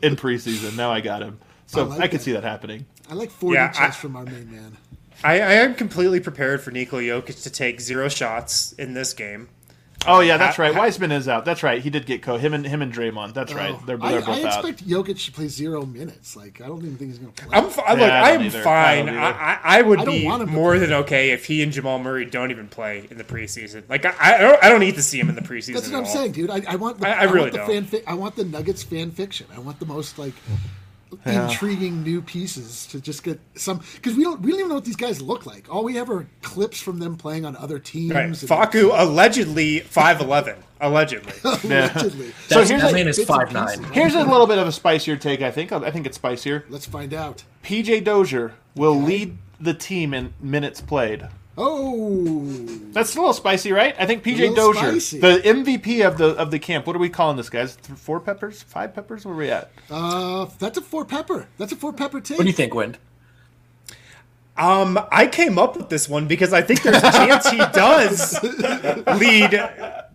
in 0.01 0.15
preseason. 0.15 0.75
Now 0.75 0.91
I 0.91 1.01
got 1.01 1.21
him. 1.21 1.37
So 1.67 1.91
I 1.91 1.99
I, 1.99 2.07
could 2.07 2.21
see 2.21 2.31
that 2.31 2.43
happening. 2.43 2.85
I 3.09 3.13
like 3.13 3.29
40 3.29 3.53
Yeah, 3.55 3.65
I- 3.65 3.77
checks 3.77 3.95
from 3.97 4.15
our 4.15 4.23
main 4.23 4.51
man. 4.51 4.77
I, 5.23 5.33
I 5.39 5.53
am 5.53 5.75
completely 5.75 6.19
prepared 6.19 6.61
for 6.61 6.71
Nikola 6.71 7.01
Jokic 7.01 7.41
to 7.43 7.49
take 7.49 7.79
zero 7.79 8.09
shots 8.09 8.73
in 8.73 8.93
this 8.93 9.13
game. 9.13 9.49
Oh 10.07 10.19
yeah, 10.19 10.37
that's 10.37 10.57
right. 10.59 10.73
ha- 10.73 10.79
Wiseman 10.79 11.11
is 11.11 11.27
out. 11.27 11.45
That's 11.45 11.63
right. 11.63 11.81
He 11.81 11.89
did 11.89 12.05
get 12.05 12.21
co. 12.21 12.37
Him 12.37 12.53
and 12.53 12.65
him 12.65 12.81
and 12.81 12.93
Draymond. 12.93 13.33
That's 13.33 13.51
Oh, 13.53 13.55
right. 13.55 13.85
They're, 13.85 13.97
they're 13.97 14.05
I 14.07 14.19
both 14.19 14.27
out. 14.29 14.35
I 14.45 14.47
expect 14.69 14.87
Jokic 14.87 15.25
to 15.25 15.31
play 15.31 15.47
zero 15.47 15.85
minutes. 15.85 16.35
Like 16.35 16.61
I 16.61 16.67
don't 16.67 16.79
even 16.83 16.97
think 16.97 17.11
he's 17.11 17.19
going 17.19 17.31
to 17.33 17.43
play. 17.45 17.57
I'm 17.57 17.69
fi- 17.69 17.91
look. 17.91 17.99
Yeah, 18.01 18.23
I 18.23 18.29
I 18.29 18.31
am 18.33 18.49
fine. 18.51 19.09
I. 19.09 19.31
I, 19.31 19.59
I 19.63 19.81
would 19.81 19.99
I 19.99 20.05
be 20.05 20.25
want 20.25 20.41
him 20.43 20.49
to 20.49 20.53
more 20.53 20.77
than 20.79 20.91
okay 20.93 21.31
if 21.31 21.45
he 21.45 21.61
and 21.63 21.71
Jamal 21.71 21.99
Murray 21.99 22.25
don't 22.25 22.51
even 22.51 22.67
play 22.67 23.07
in 23.09 23.17
the 23.17 23.23
preseason. 23.23 23.83
Like 23.89 24.05
I, 24.05 24.13
I 24.19 24.37
don't, 24.39 24.63
I 24.63 24.69
don't 24.69 24.79
need 24.79 24.95
to 24.95 25.03
see 25.03 25.19
him 25.19 25.29
in 25.29 25.35
the 25.35 25.41
preseason. 25.41 25.73
That's 25.73 25.87
what 25.87 25.95
at 25.95 25.99
I'm 25.99 26.05
all. 26.05 26.13
saying, 26.13 26.31
dude. 26.33 26.49
I, 26.49 26.61
I 26.67 26.75
want 26.75 26.99
the, 26.99 27.07
I- 27.07 27.11
I, 27.11 27.19
I 27.19 27.23
really 27.23 27.39
want 27.41 27.51
the 27.53 27.57
don't. 27.59 27.67
fan. 27.67 27.83
Fi- 27.85 28.03
I 28.05 28.13
want 28.13 28.35
the 28.35 28.45
Nuggets 28.45 28.83
fan 28.83 29.11
fiction. 29.11 29.47
I 29.55 29.59
want 29.59 29.79
the 29.79 29.85
most 29.85 30.17
like 30.19 30.33
Yeah. 31.25 31.47
intriguing 31.49 32.03
new 32.03 32.21
pieces 32.21 32.87
to 32.87 32.99
just 32.99 33.23
get 33.23 33.39
some 33.55 33.81
because 33.95 34.15
we 34.15 34.23
don't 34.23 34.41
we 34.41 34.51
don't 34.51 34.59
even 34.59 34.69
know 34.69 34.75
what 34.75 34.85
these 34.85 34.95
guys 34.95 35.21
look 35.21 35.45
like. 35.45 35.73
All 35.73 35.83
we 35.83 35.95
have 35.95 36.09
are 36.09 36.27
clips 36.41 36.81
from 36.81 36.99
them 36.99 37.15
playing 37.15 37.45
on 37.45 37.55
other 37.55 37.79
teams. 37.79 38.11
Right. 38.13 38.25
and- 38.25 38.35
Facu 38.35 38.91
allegedly 38.93 39.79
five 39.81 40.19
eleven. 40.19 40.57
allegedly. 40.81 41.31
allegedly. 41.43 42.31
So 42.47 42.55
That's, 42.59 42.69
here's 42.69 42.81
that 42.81 42.93
a- 42.93 43.07
is 43.07 43.23
five 43.23 43.53
nine. 43.53 43.83
Here's 43.85 44.13
a 44.15 44.23
little 44.23 44.47
bit 44.47 44.57
of 44.57 44.67
a 44.67 44.71
spicier 44.71 45.15
take. 45.15 45.41
I 45.41 45.51
think. 45.51 45.71
I 45.71 45.89
think 45.91 46.05
it's 46.05 46.17
spicier. 46.17 46.65
Let's 46.69 46.85
find 46.85 47.13
out. 47.13 47.43
PJ 47.63 48.03
Dozier 48.03 48.53
will 48.75 48.99
lead 49.01 49.37
the 49.59 49.73
team 49.73 50.13
in 50.13 50.33
minutes 50.41 50.81
played. 50.81 51.27
Oh, 51.57 52.43
That's 52.91 53.15
a 53.15 53.17
little 53.19 53.33
spicy, 53.33 53.71
right? 53.71 53.95
I 53.97 54.05
think 54.05 54.23
PJ 54.23 54.39
little 54.39 54.73
Dozier, 54.73 54.91
spicy. 54.99 55.19
the 55.19 55.41
MVP 55.45 56.05
of 56.05 56.17
the 56.17 56.29
of 56.35 56.51
the 56.51 56.59
camp. 56.59 56.85
What 56.85 56.95
are 56.95 56.99
we 56.99 57.09
calling 57.09 57.37
this, 57.37 57.49
guys? 57.49 57.75
Four 57.95 58.19
peppers, 58.19 58.61
five 58.63 58.93
peppers? 58.93 59.25
Where 59.25 59.33
are 59.33 59.37
we 59.37 59.49
at? 59.49 59.71
uh, 59.89 60.47
that's 60.59 60.77
a 60.77 60.81
four 60.81 61.05
pepper. 61.05 61.47
That's 61.57 61.71
a 61.71 61.75
four 61.77 61.93
pepper 61.93 62.19
take. 62.19 62.37
What 62.37 62.43
do 62.43 62.49
you 62.49 62.53
think, 62.55 62.73
Wind? 62.73 62.97
Um, 64.57 64.97
I 65.11 65.27
came 65.27 65.57
up 65.57 65.75
with 65.75 65.89
this 65.89 66.07
one 66.07 66.27
because 66.27 66.53
I 66.53 66.61
think 66.61 66.81
there's 66.81 67.03
a 67.03 67.11
chance 67.11 67.49
he 67.49 67.57
does 67.57 68.41
lead 68.43 69.51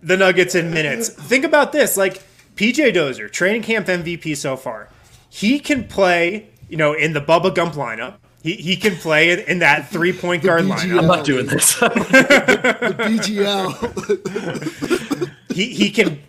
the 0.03 0.17
Nuggets 0.17 0.55
in 0.55 0.71
minutes. 0.73 1.09
Think 1.11 1.45
about 1.45 1.73
this: 1.73 1.97
like 1.97 2.23
PJ 2.57 2.95
Dozier, 2.95 3.29
training 3.29 3.63
camp 3.63 3.87
MVP 3.87 4.37
so 4.37 4.57
far. 4.57 4.89
He 5.29 5.59
can 5.61 5.87
play, 5.87 6.49
you 6.69 6.77
know, 6.77 6.93
in 6.93 7.13
the 7.13 7.21
Bubba 7.21 7.55
Gump 7.55 7.75
lineup. 7.75 8.17
He, 8.43 8.55
he 8.55 8.77
can 8.77 8.97
play 8.97 9.33
in, 9.33 9.41
in 9.41 9.59
that 9.59 9.91
three 9.91 10.13
point 10.13 10.43
guard 10.43 10.65
BGL. 10.65 10.77
lineup. 10.77 10.99
I'm 10.99 11.07
not 11.07 11.27
doing 11.27 11.47
this. 11.47 11.75
The 11.79 12.97
BGL. 12.99 15.31
he 15.55 15.67
he 15.67 15.91
can 15.91 16.21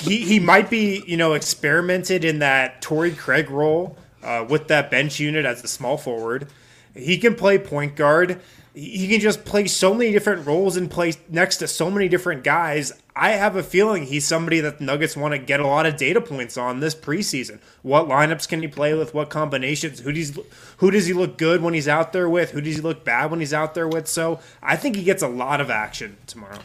he, 0.00 0.18
he 0.18 0.38
might 0.38 0.68
be 0.68 1.02
you 1.06 1.16
know 1.16 1.32
experimented 1.32 2.24
in 2.24 2.40
that 2.40 2.82
Torrey 2.82 3.12
Craig 3.12 3.50
role 3.50 3.96
uh, 4.22 4.44
with 4.48 4.68
that 4.68 4.90
bench 4.90 5.18
unit 5.18 5.46
as 5.46 5.62
the 5.62 5.68
small 5.68 5.96
forward. 5.96 6.48
He 6.94 7.16
can 7.18 7.34
play 7.34 7.58
point 7.58 7.96
guard. 7.96 8.40
He 8.74 8.98
he 8.98 9.08
can 9.08 9.20
just 9.20 9.46
play 9.46 9.66
so 9.66 9.94
many 9.94 10.12
different 10.12 10.46
roles 10.46 10.76
and 10.76 10.90
play 10.90 11.14
next 11.28 11.56
to 11.58 11.68
so 11.68 11.90
many 11.90 12.08
different 12.08 12.44
guys. 12.44 12.92
I 13.18 13.30
have 13.30 13.56
a 13.56 13.62
feeling 13.62 14.04
he's 14.04 14.26
somebody 14.26 14.60
that 14.60 14.78
the 14.78 14.84
Nuggets 14.84 15.16
want 15.16 15.32
to 15.32 15.38
get 15.38 15.58
a 15.58 15.66
lot 15.66 15.86
of 15.86 15.96
data 15.96 16.20
points 16.20 16.58
on 16.58 16.80
this 16.80 16.94
preseason. 16.94 17.60
What 17.80 18.08
lineups 18.08 18.46
can 18.46 18.60
he 18.60 18.68
play 18.68 18.92
with? 18.92 19.14
What 19.14 19.30
combinations? 19.30 20.00
Who 20.00 20.12
does 20.12 20.38
who 20.76 20.90
does 20.90 21.06
he 21.06 21.14
look 21.14 21.38
good 21.38 21.62
when 21.62 21.72
he's 21.72 21.88
out 21.88 22.12
there 22.12 22.28
with? 22.28 22.50
Who 22.50 22.60
does 22.60 22.76
he 22.76 22.82
look 22.82 23.04
bad 23.04 23.30
when 23.30 23.40
he's 23.40 23.54
out 23.54 23.74
there 23.74 23.88
with? 23.88 24.06
So 24.06 24.40
I 24.62 24.76
think 24.76 24.96
he 24.96 25.02
gets 25.02 25.22
a 25.22 25.28
lot 25.28 25.62
of 25.62 25.70
action 25.70 26.18
tomorrow. 26.26 26.58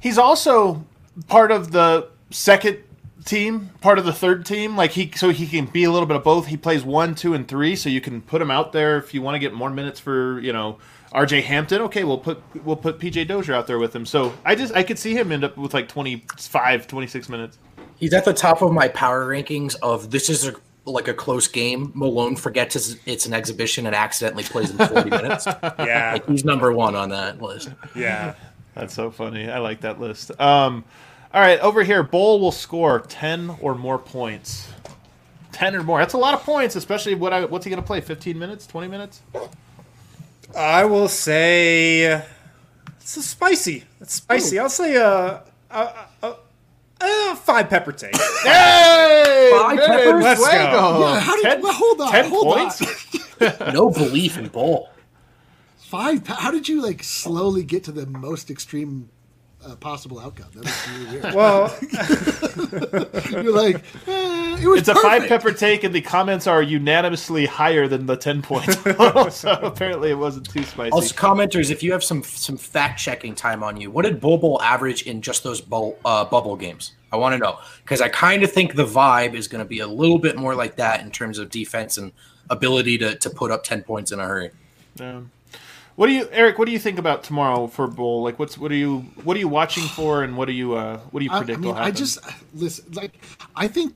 He's 0.00 0.18
also 0.18 0.84
part 1.28 1.52
of 1.52 1.70
the 1.70 2.08
second 2.30 2.78
team, 3.24 3.70
part 3.80 3.98
of 3.98 4.04
the 4.04 4.12
third 4.12 4.44
team. 4.46 4.76
Like 4.76 4.92
he, 4.92 5.10
so 5.14 5.30
he 5.30 5.46
can 5.46 5.66
be 5.66 5.84
a 5.84 5.90
little 5.90 6.06
bit 6.06 6.16
of 6.16 6.24
both. 6.24 6.46
He 6.46 6.56
plays 6.56 6.82
one, 6.84 7.14
two, 7.14 7.34
and 7.34 7.46
three, 7.46 7.76
so 7.76 7.88
you 7.88 8.00
can 8.00 8.20
put 8.22 8.40
him 8.42 8.50
out 8.50 8.72
there 8.72 8.98
if 8.98 9.14
you 9.14 9.22
want 9.22 9.34
to 9.34 9.38
get 9.38 9.52
more 9.52 9.70
minutes 9.70 10.00
for 10.00 10.40
you 10.40 10.52
know 10.52 10.78
R.J. 11.12 11.42
Hampton. 11.42 11.82
Okay, 11.82 12.04
we'll 12.04 12.18
put 12.18 12.42
we'll 12.64 12.76
put 12.76 12.98
P.J. 12.98 13.24
Dozier 13.24 13.54
out 13.54 13.66
there 13.66 13.78
with 13.78 13.94
him. 13.94 14.06
So 14.06 14.32
I 14.44 14.54
just 14.54 14.74
I 14.74 14.82
could 14.82 14.98
see 14.98 15.14
him 15.14 15.30
end 15.32 15.44
up 15.44 15.56
with 15.56 15.74
like 15.74 15.88
25, 15.88 16.86
26 16.86 17.28
minutes. 17.28 17.58
He's 17.96 18.12
at 18.14 18.24
the 18.24 18.32
top 18.34 18.62
of 18.62 18.72
my 18.72 18.88
power 18.88 19.26
rankings 19.26 19.76
of 19.82 20.10
this 20.10 20.28
is 20.28 20.46
a 20.48 20.54
like 20.84 21.06
a 21.06 21.14
close 21.14 21.46
game. 21.46 21.92
Malone 21.94 22.34
forgets 22.34 22.74
it's, 22.74 22.96
it's 23.06 23.26
an 23.26 23.32
exhibition 23.34 23.86
and 23.86 23.94
accidentally 23.94 24.42
plays 24.42 24.70
in 24.70 24.78
40 24.78 25.10
minutes. 25.10 25.46
Yeah, 25.46 26.10
Like 26.14 26.26
he's 26.28 26.44
number 26.44 26.72
one 26.72 26.96
on 26.96 27.10
that 27.10 27.40
list. 27.40 27.70
yeah. 27.94 28.34
That's 28.74 28.94
so 28.94 29.10
funny. 29.10 29.50
I 29.50 29.58
like 29.58 29.82
that 29.82 30.00
list. 30.00 30.32
Um, 30.40 30.84
all 31.34 31.40
right, 31.40 31.58
over 31.60 31.82
here, 31.82 32.02
Bol 32.02 32.40
will 32.40 32.52
score 32.52 33.00
ten 33.00 33.56
or 33.60 33.74
more 33.74 33.98
points. 33.98 34.68
Ten 35.52 35.74
or 35.76 35.82
more. 35.82 35.98
That's 35.98 36.14
a 36.14 36.18
lot 36.18 36.34
of 36.34 36.40
points, 36.42 36.76
especially 36.76 37.14
what 37.14 37.32
I, 37.32 37.44
what's 37.44 37.64
he 37.64 37.70
going 37.70 37.82
to 37.82 37.86
play? 37.86 38.00
Fifteen 38.00 38.38
minutes? 38.38 38.66
Twenty 38.66 38.88
minutes? 38.88 39.22
I 40.56 40.84
will 40.84 41.08
say 41.08 42.22
it's 43.00 43.16
a 43.16 43.22
spicy. 43.22 43.84
It's 44.00 44.14
spicy. 44.14 44.58
I'll 44.58 44.68
say 44.70 44.96
a, 44.96 45.42
a, 45.70 46.06
a, 46.22 46.34
a 47.00 47.36
five 47.36 47.68
pepper 47.70 47.92
take. 47.92 48.14
Hey, 48.42 49.50
Five 49.52 49.78
peppers? 49.78 50.22
Let's 50.24 50.40
go. 50.40 51.00
Yeah, 51.00 51.20
how 51.20 51.36
did, 51.36 51.42
Ten- 51.44 51.62
well, 51.62 51.72
hold 51.72 52.00
on, 52.00 52.10
ten 52.10 52.28
hold 52.30 52.44
points? 52.56 52.82
on. 53.40 53.72
No 53.74 53.90
belief 53.90 54.36
in 54.38 54.48
Bol. 54.48 54.88
Five. 55.78 56.26
How 56.26 56.50
did 56.50 56.68
you 56.68 56.82
like 56.82 57.02
slowly 57.02 57.62
get 57.64 57.84
to 57.84 57.92
the 57.92 58.06
most 58.06 58.50
extreme 58.50 59.08
uh, 59.64 59.76
possible 59.76 60.18
outcome? 60.18 60.48
That 60.54 60.64
was 60.64 60.88
really 60.88 61.20
weird. 61.20 61.34
Well, 61.34 61.76
You're 63.42 63.52
like, 63.52 63.76
eh, 64.06 64.58
it 64.60 64.66
was 64.66 64.80
It's 64.80 64.88
a 64.88 64.94
five 64.94 65.26
pepper 65.26 65.52
take, 65.52 65.84
and 65.84 65.94
the 65.94 66.00
comments 66.00 66.46
are 66.46 66.62
unanimously 66.62 67.46
higher 67.46 67.88
than 67.88 68.06
the 68.06 68.16
ten 68.16 68.42
points. 68.42 68.76
so 69.36 69.52
apparently, 69.62 70.10
it 70.10 70.18
wasn't 70.18 70.48
too 70.50 70.62
spicy. 70.64 70.92
Also, 70.92 71.14
commenters, 71.14 71.70
if 71.70 71.82
you 71.82 71.92
have 71.92 72.04
some 72.04 72.22
some 72.22 72.56
fact 72.56 73.00
checking 73.00 73.34
time 73.34 73.62
on 73.62 73.80
you, 73.80 73.90
what 73.90 74.04
did 74.04 74.20
Bol 74.20 74.38
Bol 74.38 74.60
average 74.62 75.02
in 75.02 75.22
just 75.22 75.42
those 75.42 75.60
bowl, 75.60 75.98
uh, 76.04 76.24
bubble 76.24 76.56
games? 76.56 76.92
I 77.12 77.16
want 77.16 77.34
to 77.34 77.38
know 77.38 77.58
because 77.82 78.00
I 78.00 78.08
kind 78.08 78.42
of 78.42 78.50
think 78.50 78.74
the 78.74 78.86
vibe 78.86 79.34
is 79.34 79.48
going 79.48 79.62
to 79.62 79.68
be 79.68 79.80
a 79.80 79.86
little 79.86 80.18
bit 80.18 80.36
more 80.36 80.54
like 80.54 80.76
that 80.76 81.00
in 81.00 81.10
terms 81.10 81.38
of 81.38 81.50
defense 81.50 81.98
and 81.98 82.12
ability 82.48 82.98
to, 82.98 83.16
to 83.16 83.30
put 83.30 83.50
up 83.50 83.64
ten 83.64 83.82
points 83.82 84.12
in 84.12 84.20
a 84.20 84.26
hurry. 84.26 84.50
Um, 85.00 85.30
what 85.96 86.06
do 86.06 86.12
you, 86.12 86.28
Eric? 86.32 86.58
What 86.58 86.66
do 86.66 86.72
you 86.72 86.78
think 86.78 86.98
about 86.98 87.22
tomorrow 87.22 87.66
for 87.66 87.86
Bol? 87.86 88.22
Like, 88.22 88.38
what's 88.38 88.56
what 88.56 88.72
are 88.72 88.76
you 88.76 89.00
what 89.24 89.36
are 89.36 89.40
you 89.40 89.48
watching 89.48 89.84
for, 89.84 90.22
and 90.22 90.36
what 90.36 90.46
do 90.46 90.52
you 90.52 90.74
uh, 90.74 90.98
what 91.10 91.20
do 91.20 91.24
you 91.24 91.32
I, 91.32 91.38
I 91.38 91.44
mean, 91.44 91.62
will 91.62 91.74
I 91.74 91.90
just 91.90 92.18
listen. 92.54 92.92
Like, 92.92 93.12
I 93.54 93.68
think 93.68 93.94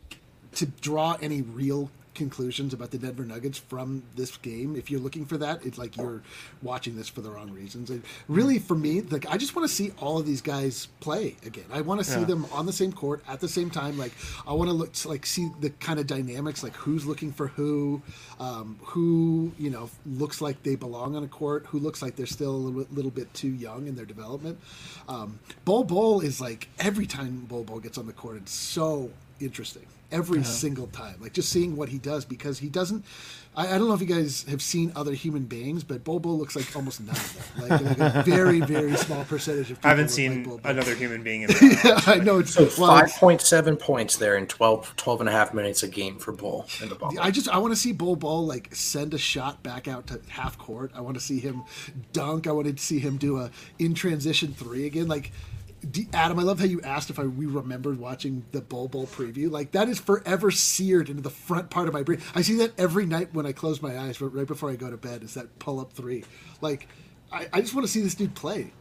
to 0.56 0.66
draw 0.66 1.16
any 1.20 1.42
real 1.42 1.90
conclusions 2.16 2.74
about 2.74 2.90
the 2.90 2.98
Denver 2.98 3.24
Nuggets 3.24 3.58
from 3.58 4.02
this 4.16 4.36
game, 4.38 4.74
if 4.74 4.90
you're 4.90 5.00
looking 5.00 5.24
for 5.24 5.36
that, 5.38 5.64
it's 5.64 5.78
like 5.78 5.96
you're 5.96 6.22
watching 6.62 6.96
this 6.96 7.08
for 7.08 7.20
the 7.20 7.30
wrong 7.30 7.52
reasons. 7.52 7.90
And 7.90 8.02
really, 8.26 8.58
for 8.58 8.74
me, 8.74 9.02
like, 9.02 9.26
I 9.30 9.36
just 9.36 9.54
want 9.54 9.68
to 9.68 9.74
see 9.74 9.92
all 10.00 10.18
of 10.18 10.26
these 10.26 10.40
guys 10.42 10.88
play 10.98 11.36
again. 11.46 11.66
I 11.72 11.82
want 11.82 12.00
to 12.00 12.04
see 12.04 12.20
Yeah. 12.20 12.24
them 12.26 12.46
on 12.52 12.66
the 12.66 12.72
same 12.72 12.92
court 12.92 13.22
at 13.28 13.38
the 13.40 13.48
same 13.48 13.70
time. 13.70 13.96
Like, 13.96 14.12
I 14.46 14.52
want 14.54 14.68
to 14.70 14.74
look 14.74 14.92
like 15.04 15.24
see 15.26 15.48
the 15.60 15.70
kind 15.70 16.00
of 16.00 16.06
dynamics, 16.08 16.62
like 16.62 16.74
who's 16.74 17.06
looking 17.06 17.32
for 17.32 17.46
who, 17.48 18.02
um, 18.40 18.78
who 18.82 19.52
you 19.58 19.70
know 19.70 19.90
looks 20.06 20.40
like 20.40 20.62
they 20.62 20.74
belong 20.74 21.14
on 21.14 21.22
a 21.22 21.28
court, 21.28 21.66
who 21.66 21.78
looks 21.78 22.02
like 22.02 22.16
they're 22.16 22.26
still 22.26 22.50
a 22.50 22.62
little, 22.66 22.86
little 22.92 23.10
bit 23.10 23.32
too 23.34 23.50
young 23.50 23.86
in 23.86 23.94
their 23.94 24.06
development. 24.06 24.58
Um, 25.08 25.38
Bol 25.64 25.84
Bol 25.84 26.20
is 26.20 26.40
like 26.40 26.68
every 26.78 27.06
time 27.06 27.40
Bol 27.48 27.62
Bol 27.64 27.78
gets 27.80 27.98
on 27.98 28.06
the 28.06 28.12
court, 28.12 28.38
it's 28.38 28.52
so 28.52 29.10
interesting 29.38 29.86
every 30.12 30.44
single 30.44 30.86
time. 30.88 31.16
Like 31.20 31.32
just 31.32 31.48
seeing 31.50 31.76
what 31.76 31.88
he 31.88 31.98
does 31.98 32.24
because 32.24 32.58
he 32.58 32.68
doesn't. 32.68 33.04
I, 33.56 33.74
I 33.74 33.78
don't 33.78 33.88
know 33.88 33.94
if 33.94 34.00
you 34.02 34.06
guys 34.06 34.44
have 34.50 34.60
seen 34.60 34.92
other 34.94 35.12
human 35.12 35.44
beings, 35.44 35.82
but 35.82 36.04
Bol 36.04 36.20
Bol 36.20 36.38
looks 36.38 36.54
like 36.54 36.74
almost 36.76 37.00
none 37.00 37.16
of 37.16 37.54
them. 37.56 37.68
Like, 37.68 37.98
like 37.98 38.14
a 38.14 38.22
very 38.22 38.60
very 38.60 38.96
small 38.96 39.24
percentage 39.24 39.70
of 39.70 39.78
people. 39.78 39.88
I 39.88 39.90
haven't 39.90 40.10
seen 40.10 40.36
like 40.38 40.44
Bol 40.44 40.58
Bol. 40.58 40.70
another 40.70 40.94
human 40.94 41.22
being 41.22 41.42
in 41.42 41.48
there. 41.60 41.70
Yeah, 41.84 42.00
I 42.06 42.16
know 42.16 42.38
it's 42.38 42.52
So 42.54 42.66
5.7 42.66 43.78
points 43.80 44.16
there 44.16 44.36
in 44.36 44.46
12, 44.46 44.94
12 44.96 45.20
and 45.20 45.28
a 45.28 45.32
half 45.32 45.54
minutes 45.54 45.82
a 45.82 45.88
game 45.88 46.18
for 46.18 46.32
Bol 46.32 46.66
in 46.82 46.88
the 46.88 46.94
bubble. 46.94 47.18
I 47.20 47.30
just 47.30 47.48
I 47.48 47.58
want 47.58 47.72
to 47.72 47.80
see 47.80 47.92
Bol 47.92 48.16
Bol 48.16 48.46
like 48.46 48.74
send 48.74 49.14
a 49.14 49.18
shot 49.18 49.62
back 49.62 49.88
out 49.88 50.06
to 50.08 50.20
half 50.28 50.58
court. 50.58 50.92
I 50.94 51.00
want 51.00 51.16
to 51.16 51.20
see 51.22 51.40
him 51.40 51.62
dunk. 52.12 52.46
I 52.46 52.52
wanted 52.52 52.76
to 52.76 52.82
see 52.82 52.98
him 52.98 53.16
do 53.16 53.38
a 53.38 53.50
in 53.78 53.94
transition 53.94 54.52
three 54.52 54.86
again. 54.86 55.08
Like 55.08 55.24
D- 55.24 55.32
Adam, 56.12 56.38
I 56.38 56.42
love 56.42 56.58
how 56.58 56.64
you 56.64 56.80
asked 56.82 57.10
if 57.10 57.18
I 57.18 57.24
we 57.24 57.46
remembered 57.46 57.98
watching 57.98 58.44
the 58.52 58.60
Bol 58.60 58.88
Bol 58.88 59.06
preview. 59.06 59.50
Like 59.50 59.72
that 59.72 59.88
is 59.88 59.98
forever 59.98 60.50
seared 60.50 61.08
into 61.08 61.22
the 61.22 61.30
front 61.30 61.70
part 61.70 61.86
of 61.88 61.94
my 61.94 62.02
brain. 62.02 62.20
I 62.34 62.42
see 62.42 62.54
that 62.56 62.72
every 62.78 63.06
night 63.06 63.28
when 63.32 63.46
I 63.46 63.52
close 63.52 63.80
my 63.82 63.98
eyes, 63.98 64.20
right 64.20 64.46
before 64.46 64.70
I 64.70 64.76
go 64.76 64.90
to 64.90 64.96
bed 64.96 65.22
is 65.22 65.34
that 65.34 65.58
pull 65.58 65.78
up 65.80 65.92
three. 65.92 66.24
Like 66.60 66.88
I, 67.32 67.46
I 67.52 67.60
just 67.60 67.74
want 67.74 67.86
to 67.86 67.92
see 67.92 68.00
this 68.00 68.14
dude 68.14 68.34
play. 68.34 68.72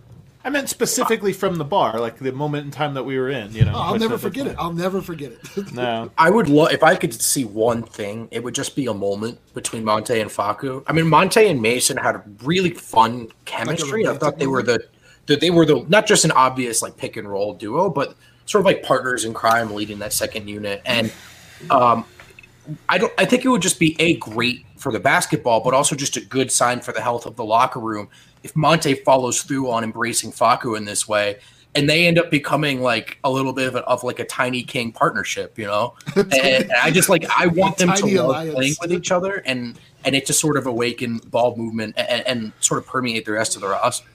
I 0.43 0.51
meant 0.51 0.69
specifically 0.69 1.33
from 1.33 1.55
the 1.55 1.65
bar, 1.65 1.99
like 1.99 2.19
the 2.19 2.31
moment 2.31 2.65
in 2.65 2.71
time 2.71 2.93
that 2.93 3.03
we 3.03 3.17
were 3.17 3.29
in. 3.29 3.51
You 3.51 3.65
know, 3.65 3.71
Oh, 3.73 3.79
I'll 3.79 3.97
never 3.97 4.15
specifically. 4.15 4.41
forget 4.41 4.47
it. 4.53 4.55
I'll 4.59 4.73
never 4.73 5.01
forget 5.01 5.31
it. 5.31 5.71
No, 5.73 6.11
I 6.19 6.29
would 6.29 6.47
love 6.49 6.71
if 6.71 6.83
I 6.83 6.95
could 6.95 7.13
see 7.15 7.45
one 7.45 7.81
thing, 7.81 8.27
it 8.29 8.43
would 8.43 8.53
just 8.53 8.75
be 8.75 8.85
a 8.85 8.93
moment 8.93 9.39
between 9.55 9.83
Monte 9.83 10.19
and 10.19 10.29
Facu. 10.29 10.83
I 10.85 10.93
mean, 10.93 11.07
Monte 11.09 11.45
and 11.47 11.61
Mason 11.63 11.97
had 11.97 12.15
a 12.15 12.23
really 12.43 12.69
fun 12.69 13.29
chemistry. 13.45 14.05
I 14.07 14.15
thought 14.17 14.37
they 14.37 14.45
were 14.45 14.61
the, 14.61 14.87
the 15.25 15.35
they 15.35 15.49
were 15.49 15.65
the 15.65 15.85
not 15.87 16.05
just 16.05 16.25
an 16.25 16.31
obvious 16.31 16.81
like 16.81 16.97
pick 16.97 17.17
and 17.17 17.29
roll 17.29 17.53
duo, 17.53 17.89
but 17.89 18.15
sort 18.45 18.61
of 18.61 18.65
like 18.65 18.83
partners 18.83 19.25
in 19.25 19.33
crime 19.33 19.73
leading 19.73 19.99
that 19.99 20.13
second 20.13 20.47
unit. 20.47 20.81
And 20.85 21.11
um, 21.69 22.05
I 22.89 22.97
don't. 22.97 23.13
I 23.17 23.25
think 23.25 23.45
it 23.45 23.49
would 23.49 23.61
just 23.61 23.79
be 23.79 23.95
a 23.99 24.17
great 24.17 24.65
for 24.77 24.91
the 24.91 24.99
basketball, 24.99 25.61
but 25.61 25.73
also 25.73 25.95
just 25.95 26.17
a 26.17 26.21
good 26.21 26.51
sign 26.51 26.81
for 26.81 26.91
the 26.91 27.01
health 27.01 27.25
of 27.25 27.35
the 27.35 27.43
locker 27.43 27.79
room 27.79 28.09
if 28.43 28.55
Monte 28.55 28.93
follows 28.95 29.41
through 29.41 29.71
on 29.71 29.83
embracing 29.83 30.31
Facu 30.31 30.77
in 30.77 30.85
this 30.85 31.07
way. 31.07 31.37
and 31.73 31.89
they 31.89 32.07
end 32.07 32.17
up 32.17 32.31
becoming 32.31 32.81
like 32.81 33.17
a 33.25 33.29
little 33.29 33.51
bit 33.51 33.67
of, 33.67 33.75
a, 33.75 33.79
of 33.79 34.01
like 34.03 34.19
a 34.19 34.23
tiny 34.23 34.63
king 34.63 34.93
partnership, 34.93 35.59
you 35.59 35.65
know. 35.65 35.93
and, 36.15 36.33
and 36.33 36.71
I 36.81 36.89
just 36.89 37.09
like 37.09 37.25
I 37.35 37.47
want 37.47 37.77
them 37.77 37.93
to 37.93 38.05
love 38.05 38.25
alliance. 38.25 38.53
playing 38.53 38.75
with 38.79 38.93
each 38.93 39.11
other, 39.11 39.43
and 39.45 39.77
and 40.05 40.15
it 40.15 40.25
to 40.27 40.33
sort 40.33 40.55
of 40.57 40.67
awaken 40.67 41.17
ball 41.17 41.55
movement 41.57 41.95
and, 41.97 42.25
and 42.27 42.53
sort 42.59 42.77
of 42.77 42.87
permeate 42.87 43.25
the 43.25 43.31
rest 43.31 43.55
of 43.55 43.61
the 43.61 43.67
roster. 43.67 44.07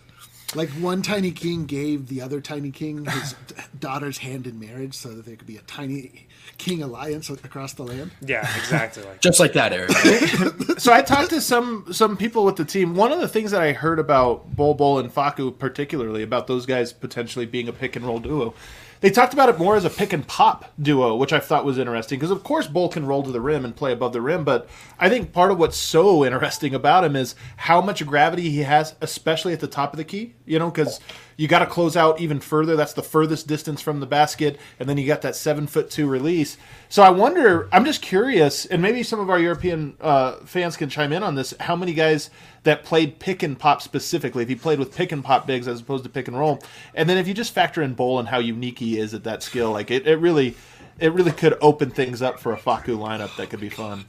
Like 0.55 0.71
one 0.71 1.03
tiny 1.03 1.31
king 1.31 1.67
gave 1.67 2.09
the 2.09 2.21
other 2.23 2.41
tiny 2.41 2.71
king 2.71 3.05
his 3.05 3.35
daughter's 3.81 4.19
hand 4.19 4.47
in 4.47 4.59
marriage, 4.59 4.95
so 4.95 5.11
that 5.11 5.25
there 5.25 5.37
could 5.37 5.47
be 5.47 5.57
a 5.57 5.63
tiny 5.63 6.27
king 6.59 6.83
alliance 6.83 7.31
across 7.31 7.73
the 7.75 7.85
land. 7.85 8.11
Yeah, 8.21 8.41
exactly. 8.57 9.05
Like 9.05 9.21
Just 9.21 9.39
like 9.39 9.53
that, 9.53 9.73
Eric. 9.73 9.91
so 10.79 10.93
I 10.93 11.03
talked 11.03 11.31
to 11.31 11.41
some 11.41 11.87
some 11.93 12.17
people 12.17 12.45
with 12.45 12.57
the 12.57 12.65
team. 12.65 12.95
One 12.95 13.13
of 13.13 13.21
the 13.21 13.29
things 13.29 13.53
that 13.53 13.63
I 13.63 13.73
heard 13.73 13.99
about 13.99 14.57
Bol 14.57 14.75
Bol 14.75 14.99
and 14.99 15.13
Facu, 15.13 15.57
particularly 15.57 16.23
about 16.23 16.47
those 16.49 16.67
guys 16.67 16.93
potentially 16.93 17.47
being 17.47 17.69
a 17.69 17.73
pick 17.73 17.95
and 17.95 18.05
roll 18.05 18.19
duo, 18.19 18.55
they 19.01 19.11
talked 19.11 19.33
about 19.33 19.49
it 19.49 19.59
more 19.59 19.77
as 19.77 19.85
a 19.85 19.91
pick 19.91 20.13
and 20.13 20.27
pop 20.27 20.73
duo, 20.81 21.17
which 21.17 21.33
I 21.33 21.41
thought 21.41 21.65
was 21.65 21.79
interesting 21.79 22.19
because 22.19 22.31
of 22.31 22.45
course 22.45 22.67
Bol 22.67 22.89
can 22.89 23.07
roll 23.07 23.23
to 23.23 23.31
the 23.31 23.41
rim 23.41 23.65
and 23.65 23.75
play 23.75 23.93
above 23.93 24.13
the 24.13 24.21
rim, 24.21 24.45
but 24.45 24.69
I 24.99 25.09
think 25.09 25.33
part 25.33 25.51
of 25.51 25.59
what's 25.59 25.77
so 25.77 26.25
interesting 26.25 26.75
about 26.75 27.05
him 27.05 27.17
is 27.17 27.35
how 27.57 27.81
much 27.81 28.07
gravity 28.07 28.51
he 28.51 28.61
has, 28.61 28.95
especially 29.01 29.53
at 29.53 29.61
the 29.61 29.67
top 29.67 29.93
of 29.93 29.97
the 29.97 30.05
key. 30.05 30.35
You 30.45 30.59
know, 30.59 30.71
because 30.71 31.01
you 31.41 31.49
got 31.49 31.61
to 31.61 31.67
close 31.67 31.97
out 31.97 32.21
even 32.21 32.39
further. 32.39 32.77
That's 32.77 32.93
the 32.93 33.03
furthest 33.03 33.47
distance 33.47 33.81
from 33.81 34.01
the 34.01 34.07
basket, 34.07 34.61
and 34.79 34.87
then 34.87 34.99
you 34.99 35.07
got 35.07 35.23
that 35.23 35.35
seven 35.35 35.67
foot 35.67 35.91
two 35.91 36.07
release. 36.07 36.59
So 36.91 37.03
I 37.03 37.09
wonder. 37.09 37.67
I'm 37.73 37.87
just 37.87 38.03
curious, 38.03 38.67
and 38.67 38.83
maybe 38.83 39.03
some 39.03 39.21
of 39.21 39.31
our 39.31 39.39
European 39.39 39.97
uh, 40.03 40.35
fans 40.45 40.77
can 40.77 40.91
chime 40.91 41.15
in 41.15 41.23
on 41.23 41.37
this. 41.37 41.55
How 41.59 41.77
many 41.77 41.95
guys 41.95 42.29
that 42.65 42.85
played 42.85 43.21
pick 43.21 43.43
and 43.43 43.59
pop 43.59 43.81
specifically? 43.81 44.43
If 44.43 44.51
he 44.51 44.55
played 44.55 44.79
with 44.79 44.95
pick 44.95 45.13
and 45.13 45.25
pop 45.25 45.47
bigs 45.47 45.67
as 45.67 45.81
opposed 45.81 46.05
to 46.05 46.11
pick 46.11 46.29
and 46.29 46.39
roll, 46.39 46.63
and 46.95 47.09
then 47.09 47.17
if 47.17 47.27
you 47.27 47.33
just 47.33 47.55
factor 47.55 47.81
in 47.81 47.95
Bol 47.95 48.19
and 48.19 48.29
how 48.29 48.39
unique 48.39 48.79
he 48.79 48.99
is 48.99 49.15
at 49.15 49.25
that 49.25 49.43
skill, 49.43 49.71
like 49.71 49.91
it, 49.91 50.07
it 50.07 50.17
really, 50.17 50.57
it 50.99 51.11
really 51.15 51.33
could 51.33 51.57
open 51.63 51.89
things 51.89 52.21
up 52.21 52.39
for 52.39 52.53
a 52.53 52.59
Facu 52.59 52.99
lineup 52.99 53.35
that 53.37 53.49
could 53.49 53.61
be 53.61 53.71
fun. 53.71 54.05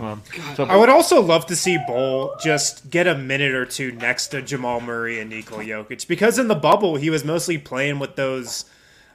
Um, 0.00 0.22
so- 0.54 0.64
I 0.64 0.76
would 0.76 0.88
also 0.88 1.20
love 1.20 1.46
to 1.46 1.56
see 1.56 1.78
Bol 1.86 2.36
just 2.40 2.88
get 2.90 3.06
a 3.06 3.16
minute 3.16 3.52
or 3.52 3.66
two 3.66 3.92
next 3.92 4.28
to 4.28 4.42
Jamal 4.42 4.80
Murray 4.80 5.18
and 5.20 5.30
Nikola 5.30 5.64
Jokic 5.64 6.06
because 6.06 6.38
in 6.38 6.48
the 6.48 6.54
bubble 6.54 6.96
he 6.96 7.10
was 7.10 7.24
mostly 7.24 7.58
playing 7.58 7.98
with 7.98 8.16
those, 8.16 8.64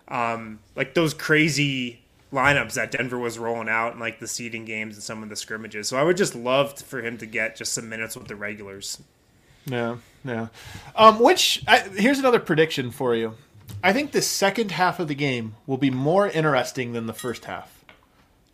um, 0.07 0.59
like 0.75 0.93
those 0.93 1.13
crazy 1.13 2.01
lineups 2.33 2.73
that 2.73 2.91
Denver 2.91 3.17
was 3.17 3.37
rolling 3.37 3.69
out 3.69 3.93
in 3.93 3.99
like 3.99 4.19
the 4.19 4.27
seeding 4.27 4.65
games 4.65 4.95
and 4.95 5.03
some 5.03 5.23
of 5.23 5.29
the 5.29 5.35
scrimmages. 5.35 5.87
So 5.87 5.97
I 5.97 6.03
would 6.03 6.17
just 6.17 6.35
love 6.35 6.79
for 6.79 7.01
him 7.01 7.17
to 7.19 7.25
get 7.25 7.55
just 7.55 7.73
some 7.73 7.87
minutes 7.89 8.15
with 8.17 8.27
the 8.27 8.35
regulars. 8.35 9.01
Yeah, 9.65 9.97
yeah. 10.25 10.47
Um, 10.95 11.19
which 11.19 11.63
I, 11.67 11.79
here's 11.79 12.19
another 12.19 12.39
prediction 12.39 12.91
for 12.91 13.15
you. 13.15 13.35
I 13.83 13.93
think 13.93 14.11
the 14.11 14.21
second 14.21 14.71
half 14.71 14.99
of 14.99 15.07
the 15.07 15.15
game 15.15 15.55
will 15.65 15.77
be 15.77 15.89
more 15.91 16.27
interesting 16.27 16.93
than 16.93 17.05
the 17.05 17.13
first 17.13 17.45
half. 17.45 17.80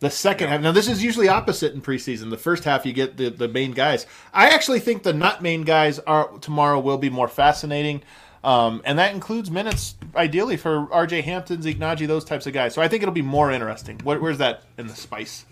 The 0.00 0.10
second 0.10 0.48
half. 0.48 0.60
Now, 0.60 0.70
this 0.70 0.86
is 0.88 1.02
usually 1.02 1.28
opposite 1.28 1.74
in 1.74 1.82
preseason. 1.82 2.30
The 2.30 2.36
first 2.38 2.62
half, 2.64 2.86
you 2.86 2.92
get 2.92 3.16
the, 3.16 3.30
the 3.30 3.48
main 3.48 3.72
guys. 3.72 4.06
I 4.32 4.50
actually 4.50 4.78
think 4.78 5.02
the 5.02 5.12
not 5.12 5.42
main 5.42 5.62
guys 5.62 5.98
are 6.00 6.28
tomorrow 6.38 6.78
will 6.78 6.98
be 6.98 7.10
more 7.10 7.26
fascinating, 7.26 8.02
um, 8.44 8.80
and 8.84 8.96
that 9.00 9.12
includes 9.12 9.50
minutes 9.50 9.96
ideally 10.14 10.56
for 10.56 10.86
R.J. 10.92 11.22
Hampton, 11.22 11.62
Zeke 11.62 11.78
Nnaji, 11.80 12.06
those 12.06 12.24
types 12.24 12.46
of 12.46 12.52
guys. 12.52 12.74
So 12.74 12.80
I 12.80 12.86
think 12.86 13.02
it'll 13.02 13.12
be 13.12 13.22
more 13.22 13.50
interesting. 13.50 13.98
What, 14.04 14.20
where's 14.22 14.38
that 14.38 14.62
in 14.78 14.86
the 14.86 14.94
spice? 14.94 15.44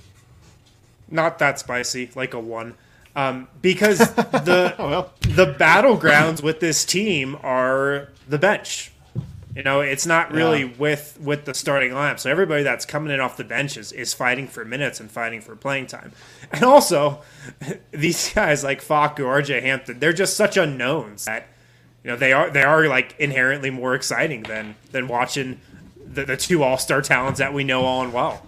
Not 1.10 1.40
that 1.40 1.58
spicy, 1.58 2.10
like 2.14 2.32
a 2.34 2.40
one. 2.40 2.74
Um, 3.16 3.48
because 3.62 3.98
the 3.98 4.74
Oh, 4.78 4.88
well. 4.90 5.12
the 5.22 5.54
battlegrounds 5.54 6.42
with 6.42 6.60
this 6.60 6.84
team 6.84 7.36
are 7.42 8.08
the 8.28 8.38
bench. 8.38 8.92
You 9.56 9.62
know, 9.62 9.80
it's 9.80 10.04
not 10.04 10.32
really 10.32 10.64
Yeah. 10.64 10.72
with 10.78 11.18
with 11.20 11.46
the 11.46 11.54
starting 11.54 11.92
lineup. 11.92 12.18
So 12.20 12.30
everybody 12.30 12.62
that's 12.62 12.84
coming 12.84 13.10
in 13.12 13.20
off 13.20 13.38
the 13.38 13.44
benches 13.44 13.90
is, 13.90 13.92
is 13.92 14.14
fighting 14.14 14.48
for 14.48 14.66
minutes 14.66 15.00
and 15.00 15.10
fighting 15.10 15.40
for 15.40 15.56
playing 15.56 15.86
time. 15.86 16.12
And 16.52 16.62
also, 16.62 17.22
these 17.90 18.32
guys 18.34 18.62
like 18.62 18.82
Facu, 18.82 19.20
RJ 19.20 19.62
Hampton, 19.62 19.98
they're 19.98 20.12
just 20.12 20.36
such 20.36 20.58
unknowns 20.58 21.24
that 21.24 21.48
you 22.04 22.10
know 22.10 22.16
they 22.16 22.34
are 22.34 22.50
they 22.50 22.62
are 22.62 22.86
like 22.86 23.14
inherently 23.18 23.70
more 23.70 23.94
exciting 23.94 24.42
than 24.42 24.74
than 24.92 25.08
watching 25.08 25.58
the, 26.06 26.24
the 26.24 26.36
two 26.36 26.62
all 26.62 26.76
star 26.76 27.00
talents 27.00 27.38
that 27.38 27.54
we 27.54 27.64
know 27.64 27.82
all 27.82 28.02
and 28.02 28.12
well 28.12 28.42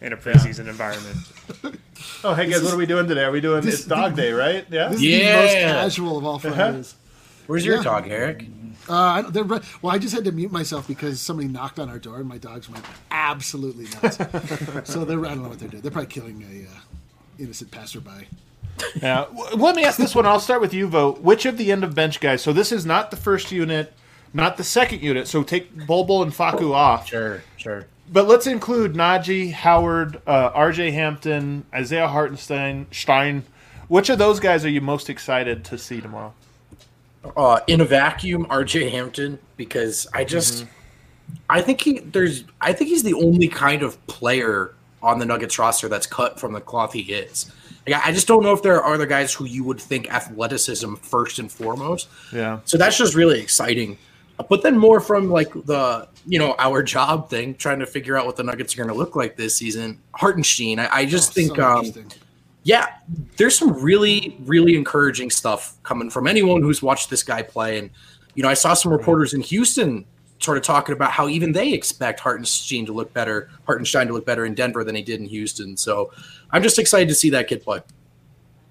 in 0.00 0.14
a 0.14 0.16
preseason 0.16 0.68
environment. 0.68 1.18
Oh, 2.24 2.34
hey 2.34 2.50
guys, 2.50 2.62
what 2.62 2.72
are 2.72 2.76
we 2.78 2.86
doing 2.86 3.06
today? 3.06 3.24
Are 3.24 3.30
we 3.30 3.40
doing 3.40 3.60
this- 3.60 3.74
it's 3.80 3.84
dog 3.84 4.16
day, 4.16 4.32
right? 4.32 4.66
Yeah. 4.70 4.88
This 4.88 5.00
is 5.00 5.02
the 5.02 5.32
most 5.32 5.52
casual 5.54 6.18
of 6.18 6.24
all 6.24 6.36
uh-huh. 6.36 6.50
Fridays. 6.54 6.94
Where's 7.46 7.64
your 7.64 7.76
Yeah. 7.76 7.82
dog, 7.82 8.08
Eric? 8.08 8.46
Uh, 8.88 9.22
they're, 9.30 9.42
well, 9.44 9.60
I 9.86 9.98
just 9.98 10.14
had 10.14 10.24
to 10.26 10.32
mute 10.32 10.52
myself 10.52 10.86
because 10.86 11.20
somebody 11.20 11.48
knocked 11.48 11.78
on 11.80 11.88
our 11.90 11.98
door 11.98 12.18
and 12.18 12.28
my 12.28 12.38
dogs 12.38 12.68
went 12.70 12.84
absolutely 13.10 13.86
nuts. 14.02 14.16
so 14.92 15.04
they're 15.04 15.24
I 15.26 15.30
don't 15.30 15.42
know 15.42 15.48
what 15.48 15.58
they're 15.58 15.68
doing. 15.68 15.82
They're 15.82 15.90
probably 15.90 16.10
killing 16.10 16.42
a 16.42 16.70
uh, 16.70 16.80
innocent 17.38 17.70
passerby. 17.72 18.28
Yeah. 19.02 19.24
W- 19.24 19.56
Let 19.56 19.74
me 19.74 19.84
ask 19.84 19.98
this 19.98 20.14
one. 20.14 20.24
I'll 20.26 20.38
start 20.38 20.60
with 20.60 20.72
you, 20.72 20.86
Vogt. 20.86 21.20
Which 21.20 21.46
of 21.46 21.58
the 21.58 21.72
end 21.72 21.82
of 21.82 21.94
bench 21.96 22.20
guys? 22.20 22.42
So 22.42 22.52
this 22.52 22.70
is 22.70 22.86
not 22.86 23.10
the 23.10 23.16
first 23.16 23.50
unit, 23.50 23.92
not 24.32 24.56
the 24.56 24.64
second 24.64 25.02
unit. 25.02 25.26
So 25.26 25.42
take 25.42 25.86
Bol 25.86 26.04
Bol 26.04 26.22
and 26.22 26.32
Facu 26.32 26.72
off. 26.72 27.08
Sure, 27.08 27.42
sure. 27.56 27.86
But 28.12 28.28
let's 28.28 28.46
include 28.46 28.94
Nnaji, 28.94 29.52
Howard, 29.52 30.20
uh, 30.28 30.50
R.J. 30.54 30.92
Hampton, 30.92 31.64
Isaiah 31.74 32.06
Hartenstein, 32.06 32.86
Stein. 32.92 33.42
Which 33.88 34.10
of 34.10 34.18
those 34.18 34.38
guys 34.38 34.64
are 34.64 34.68
you 34.70 34.80
most 34.80 35.10
excited 35.10 35.64
to 35.64 35.78
see 35.78 36.00
tomorrow? 36.00 36.32
Uh, 37.36 37.60
in 37.66 37.80
a 37.80 37.84
vacuum, 37.84 38.46
RJ 38.46 38.90
Hampton 38.90 39.38
because 39.56 40.06
I 40.12 40.24
just 40.24 40.66
I 41.48 41.60
think 41.62 41.80
he 41.80 42.00
there's 42.00 42.44
I 42.60 42.72
think 42.72 42.90
he's 42.90 43.02
the 43.02 43.14
only 43.14 43.48
kind 43.48 43.82
of 43.82 44.04
player 44.06 44.74
on 45.02 45.18
the 45.18 45.26
Nuggets 45.26 45.58
roster 45.58 45.88
that's 45.88 46.06
cut 46.06 46.38
from 46.40 46.52
the 46.52 46.60
cloth 46.60 46.92
he 46.92 47.00
is. 47.00 47.50
Like, 47.86 47.96
I 47.96 48.08
I 48.08 48.12
just 48.12 48.26
don't 48.26 48.42
know 48.42 48.52
if 48.52 48.62
there 48.62 48.82
are 48.82 48.94
other 48.94 49.06
guys 49.06 49.32
who 49.32 49.44
you 49.44 49.64
would 49.64 49.80
think 49.80 50.12
athleticism 50.12 50.94
first 50.96 51.38
and 51.38 51.50
foremost. 51.50 52.08
Yeah. 52.32 52.60
So 52.64 52.76
that's 52.76 52.98
just 52.98 53.14
really 53.14 53.40
exciting. 53.40 53.98
But 54.50 54.62
then 54.62 54.76
more 54.76 55.00
from 55.00 55.30
like 55.30 55.52
the 55.64 56.08
you 56.26 56.38
know 56.38 56.54
our 56.58 56.82
job 56.82 57.30
thing, 57.30 57.54
trying 57.54 57.78
to 57.78 57.86
figure 57.86 58.16
out 58.18 58.26
what 58.26 58.36
the 58.36 58.42
Nuggets 58.42 58.74
are 58.74 58.76
going 58.76 58.88
to 58.88 58.94
look 58.94 59.16
like 59.16 59.36
this 59.36 59.56
season. 59.56 60.00
Hartenstein, 60.12 60.78
I, 60.78 60.88
I 60.92 61.06
just 61.06 61.30
Oh, 61.30 61.32
think 61.32 61.56
so 61.56 61.62
um, 61.62 61.84
interesting. 61.84 62.20
Yeah, 62.66 62.96
there's 63.36 63.56
some 63.56 63.80
really, 63.80 64.36
really 64.40 64.74
encouraging 64.74 65.30
stuff 65.30 65.80
coming 65.84 66.10
from 66.10 66.26
anyone 66.26 66.62
who's 66.62 66.82
watched 66.82 67.10
this 67.10 67.22
guy 67.22 67.40
play. 67.40 67.78
And, 67.78 67.90
you 68.34 68.42
know, 68.42 68.48
I 68.48 68.54
saw 68.54 68.74
some 68.74 68.90
reporters 68.90 69.34
in 69.34 69.40
Houston 69.40 70.04
sort 70.40 70.58
of 70.58 70.64
talking 70.64 70.92
about 70.92 71.12
how 71.12 71.28
even 71.28 71.52
they 71.52 71.72
expect 71.72 72.18
Hartenstein 72.18 72.84
to 72.86 72.92
look 72.92 73.12
better, 73.12 73.50
Hartenstein 73.66 74.08
to 74.08 74.12
look 74.12 74.26
better 74.26 74.44
in 74.44 74.56
Denver 74.56 74.82
than 74.82 74.96
he 74.96 75.02
did 75.02 75.20
in 75.20 75.26
Houston. 75.26 75.76
So 75.76 76.10
I'm 76.50 76.60
just 76.60 76.80
excited 76.80 77.08
to 77.08 77.14
see 77.14 77.30
that 77.30 77.46
kid 77.46 77.62
play. 77.62 77.82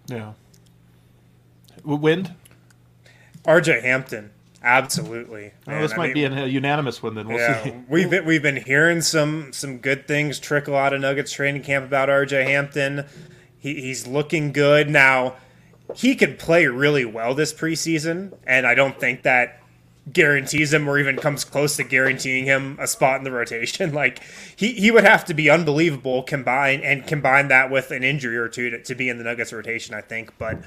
Yeah. 0.08 0.34
Wind? 1.86 2.36
RJ 3.45 3.81
Hampton, 3.81 4.29
absolutely. 4.62 5.53
Oh, 5.69 5.81
this 5.81 5.93
I 5.93 5.97
might 5.97 6.13
mean, 6.13 6.34
be 6.34 6.41
a 6.41 6.45
unanimous 6.47 7.01
one 7.01 7.15
then. 7.15 7.29
We'll 7.29 7.38
yeah, 7.38 7.63
see. 7.63 7.73
we've 7.88 8.10
been, 8.10 8.25
we've 8.25 8.43
been 8.43 8.58
hearing 8.58 8.99
some 8.99 9.53
some 9.53 9.77
good 9.77 10.05
things 10.05 10.38
trickle 10.38 10.75
out 10.75 10.91
of 10.91 10.99
Nuggets 10.99 11.31
training 11.31 11.63
camp 11.63 11.86
about 11.86 12.10
RJ 12.10 12.43
Hampton. 12.43 13.05
He, 13.65 13.82
he's 13.82 14.06
looking 14.06 14.51
good 14.51 14.91
now. 14.91 15.38
He 15.95 16.15
could 16.15 16.38
play 16.38 16.67
really 16.67 17.04
well 17.04 17.34
this 17.34 17.51
preseason, 17.51 18.38
and 18.45 18.67
I 18.67 18.75
don't 18.75 18.99
think 18.99 19.23
that 19.23 19.60
guarantees 20.13 20.71
him 20.71 20.88
or 20.88 20.99
even 20.99 21.17
comes 21.17 21.43
close 21.43 21.75
to 21.78 21.84
guaranteeing 21.84 22.45
him 22.45 22.78
a 22.80 22.86
spot 22.86 23.17
in 23.17 23.23
the 23.23 23.32
rotation. 23.32 23.91
Like 23.95 24.21
he, 24.56 24.73
he 24.73 24.91
would 24.91 25.04
have 25.04 25.25
to 25.25 25.34
be 25.34 25.49
unbelievable 25.49 26.21
combine 26.21 26.82
and 26.82 27.08
combine 27.08 27.47
that 27.47 27.71
with 27.71 27.89
an 27.89 28.04
injury 28.04 28.38
or 28.38 28.49
two 28.49 28.69
to, 28.69 28.84
to 28.84 28.93
be 28.93 29.10
in 29.10 29.17
the 29.17 29.23
Nuggets 29.23 29.51
rotation, 29.51 29.95
I 29.95 30.01
think. 30.01 30.38
But 30.38 30.60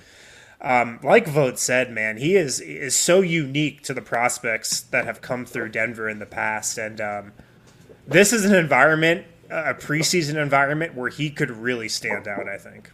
um, 0.60 0.98
like 1.04 1.28
Vogt 1.28 1.60
said, 1.60 1.92
man, 1.92 2.16
he 2.16 2.34
is 2.34 2.58
is 2.58 2.96
so 2.96 3.20
unique 3.20 3.84
to 3.84 3.94
the 3.94 4.02
prospects 4.02 4.80
that 4.80 5.04
have 5.04 5.20
come 5.20 5.44
through 5.44 5.68
Denver 5.68 6.08
in 6.08 6.18
the 6.18 6.26
past, 6.26 6.78
and 6.78 7.00
um, 7.00 7.32
this 8.08 8.32
is 8.32 8.44
an 8.44 8.56
environment, 8.56 9.24
a 9.50 9.74
preseason 9.74 10.40
environment 10.40 10.94
where 10.94 11.08
he 11.10 11.30
could 11.30 11.50
really 11.50 11.88
stand 11.88 12.28
out. 12.28 12.48
I 12.48 12.58
think. 12.58 12.90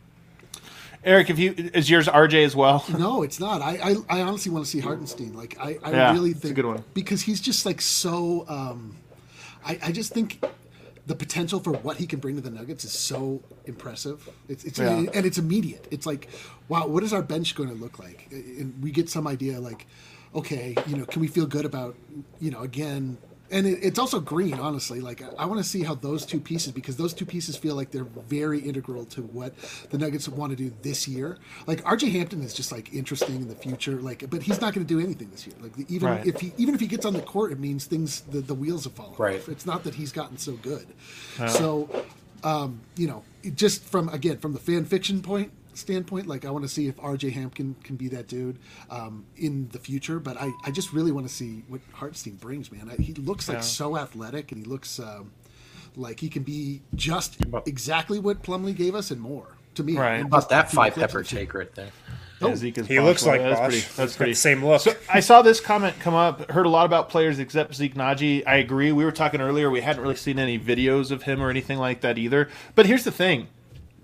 Eric, 1.04 1.28
if 1.28 1.38
you 1.38 1.54
is 1.74 1.90
yours 1.90 2.08
RJ 2.08 2.44
as 2.44 2.56
well? 2.56 2.84
No, 2.98 3.22
it's 3.22 3.38
not. 3.38 3.60
I, 3.60 3.76
I, 4.08 4.18
I 4.18 4.22
honestly 4.22 4.50
want 4.50 4.64
to 4.64 4.70
see 4.70 4.80
Hartenstein. 4.80 5.34
Like 5.34 5.56
I, 5.60 5.76
I 5.82 5.90
Yeah, 5.90 6.12
really 6.12 6.30
it's 6.30 6.38
a 6.38 6.42
think 6.42 6.56
good 6.56 6.64
one. 6.66 6.84
because 6.94 7.20
he's 7.22 7.40
just 7.40 7.66
like 7.66 7.80
so. 7.82 8.46
Um, 8.48 8.96
I, 9.66 9.78
I 9.82 9.92
just 9.92 10.12
think 10.14 10.42
the 11.06 11.14
potential 11.14 11.60
for 11.60 11.72
what 11.72 11.98
he 11.98 12.06
can 12.06 12.20
bring 12.20 12.36
to 12.36 12.40
the 12.40 12.50
Nuggets 12.50 12.84
is 12.86 12.92
so 12.92 13.42
impressive. 13.66 14.26
It's, 14.48 14.64
it's 14.64 14.78
Yeah. 14.78 15.04
and 15.12 15.26
it's 15.26 15.36
immediate. 15.36 15.86
It's 15.90 16.06
like, 16.06 16.28
wow, 16.68 16.86
what 16.86 17.02
is 17.02 17.12
our 17.12 17.20
bench 17.22 17.54
going 17.54 17.68
to 17.68 17.74
look 17.74 17.98
like? 17.98 18.28
And 18.30 18.82
we 18.82 18.90
get 18.90 19.10
some 19.10 19.26
idea, 19.26 19.60
like, 19.60 19.86
okay, 20.34 20.74
you 20.86 20.96
know, 20.96 21.04
can 21.04 21.20
we 21.20 21.28
feel 21.28 21.44
good 21.44 21.66
about, 21.66 21.94
you 22.40 22.50
know, 22.50 22.62
again. 22.62 23.18
And 23.54 23.66
it, 23.66 23.78
it's 23.82 23.98
also 23.98 24.20
green. 24.20 24.54
Honestly, 24.54 25.00
like 25.00 25.22
I, 25.22 25.28
I 25.38 25.44
want 25.46 25.58
to 25.58 25.64
see 25.64 25.82
how 25.82 25.94
those 25.94 26.26
two 26.26 26.40
pieces 26.40 26.72
because 26.72 26.96
those 26.96 27.14
two 27.14 27.24
pieces 27.24 27.56
feel 27.56 27.74
like 27.76 27.90
they're 27.92 28.04
very 28.04 28.58
integral 28.60 29.04
to 29.06 29.22
what 29.22 29.54
the 29.90 29.96
Nuggets 29.98 30.28
want 30.28 30.50
to 30.50 30.56
do 30.56 30.72
this 30.82 31.08
year. 31.08 31.38
Like 31.66 31.82
RJ 31.84 32.10
Hampton 32.12 32.42
is 32.42 32.52
just 32.52 32.72
like 32.72 32.92
interesting 32.92 33.36
in 33.36 33.48
the 33.48 33.54
future. 33.54 33.92
Like, 34.02 34.28
but 34.28 34.42
he's 34.42 34.60
not 34.60 34.74
going 34.74 34.86
to 34.86 34.94
do 34.94 35.00
anything 35.00 35.30
this 35.30 35.46
year. 35.46 35.56
Like 35.62 35.72
even 35.88 36.08
Right. 36.08 36.26
if 36.26 36.40
he 36.40 36.52
even 36.58 36.74
if 36.74 36.80
he 36.80 36.86
gets 36.86 37.06
on 37.06 37.14
the 37.14 37.22
court, 37.22 37.52
it 37.52 37.58
means 37.58 37.86
things 37.86 38.20
the, 38.22 38.40
the 38.40 38.54
wheels 38.54 38.84
have 38.84 38.92
fallen. 38.94 39.14
Right. 39.16 39.40
Off. 39.40 39.48
It's 39.48 39.64
not 39.64 39.84
that 39.84 39.94
he's 39.94 40.12
gotten 40.12 40.36
so 40.36 40.52
good. 40.54 40.86
So, 41.48 41.88
um, 42.42 42.80
you 42.96 43.06
know, 43.06 43.22
just 43.54 43.82
from 43.84 44.08
again 44.08 44.38
from 44.38 44.52
the 44.52 44.58
fan 44.60 44.84
fiction 44.84 45.22
point 45.22 45.52
standpoint, 45.74 46.26
like 46.26 46.44
I 46.44 46.50
want 46.50 46.64
to 46.64 46.68
see 46.68 46.86
if 46.88 46.96
RJ 46.96 47.32
Hampton 47.32 47.76
can 47.84 47.96
be 47.96 48.08
that 48.08 48.28
dude 48.28 48.58
um, 48.90 49.26
in 49.36 49.68
the 49.72 49.78
future. 49.78 50.18
But 50.18 50.36
I, 50.40 50.50
I 50.64 50.70
just 50.70 50.92
really 50.92 51.12
want 51.12 51.26
to 51.28 51.32
see 51.32 51.64
what 51.68 51.80
Hartstein 51.92 52.38
brings, 52.40 52.70
man. 52.72 52.90
I, 52.90 53.00
he 53.00 53.12
looks 53.14 53.48
like 53.48 53.62
so 53.62 53.96
athletic, 53.96 54.52
and 54.52 54.64
he 54.64 54.68
looks 54.70 54.98
um, 54.98 55.32
like 55.96 56.20
he 56.20 56.28
can 56.28 56.42
be 56.42 56.82
just 56.94 57.36
exactly 57.66 58.18
what 58.18 58.42
Plumlee 58.42 58.74
gave 58.76 58.94
us 58.94 59.10
and 59.10 59.20
more. 59.20 59.56
To 59.76 59.82
me, 59.82 59.96
Right. 59.96 60.14
And 60.14 60.22
How 60.22 60.38
about 60.38 60.48
that 60.50 60.70
five 60.70 60.94
pepper 60.94 61.24
take 61.24 61.52
right 61.52 61.74
there. 61.74 61.90
Yeah, 62.40 62.54
Zeke 62.56 62.78
is 62.78 62.86
He 62.86 62.96
Bosh. 62.98 63.04
looks 63.04 63.26
like 63.26 63.40
that's 63.40 63.58
Bosh. 63.58 63.64
pretty. 63.68 63.80
He's 63.80 63.96
That's 63.96 64.16
pretty. 64.16 64.34
same 64.34 64.64
look. 64.64 64.80
So 64.82 64.92
I 65.12 65.20
saw 65.20 65.42
this 65.42 65.60
comment 65.60 65.96
come 65.98 66.14
up. 66.14 66.50
Heard 66.50 66.66
a 66.66 66.68
lot 66.68 66.86
about 66.86 67.08
players 67.08 67.38
except 67.38 67.74
Zeke 67.74 67.94
Nnaji. 67.94 68.46
I 68.46 68.56
agree. 68.56 68.92
We 68.92 69.04
were 69.04 69.12
talking 69.12 69.40
earlier. 69.40 69.70
We 69.70 69.80
hadn't 69.80 70.02
really 70.02 70.16
seen 70.16 70.38
any 70.38 70.58
videos 70.58 71.10
of 71.10 71.22
him 71.24 71.42
or 71.42 71.50
anything 71.50 71.78
like 71.78 72.02
that 72.02 72.18
either. 72.18 72.48
But 72.74 72.86
here's 72.86 73.04
the 73.04 73.10
thing. 73.12 73.48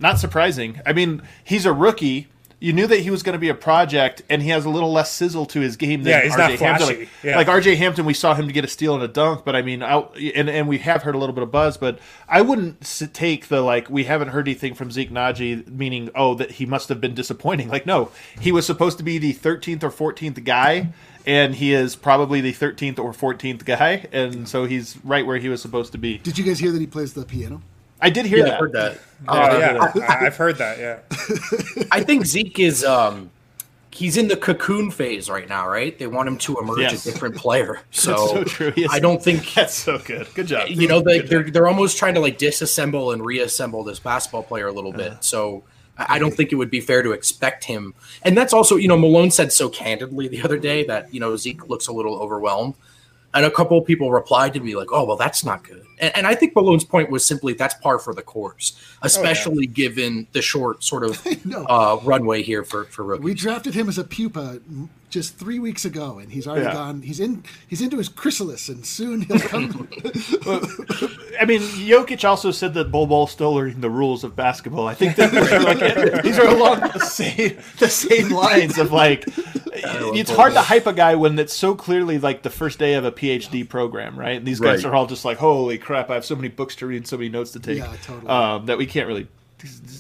Not 0.01 0.19
surprising. 0.19 0.81
I 0.87 0.93
mean, 0.93 1.23
he's 1.45 1.67
a 1.67 1.73
rookie. 1.73 2.29
You 2.63 2.75
knew 2.75 2.87
that 2.89 3.01
he 3.01 3.11
was 3.11 3.23
going 3.23 3.33
to 3.33 3.39
be 3.39 3.49
a 3.49 3.55
project, 3.55 4.21
and 4.29 4.43
he 4.43 4.51
has 4.51 4.67
a 4.67 4.69
little 4.69 4.93
less 4.93 5.11
sizzle 5.11 5.47
to 5.47 5.61
his 5.61 5.77
game 5.79 6.03
than 6.03 6.11
Yeah, 6.11 6.23
he's 6.25 6.35
RJ 6.35 6.37
not 6.39 6.51
Hampton. 6.53 6.87
Like, 6.89 7.09
Yeah. 7.23 7.37
like 7.39 7.47
RJ 7.47 7.77
Hampton, 7.79 8.05
we 8.05 8.13
saw 8.13 8.35
him 8.35 8.47
to 8.49 8.53
get 8.53 8.65
a 8.67 8.69
steal 8.69 8.95
and 8.95 9.03
a 9.03 9.09
dunk, 9.09 9.47
but 9.47 9.57
I 9.57 9.63
mean, 9.63 9.83
out 9.83 10.15
and 10.35 10.51
and 10.51 10.69
we 10.69 10.77
have 10.79 11.03
heard 11.05 11.15
a 11.15 11.19
little 11.19 11.35
bit 11.35 11.43
of 11.43 11.51
buzz, 11.51 11.79
but 11.79 11.99
I 12.29 12.43
wouldn't 12.43 12.83
take 13.15 13.49
the 13.49 13.63
like 13.63 13.89
we 13.89 14.05
haven't 14.05 14.29
heard 14.29 14.47
anything 14.47 14.75
from 14.75 14.91
Zeke 14.91 15.11
Nnaji, 15.11 15.69
meaning 15.69 16.11
oh 16.15 16.35
that 16.35 16.53
he 16.53 16.67
must 16.67 16.91
have 16.91 17.01
been 17.01 17.15
disappointing. 17.15 17.69
Like 17.69 17.87
no, 17.87 18.11
he 18.39 18.53
was 18.53 18.67
supposed 18.67 18.99
to 18.99 19.05
be 19.05 19.17
the 19.17 19.33
13th 19.33 19.83
or 19.83 19.91
14th 20.13 20.45
guy, 20.45 20.93
and 21.27 21.55
he 21.55 21.73
is 21.73 21.97
probably 21.97 22.43
the 22.43 22.53
13th 22.53 22.99
or 22.99 23.13
14th 23.15 23.65
guy, 23.65 24.07
and 24.13 24.47
so 24.47 24.67
he's 24.67 24.99
right 25.03 25.25
where 25.25 25.39
he 25.39 25.49
was 25.49 25.63
supposed 25.63 25.93
to 25.93 25.99
be. 25.99 26.19
Did 26.19 26.37
you 26.37 26.45
guys 26.45 26.59
hear 26.59 26.73
that 26.73 26.81
he 26.81 26.87
plays 26.87 27.15
the 27.15 27.25
piano? 27.25 27.63
I 28.03 28.11
did 28.11 28.27
hear 28.27 28.39
Yeah, 28.39 28.45
that. 28.45 28.55
I 28.55 28.59
heard 28.59 28.73
that. 28.73 28.99
Oh 29.29 29.39
Uh, 29.39 29.59
yeah, 29.59 30.07
I, 30.09 30.27
I've 30.27 30.37
heard 30.37 30.57
that. 30.59 30.79
Yeah, 30.79 30.99
I 31.91 32.03
think 32.03 32.27
Zeke 32.27 32.59
is 32.59 32.85
um 32.85 33.31
he's 33.93 34.17
in 34.17 34.29
the 34.29 34.37
cocoon 34.37 34.91
phase 34.91 35.29
right 35.29 35.49
now, 35.49 35.69
right? 35.69 35.99
They 35.99 36.07
want 36.07 36.29
him 36.29 36.39
to 36.39 36.59
emerge 36.59 36.79
Yes. 36.79 37.05
a 37.07 37.13
different 37.13 37.37
player. 37.37 37.81
So, 37.91 38.27
so 38.29 38.45
true. 38.45 38.71
He 38.71 38.85
is- 38.85 38.91
I 38.93 38.99
don't 39.01 39.23
think 39.23 39.53
That's 39.55 39.75
so 39.75 39.99
good. 39.99 40.27
Good 40.35 40.47
job. 40.47 40.69
you 40.69 40.89
know 40.89 41.01
they, 41.01 41.19
Good 41.19 41.23
job. 41.23 41.31
they're 41.31 41.51
they're 41.51 41.69
almost 41.69 41.99
trying 41.99 42.15
to 42.15 42.21
like 42.21 42.39
disassemble 42.39 43.13
and 43.13 43.25
reassemble 43.25 43.85
this 43.85 43.99
basketball 43.99 44.43
player 44.45 44.69
a 44.69 44.73
little 44.73 44.93
bit. 44.93 45.23
So 45.25 45.65
I 45.99 46.17
I 46.17 46.19
don't 46.19 46.33
think 46.35 46.51
it 46.51 46.55
would 46.57 46.71
be 46.71 46.81
fair 46.81 47.03
to 47.03 47.13
expect 47.13 47.65
him. 47.65 47.93
And 48.23 48.35
that's 48.39 48.55
also, 48.55 48.77
you 48.77 48.89
know, 48.89 48.97
Malone 48.97 49.31
said 49.31 49.53
so 49.53 49.69
candidly 49.69 50.29
the 50.29 50.43
other 50.43 50.57
day 50.59 50.85
that 50.85 51.13
you 51.13 51.21
know 51.21 51.37
Zeke 51.37 51.69
looks 51.69 51.89
a 51.89 51.93
little 51.93 52.15
overwhelmed, 52.23 52.75
and 53.35 53.45
a 53.45 53.51
couple 53.51 53.79
of 53.79 53.87
people 53.87 54.11
replied 54.11 54.55
to 54.55 54.61
me 54.61 54.77
like, 54.77 54.89
"Oh, 54.93 55.05
well, 55.05 55.17
that's 55.17 55.45
not 55.45 55.65
good." 55.65 55.85
And, 55.99 56.17
and 56.17 56.27
I 56.27 56.35
think 56.35 56.55
Malone's 56.55 56.85
point 56.85 57.11
was 57.11 57.25
simply 57.25 57.53
that's 57.53 57.75
par 57.75 57.99
for 57.99 58.15
the 58.15 58.23
course, 58.23 58.81
especially 59.03 59.67
given 59.67 60.27
the 60.33 60.43
short 60.43 60.83
sort 60.83 61.05
of 61.05 61.25
uh, 61.69 61.99
runway 62.03 62.43
here 62.43 62.65
for 62.65 62.85
for 62.87 63.05
rookies. 63.05 63.25
We 63.25 63.35
drafted 63.35 63.75
him 63.75 63.89
as 63.89 63.99
a 63.99 64.05
pupa 64.05 64.61
just 65.11 65.37
three 65.37 65.59
weeks 65.59 65.85
ago, 65.85 66.19
and 66.19 66.31
he's 66.33 66.47
already 66.47 66.65
Yeah. 66.67 66.73
gone. 66.73 67.03
He's 67.03 67.21
in. 67.21 67.45
He's 67.69 67.81
into 67.83 67.99
his 67.99 68.09
chrysalis, 68.09 68.69
and 68.69 68.87
soon 68.87 69.23
he'll 69.23 69.39
come. 69.55 69.89
I 71.41 71.45
mean, 71.47 71.61
Jokic 71.61 72.27
also 72.29 72.51
said 72.51 72.75
that 72.75 72.91
Bol 72.91 73.07
Bol's 73.07 73.31
still 73.31 73.55
learning 73.55 73.81
the 73.81 73.91
rules 73.91 74.25
of 74.25 74.37
basketball. 74.37 74.87
I 74.87 74.95
think 74.95 75.17
that 75.17 75.31
these 75.33 75.53
are, 75.53 75.61
like, 76.15 76.23
these 76.23 76.39
are 76.39 76.47
along 76.49 76.81
the 76.81 77.01
same 77.01 77.59
the 77.79 77.89
same 77.89 78.29
lines 78.45 78.79
of 78.79 78.93
like 78.93 79.25
it's 79.73 80.31
hard 80.31 80.53
to 80.55 80.61
hype 80.61 80.87
a 80.87 80.93
guy 80.93 81.15
when 81.15 81.39
it's 81.39 81.55
so 81.55 81.75
clearly 81.75 82.19
like 82.19 82.43
the 82.43 82.51
first 82.51 82.79
day 82.79 82.95
of 82.95 83.05
a 83.05 83.13
PhD 83.13 83.69
program, 83.69 84.19
right? 84.19 84.37
And 84.37 84.47
these 84.47 84.61
guys 84.61 84.85
Right. 84.85 84.91
are 84.93 84.95
all 84.95 85.07
just 85.07 85.25
like, 85.25 85.39
"Holy 85.39 85.79
crap! 85.79 86.11
I 86.11 86.15
have 86.15 86.25
so 86.25 86.37
many 86.37 86.49
books 86.49 86.77
to 86.77 86.87
read, 86.87 87.07
so 87.07 87.17
many 87.17 87.29
notes 87.29 87.51
to 87.53 87.61
take." 87.61 87.79
Yeah, 87.79 87.93
totally. 88.05 88.29
Um, 88.29 88.67
that 88.67 88.79
we 88.79 88.87
can't 88.87 89.07
really. 89.09 89.29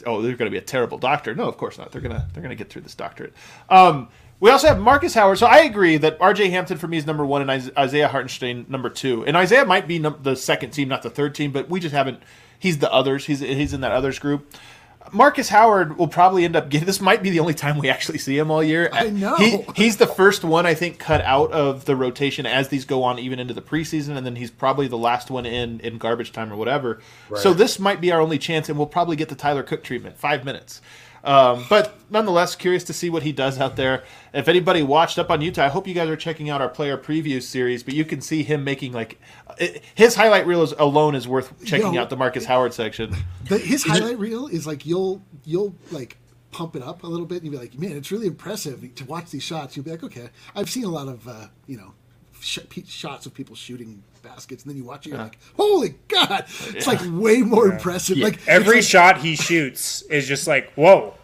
Oh, 0.06 0.22
they're 0.22 0.36
going 0.36 0.46
to 0.50 0.50
be 0.50 0.56
a 0.56 0.62
terrible 0.62 0.96
doctor. 0.96 1.34
No, 1.34 1.44
of 1.44 1.58
course 1.58 1.76
not. 1.76 1.92
They're 1.92 2.00
gonna 2.00 2.26
they're 2.32 2.42
gonna 2.42 2.54
get 2.54 2.70
through 2.70 2.82
this 2.82 2.94
doctorate. 2.94 3.34
Um, 3.68 4.08
we 4.40 4.50
also 4.50 4.66
have 4.68 4.80
Marcus 4.80 5.14
Howard. 5.14 5.38
So 5.38 5.46
I 5.46 5.58
agree 5.58 5.98
that 5.98 6.16
R.J. 6.20 6.50
Hampton 6.50 6.78
for 6.78 6.88
me 6.88 6.96
is 6.96 7.06
number 7.06 7.24
one, 7.24 7.48
and 7.48 7.72
Isaiah 7.76 8.08
Hartenstein 8.08 8.66
number 8.68 8.88
two. 8.90 9.24
And 9.26 9.36
Isaiah 9.36 9.64
might 9.64 9.86
be 9.86 9.98
num- 9.98 10.18
the 10.22 10.34
second 10.34 10.70
team, 10.70 10.88
not 10.88 11.02
the 11.02 11.10
third 11.10 11.34
team, 11.34 11.52
but 11.52 11.68
we 11.68 11.78
just 11.78 11.94
haven't. 11.94 12.22
He's 12.58 12.78
the 12.78 12.92
others. 12.92 13.26
He's 13.26 13.40
he's 13.40 13.72
in 13.72 13.82
that 13.82 13.92
others 13.92 14.18
group. 14.18 14.52
Marcus 15.12 15.48
Howard 15.48 15.96
will 15.98 16.08
probably 16.08 16.44
end 16.44 16.54
up 16.54 16.68
getting. 16.68 16.86
This 16.86 17.00
might 17.00 17.22
be 17.22 17.30
the 17.30 17.40
only 17.40 17.54
time 17.54 17.78
we 17.78 17.88
actually 17.88 18.18
see 18.18 18.36
him 18.38 18.50
all 18.50 18.62
year. 18.62 18.90
I 18.92 19.08
know. 19.08 19.36
He, 19.36 19.64
he's 19.74 19.96
the 19.96 20.06
first 20.06 20.44
one 20.44 20.66
I 20.66 20.74
think 20.74 20.98
cut 20.98 21.22
out 21.22 21.50
of 21.52 21.86
the 21.86 21.96
rotation 21.96 22.44
as 22.46 22.68
these 22.68 22.84
go 22.84 23.02
on, 23.02 23.18
even 23.18 23.38
into 23.38 23.54
the 23.54 23.62
preseason, 23.62 24.16
and 24.16 24.24
then 24.26 24.36
he's 24.36 24.50
probably 24.50 24.88
the 24.88 24.98
last 24.98 25.30
one 25.30 25.46
in 25.46 25.80
in 25.80 25.98
garbage 25.98 26.32
time 26.32 26.52
or 26.52 26.56
whatever. 26.56 27.00
So 27.36 27.52
this 27.54 27.78
might 27.78 28.00
be 28.00 28.12
our 28.12 28.20
only 28.20 28.38
chance, 28.38 28.68
and 28.68 28.76
we'll 28.78 28.86
probably 28.86 29.16
get 29.16 29.30
the 29.30 29.34
Tyler 29.34 29.62
Cook 29.62 29.82
treatment, 29.82 30.16
five 30.18 30.44
minutes. 30.44 30.80
Um, 31.22 31.64
but 31.68 31.96
nonetheless, 32.10 32.54
curious 32.54 32.84
to 32.84 32.92
see 32.92 33.10
what 33.10 33.22
he 33.22 33.32
does 33.32 33.58
out 33.58 33.76
there. 33.76 34.04
If 34.32 34.48
anybody 34.48 34.82
watched 34.82 35.18
up 35.18 35.30
on 35.30 35.40
Utah, 35.40 35.64
I 35.64 35.68
hope 35.68 35.86
you 35.86 35.94
guys 35.94 36.08
are 36.08 36.16
checking 36.16 36.48
out 36.48 36.60
our 36.60 36.68
player 36.68 36.96
preview 36.96 37.42
series. 37.42 37.82
But 37.82 37.94
you 37.94 38.04
can 38.04 38.20
see 38.20 38.42
him 38.42 38.64
making 38.64 38.92
like 38.92 39.20
it, 39.58 39.82
his 39.94 40.14
highlight 40.14 40.46
reel 40.46 40.62
is, 40.62 40.72
alone 40.78 41.14
is 41.14 41.28
worth 41.28 41.52
checking 41.64 41.94
Yo. 41.94 42.02
out 42.02 42.10
the 42.10 42.16
Marcus 42.16 42.44
Howard 42.44 42.72
section. 42.72 43.14
The, 43.44 43.58
his 43.58 43.84
highlight 43.84 44.18
reel 44.18 44.46
is 44.46 44.66
like 44.66 44.86
you'll 44.86 45.22
you'll 45.44 45.74
like 45.90 46.16
pump 46.52 46.76
it 46.76 46.82
up 46.82 47.02
a 47.02 47.06
little 47.06 47.26
bit, 47.26 47.42
and 47.42 47.44
you'll 47.44 47.60
be 47.60 47.66
like, 47.68 47.78
man, 47.78 47.96
it's 47.96 48.10
really 48.10 48.26
impressive 48.26 48.94
to 48.94 49.04
watch 49.04 49.30
these 49.30 49.42
shots. 49.42 49.76
You'll 49.76 49.84
be 49.84 49.90
like, 49.90 50.04
okay, 50.04 50.30
I've 50.54 50.70
seen 50.70 50.84
a 50.84 50.90
lot 50.90 51.08
of 51.08 51.26
uh, 51.28 51.48
you 51.66 51.76
know 51.76 51.94
sh- 52.40 52.58
shots 52.86 53.26
of 53.26 53.34
people 53.34 53.54
shooting 53.54 54.02
baskets, 54.22 54.62
and 54.64 54.70
then 54.70 54.76
you 54.76 54.84
watch 54.84 55.06
it, 55.06 55.10
you're 55.10 55.18
like, 55.18 55.38
holy 55.56 55.94
god, 56.08 56.44
it's 56.68 56.86
like 56.86 57.00
way 57.04 57.38
more 57.42 57.66
impressive. 57.68 58.18
Like 58.18 58.46
every 58.46 58.78
it's 58.78 58.86
shot 58.86 59.18
he 59.18 59.36
shoots 59.36 60.02
is 60.02 60.26
just 60.28 60.46
like 60.46 60.72
whoa. 60.74 61.14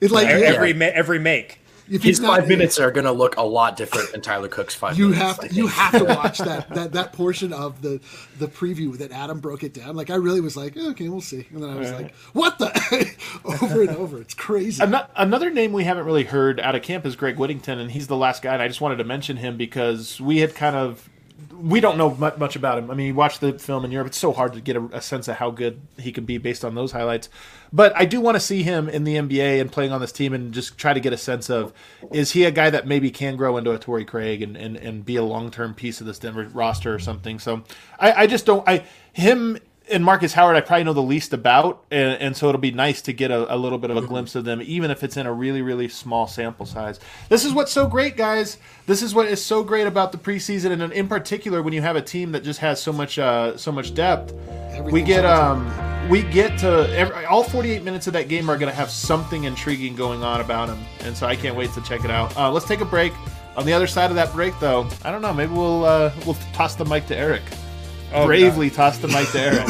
it's 0.00 0.12
like 0.12 0.26
Every 0.28 0.72
ma- 0.72 0.86
every 0.86 1.18
make. 1.18 1.60
if 1.90 2.02
His 2.02 2.20
not- 2.20 2.38
five 2.40 2.48
minutes 2.48 2.78
are 2.78 2.90
going 2.90 3.04
to 3.04 3.12
look 3.12 3.36
a 3.36 3.42
lot 3.42 3.76
different 3.76 4.12
than 4.12 4.20
Tyler 4.22 4.48
Cook's 4.48 4.74
five 4.74 4.96
You 4.98 5.08
minutes. 5.10 5.22
have 5.22 5.38
to, 5.40 5.54
you 5.54 5.66
have 5.66 5.92
to 5.92 6.04
watch 6.20 6.38
that, 6.38 6.68
that 6.70 6.92
that 6.92 7.12
portion 7.12 7.52
of 7.52 7.82
the 7.82 8.00
the 8.38 8.46
preview 8.48 8.96
that 8.98 9.10
Adam 9.12 9.40
broke 9.40 9.62
it 9.62 9.74
down. 9.74 9.94
Like 9.96 10.08
I 10.10 10.14
really 10.14 10.40
was 10.40 10.56
like, 10.56 10.76
okay, 10.76 11.08
we'll 11.08 11.20
see, 11.20 11.46
and 11.52 11.62
then 11.62 11.70
I 11.70 11.74
was 11.76 11.92
like, 11.92 12.14
what 12.32 12.58
the 12.58 12.70
over 13.44 13.82
and 13.82 13.90
over. 13.90 14.20
It's 14.20 14.34
crazy. 14.34 14.82
Another 15.16 15.50
name 15.50 15.72
we 15.72 15.84
haven't 15.84 16.04
really 16.06 16.24
heard 16.24 16.60
out 16.60 16.74
of 16.74 16.82
camp 16.82 17.04
is 17.04 17.16
Greg 17.16 17.36
Whittington, 17.36 17.78
and 17.78 17.90
he's 17.90 18.06
the 18.06 18.16
last 18.16 18.42
guy. 18.42 18.52
And 18.54 18.62
I 18.62 18.68
just 18.68 18.80
wanted 18.80 18.96
to 18.96 19.04
mention 19.04 19.36
him 19.36 19.56
because 19.56 20.20
we 20.20 20.38
had 20.38 20.54
kind 20.54 20.76
of 20.76 21.08
we 21.52 21.80
don't 21.80 21.96
know 21.96 22.10
much 22.10 22.56
about 22.56 22.78
him. 22.78 22.90
I 22.90 22.94
mean, 22.94 23.06
you 23.08 23.14
watch 23.14 23.38
the 23.38 23.58
film 23.58 23.84
in 23.84 23.90
Europe; 23.90 24.08
it's 24.08 24.18
so 24.18 24.32
hard 24.32 24.52
to 24.54 24.60
get 24.60 24.76
a, 24.76 24.84
a 24.92 25.00
sense 25.00 25.28
of 25.28 25.36
how 25.36 25.50
good 25.50 25.80
he 25.98 26.12
can 26.12 26.24
be 26.24 26.38
based 26.38 26.64
on 26.64 26.74
those 26.74 26.92
highlights. 26.92 27.28
But 27.72 27.92
I 27.96 28.04
do 28.04 28.20
want 28.20 28.36
to 28.36 28.40
see 28.40 28.62
him 28.62 28.88
in 28.88 29.04
the 29.04 29.16
NBA 29.16 29.60
and 29.60 29.70
playing 29.70 29.92
on 29.92 30.00
this 30.00 30.12
team, 30.12 30.32
and 30.32 30.52
just 30.52 30.78
try 30.78 30.92
to 30.92 31.00
get 31.00 31.12
a 31.12 31.16
sense 31.16 31.50
of 31.50 31.72
is 32.10 32.32
he 32.32 32.44
a 32.44 32.50
guy 32.50 32.70
that 32.70 32.86
maybe 32.86 33.10
can 33.10 33.36
grow 33.36 33.56
into 33.56 33.72
a 33.72 33.78
Torrey 33.78 34.04
Craig 34.04 34.42
and, 34.42 34.56
and, 34.56 34.76
and 34.76 35.04
be 35.04 35.16
a 35.16 35.24
long 35.24 35.50
term 35.50 35.74
piece 35.74 36.00
of 36.00 36.06
this 36.06 36.18
Denver 36.18 36.48
roster 36.52 36.94
or 36.94 36.98
something. 36.98 37.38
So 37.38 37.64
I, 37.98 38.12
I 38.12 38.26
just 38.26 38.46
don't. 38.46 38.66
I 38.68 38.84
him 39.12 39.58
and 39.92 40.04
Marcus 40.04 40.32
Howard, 40.32 40.56
I 40.56 40.60
probably 40.62 40.84
know 40.84 40.94
the 40.94 41.02
least 41.02 41.32
about, 41.32 41.84
and, 41.90 42.20
and 42.20 42.36
so 42.36 42.48
it'll 42.48 42.60
be 42.60 42.70
nice 42.70 43.02
to 43.02 43.12
get 43.12 43.30
a, 43.30 43.54
a 43.54 43.56
little 43.56 43.78
bit 43.78 43.90
of 43.90 43.96
a 43.96 44.02
glimpse 44.02 44.34
of 44.34 44.44
them, 44.44 44.60
even 44.64 44.90
if 44.90 45.04
it's 45.04 45.16
in 45.16 45.26
a 45.26 45.32
really, 45.32 45.62
really 45.62 45.88
small 45.88 46.26
sample 46.26 46.66
size. 46.66 46.98
This 47.28 47.44
is 47.44 47.52
what's 47.52 47.70
so 47.70 47.86
great, 47.86 48.16
guys. 48.16 48.58
This 48.86 49.02
is 49.02 49.14
what 49.14 49.26
is 49.26 49.44
so 49.44 49.62
great 49.62 49.86
about 49.86 50.10
the 50.10 50.18
preseason, 50.18 50.72
and 50.72 50.92
in 50.92 51.08
particular 51.08 51.62
when 51.62 51.72
you 51.72 51.82
have 51.82 51.96
a 51.96 52.02
team 52.02 52.32
that 52.32 52.42
just 52.42 52.60
has 52.60 52.82
so 52.82 52.92
much, 52.92 53.18
uh, 53.18 53.56
so 53.56 53.70
much 53.70 53.94
depth. 53.94 54.32
we 54.90 55.02
get, 55.02 55.24
um, 55.24 55.70
we 56.08 56.22
get 56.22 56.58
to 56.60 56.88
every, 56.96 57.24
all 57.26 57.44
48 57.44 57.82
minutes 57.82 58.06
of 58.06 58.14
that 58.14 58.28
game 58.28 58.48
are 58.48 58.56
going 58.56 58.70
to 58.70 58.76
have 58.76 58.90
something 58.90 59.44
intriguing 59.44 59.94
going 59.94 60.24
on 60.24 60.40
about 60.40 60.68
them, 60.68 60.82
and 61.00 61.16
so 61.16 61.26
I 61.26 61.36
can't 61.36 61.54
wait 61.56 61.72
to 61.74 61.82
check 61.82 62.04
it 62.04 62.10
out. 62.10 62.36
Uh, 62.36 62.50
let's 62.50 62.66
take 62.66 62.80
a 62.80 62.86
break. 62.86 63.12
On 63.54 63.66
the 63.66 63.72
other 63.74 63.86
side 63.86 64.08
of 64.08 64.16
that 64.16 64.32
break, 64.32 64.58
though, 64.60 64.88
I 65.04 65.12
don't 65.12 65.20
know. 65.20 65.34
Maybe 65.34 65.52
we'll 65.52 65.84
uh, 65.84 66.10
we'll 66.24 66.38
toss 66.54 66.74
the 66.74 66.86
mic 66.86 67.06
to 67.08 67.16
Eric. 67.16 67.42
Oh, 68.14 68.26
Bravely 68.26 68.70
toss 68.70 68.98
the 68.98 69.08
mic 69.08 69.28
to 69.30 69.40
Eric. 69.40 69.66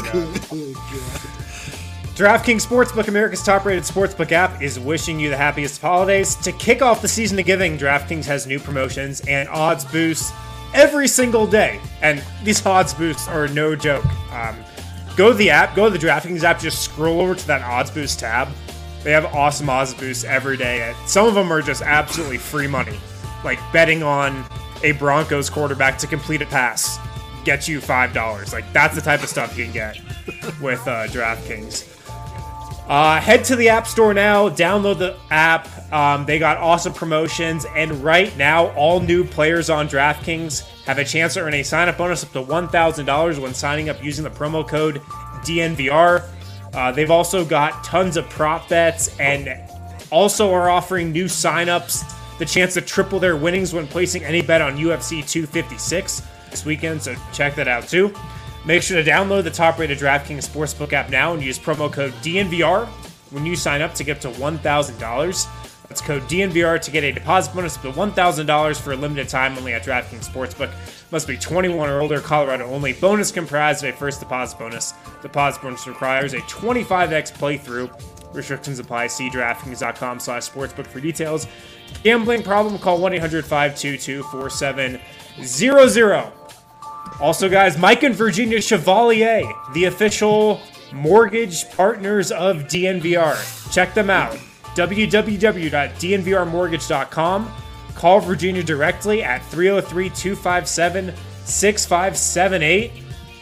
DraftKings 2.14 2.66
Sportsbook, 2.66 3.08
America's 3.08 3.42
top-rated 3.42 3.84
sportsbook 3.84 4.32
app, 4.32 4.60
is 4.60 4.78
wishing 4.78 5.18
you 5.18 5.30
the 5.30 5.36
happiest 5.36 5.76
of 5.76 5.82
holidays. 5.82 6.34
To 6.36 6.52
kick 6.52 6.82
off 6.82 7.00
the 7.00 7.08
season 7.08 7.38
of 7.38 7.46
giving, 7.46 7.78
DraftKings 7.78 8.26
has 8.26 8.46
new 8.46 8.58
promotions 8.58 9.20
and 9.26 9.48
odds 9.48 9.84
boosts 9.86 10.32
every 10.74 11.08
single 11.08 11.46
day, 11.46 11.80
and 12.02 12.22
these 12.44 12.64
odds 12.66 12.92
boosts 12.94 13.28
are 13.28 13.48
no 13.48 13.74
joke. 13.74 14.04
Um, 14.32 14.56
go 15.16 15.28
to 15.30 15.34
the 15.34 15.50
app, 15.50 15.74
go 15.74 15.90
to 15.90 15.98
the 15.98 16.04
DraftKings 16.06 16.42
app, 16.42 16.60
just 16.60 16.82
scroll 16.82 17.20
over 17.20 17.34
to 17.34 17.46
that 17.46 17.62
odds 17.62 17.90
boost 17.90 18.18
tab. 18.20 18.48
They 19.04 19.12
have 19.12 19.24
awesome 19.34 19.70
odds 19.70 19.94
boosts 19.94 20.24
every 20.24 20.56
day. 20.56 20.94
Some 21.06 21.26
of 21.26 21.34
them 21.34 21.52
are 21.52 21.62
just 21.62 21.82
absolutely 21.82 22.38
free 22.38 22.66
money, 22.66 22.98
like 23.42 23.58
betting 23.72 24.02
on 24.02 24.44
a 24.84 24.92
Broncos 24.92 25.48
quarterback 25.48 25.96
to 25.98 26.06
complete 26.06 26.42
a 26.42 26.46
pass. 26.46 26.98
Get 27.44 27.68
you 27.68 27.80
five 27.80 28.12
dollars. 28.12 28.52
Like 28.52 28.70
that's 28.72 28.94
the 28.94 29.00
type 29.00 29.22
of 29.22 29.28
stuff 29.28 29.56
you 29.56 29.64
can 29.64 29.72
get 29.72 29.98
with 30.60 30.80
uh, 30.86 31.06
DraftKings. 31.08 31.88
Uh, 32.88 33.20
head 33.20 33.44
to 33.44 33.56
the 33.56 33.68
App 33.68 33.86
Store 33.86 34.12
now, 34.12 34.48
download 34.48 34.98
the 34.98 35.16
app. 35.30 35.68
Um, 35.92 36.26
they 36.26 36.38
got 36.38 36.58
awesome 36.58 36.92
promotions, 36.92 37.64
and 37.76 37.92
right 38.02 38.36
now, 38.36 38.68
all 38.72 38.98
new 39.00 39.24
players 39.24 39.70
on 39.70 39.88
DraftKings 39.88 40.68
have 40.84 40.98
a 40.98 41.04
chance 41.04 41.34
to 41.34 41.40
earn 41.40 41.54
a 41.54 41.62
sign 41.62 41.88
up 41.88 41.96
bonus 41.96 42.24
up 42.24 42.32
to 42.32 42.42
$1,000 42.42 43.38
when 43.38 43.54
signing 43.54 43.88
up 43.88 44.02
using 44.02 44.24
the 44.24 44.30
promo 44.30 44.66
code 44.66 45.00
DNVR. 45.42 46.28
Uh, 46.74 46.90
they've 46.90 47.10
also 47.10 47.44
got 47.44 47.84
tons 47.84 48.16
of 48.16 48.28
prop 48.28 48.68
bets 48.68 49.18
and 49.20 49.48
also 50.10 50.52
are 50.52 50.68
offering 50.68 51.12
new 51.12 51.26
signups 51.26 52.04
the 52.38 52.46
chance 52.46 52.74
to 52.74 52.80
triple 52.80 53.20
their 53.20 53.36
winnings 53.36 53.72
when 53.72 53.86
placing 53.86 54.24
any 54.24 54.42
bet 54.42 54.60
on 54.60 54.76
UFC 54.76 55.26
256 55.26 56.22
this 56.52 56.64
weekend, 56.64 57.02
so 57.02 57.16
check 57.32 57.56
that 57.56 57.66
out 57.66 57.88
too. 57.88 58.14
Make 58.64 58.82
sure 58.82 59.02
to 59.02 59.10
download 59.10 59.42
the 59.42 59.50
top 59.50 59.78
rated 59.78 59.98
DraftKings 59.98 60.48
Sportsbook 60.48 60.92
app 60.92 61.10
now 61.10 61.34
and 61.34 61.42
use 61.42 61.58
promo 61.58 61.92
code 61.92 62.12
DNVR 62.22 62.86
when 63.30 63.44
you 63.44 63.56
sign 63.56 63.82
up 63.82 63.94
to 63.94 64.04
get 64.04 64.24
up 64.24 64.32
to 64.32 64.40
$1,000. 64.40 65.48
That's 65.88 66.00
code 66.00 66.22
DNVR 66.22 66.80
to 66.80 66.90
get 66.90 67.04
a 67.04 67.12
deposit 67.12 67.54
bonus 67.54 67.76
up 67.76 67.82
to 67.82 67.90
$1,000 67.90 68.80
for 68.80 68.92
a 68.92 68.96
limited 68.96 69.28
time 69.28 69.58
only 69.58 69.74
at 69.74 69.82
DraftKings 69.82 70.30
Sportsbook. 70.30 70.70
Must 71.10 71.26
be 71.26 71.36
21 71.36 71.90
or 71.90 72.00
older, 72.00 72.20
Colorado 72.20 72.64
only. 72.66 72.92
Bonus 72.94 73.32
comprised 73.32 73.84
of 73.84 73.92
a 73.92 73.96
first 73.96 74.20
deposit 74.20 74.58
bonus. 74.58 74.94
Deposit 75.20 75.60
bonus 75.60 75.86
requires 75.86 76.32
a 76.32 76.38
25x 76.38 77.32
playthrough. 77.32 77.90
Restrictions 78.32 78.78
apply. 78.78 79.08
See 79.08 79.28
DraftKings.com 79.28 80.20
slash 80.20 80.48
sportsbook 80.48 80.86
for 80.86 81.00
details. 81.00 81.46
Gambling 82.02 82.42
problem, 82.42 82.78
call 82.78 82.98
1-800-522-4700. 83.00 85.00
Also, 87.20 87.48
guys, 87.48 87.78
Mike 87.78 88.02
and 88.02 88.14
Virginia 88.14 88.60
Chevalier, 88.60 89.42
the 89.74 89.84
official 89.84 90.60
mortgage 90.92 91.70
partners 91.70 92.32
of 92.32 92.64
DNVR. 92.64 93.72
Check 93.72 93.94
them 93.94 94.10
out. 94.10 94.36
www.dnvrmortgage.com. 94.74 97.52
Call 97.94 98.20
Virginia 98.20 98.62
directly 98.62 99.22
at 99.22 99.42
303 99.46 100.10
257 100.10 101.14
6578. 101.44 102.92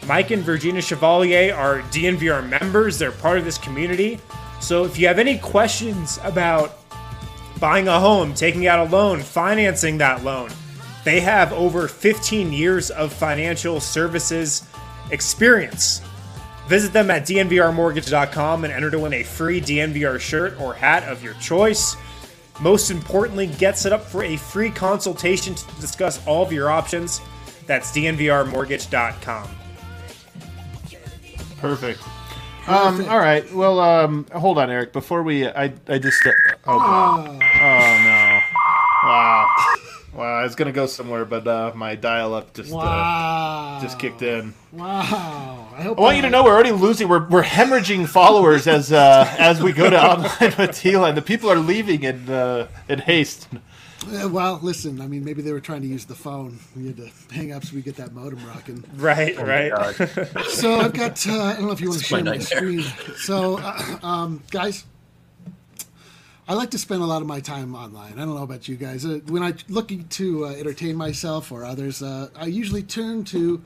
Mike 0.06 0.30
and 0.30 0.42
Virginia 0.42 0.82
Chevalier 0.82 1.54
are 1.54 1.80
DNVR 1.82 2.48
members, 2.48 2.98
they're 2.98 3.12
part 3.12 3.38
of 3.38 3.44
this 3.44 3.58
community. 3.58 4.18
So 4.60 4.84
if 4.84 4.98
you 4.98 5.06
have 5.06 5.18
any 5.18 5.38
questions 5.38 6.18
about 6.24 6.78
buying 7.60 7.88
a 7.88 8.00
home, 8.00 8.34
taking 8.34 8.66
out 8.66 8.86
a 8.86 8.90
loan, 8.90 9.20
financing 9.20 9.98
that 9.98 10.24
loan, 10.24 10.50
they 11.04 11.20
have 11.20 11.52
over 11.52 11.88
15 11.88 12.52
years 12.52 12.90
of 12.90 13.12
financial 13.12 13.80
services 13.80 14.64
experience. 15.10 16.02
Visit 16.68 16.92
them 16.92 17.10
at 17.10 17.22
dnvrmortgage.com 17.22 18.64
and 18.64 18.72
enter 18.72 18.90
to 18.90 18.98
win 18.98 19.12
a 19.14 19.22
free 19.22 19.60
DNVR 19.60 20.20
shirt 20.20 20.60
or 20.60 20.74
hat 20.74 21.02
of 21.04 21.22
your 21.24 21.34
choice. 21.34 21.96
Most 22.60 22.90
importantly, 22.90 23.46
get 23.46 23.78
set 23.78 23.92
up 23.92 24.04
for 24.04 24.22
a 24.22 24.36
free 24.36 24.70
consultation 24.70 25.54
to 25.54 25.66
discuss 25.80 26.24
all 26.26 26.42
of 26.44 26.52
your 26.52 26.70
options. 26.70 27.20
That's 27.66 27.90
dnvrmortgage.com. 27.92 29.48
Perfect. 31.58 32.00
Um, 32.66 33.08
all 33.08 33.18
right. 33.18 33.52
Well, 33.52 33.80
um, 33.80 34.26
hold 34.32 34.58
on, 34.58 34.70
Eric. 34.70 34.92
Before 34.92 35.22
we, 35.22 35.48
I, 35.48 35.72
I 35.88 35.98
just, 35.98 36.24
uh, 36.24 36.30
oh, 36.66 36.78
God. 36.78 37.28
oh 37.28 37.32
no, 37.32 38.40
wow, 39.02 39.48
wow. 40.12 40.22
I 40.40 40.42
was 40.44 40.54
gonna 40.54 40.72
go 40.72 40.86
somewhere, 40.86 41.24
but 41.24 41.46
uh, 41.46 41.72
my 41.74 41.94
dial-up 41.94 42.52
just, 42.54 42.72
Wow. 42.72 43.78
uh, 43.78 43.80
just 43.82 43.98
kicked 43.98 44.22
in. 44.22 44.54
Wow. 44.72 45.68
I 45.76 45.82
hope 45.82 45.98
I 45.98 46.00
want 46.02 46.16
you 46.16 46.22
to 46.22 46.30
know 46.30 46.44
we're 46.44 46.54
already 46.54 46.72
losing. 46.72 47.08
We're, 47.08 47.26
we're 47.28 47.42
hemorrhaging 47.42 48.08
followers 48.08 48.66
as 48.66 48.92
uh, 48.92 49.32
as 49.38 49.62
we 49.62 49.72
go 49.72 49.88
to 49.90 50.02
online 50.12 50.54
with 50.58 50.80
D-Line. 50.82 51.14
The 51.14 51.22
people 51.22 51.50
are 51.50 51.58
leaving 51.58 52.02
in 52.02 52.28
uh, 52.28 52.68
in 52.88 52.98
haste. 53.00 53.48
Uh, 54.10 54.28
well, 54.30 54.58
listen. 54.62 55.00
I 55.00 55.06
mean, 55.06 55.24
maybe 55.24 55.42
they 55.42 55.52
were 55.52 55.60
trying 55.60 55.82
to 55.82 55.86
use 55.86 56.06
the 56.06 56.14
phone. 56.14 56.58
We 56.74 56.86
had 56.86 56.96
to 56.96 57.10
hang 57.32 57.52
up 57.52 57.64
so 57.66 57.74
we 57.76 57.82
get 57.82 57.96
that 57.96 58.14
modem 58.14 58.38
rocking. 58.46 58.82
Right, 58.96 59.36
right. 59.38 59.94
So 60.48 60.80
I've 60.80 60.94
got. 60.94 61.26
Uh, 61.26 61.32
I 61.42 61.52
don't 61.54 61.66
know 61.66 61.72
if 61.72 61.80
you 61.82 61.90
want 61.90 62.00
to 62.00 62.04
It's 62.04 62.10
my 62.10 62.18
share 62.18 62.24
my 62.24 62.30
nightmare. 62.36 62.82
screen. 62.86 63.16
So, 63.18 63.58
uh, 63.58 63.98
um, 64.02 64.42
guys, 64.50 64.84
I 66.50 66.54
like 66.54 66.70
to 66.72 66.78
spend 66.78 67.00
a 67.00 67.06
lot 67.06 67.22
of 67.22 67.28
my 67.28 67.38
time 67.38 67.76
online. 67.76 68.14
I 68.14 68.24
don't 68.24 68.34
know 68.34 68.42
about 68.42 68.66
you 68.66 68.74
guys. 68.74 69.06
Uh, 69.06 69.20
when 69.28 69.40
I'm 69.40 69.56
looking 69.68 70.08
to 70.08 70.46
uh, 70.46 70.48
entertain 70.54 70.96
myself 70.96 71.52
or 71.52 71.64
others, 71.64 72.02
uh, 72.02 72.28
I 72.34 72.46
usually 72.46 72.82
turn 72.82 73.22
to 73.26 73.62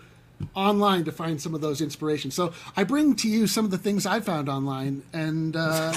online 0.55 1.05
to 1.05 1.13
find 1.13 1.41
some 1.41 1.55
of 1.55 1.63
those 1.63 1.81
inspirations. 1.81 2.35
So 2.35 2.53
I 2.77 2.85
bring 2.85 3.17
to 3.17 3.29
you 3.31 3.47
some 3.47 3.65
of 3.65 3.71
the 3.71 3.79
things 3.79 4.05
I 4.05 4.21
found 4.21 4.51
online, 4.51 5.03
and 5.15 5.57
uh, 5.57 5.95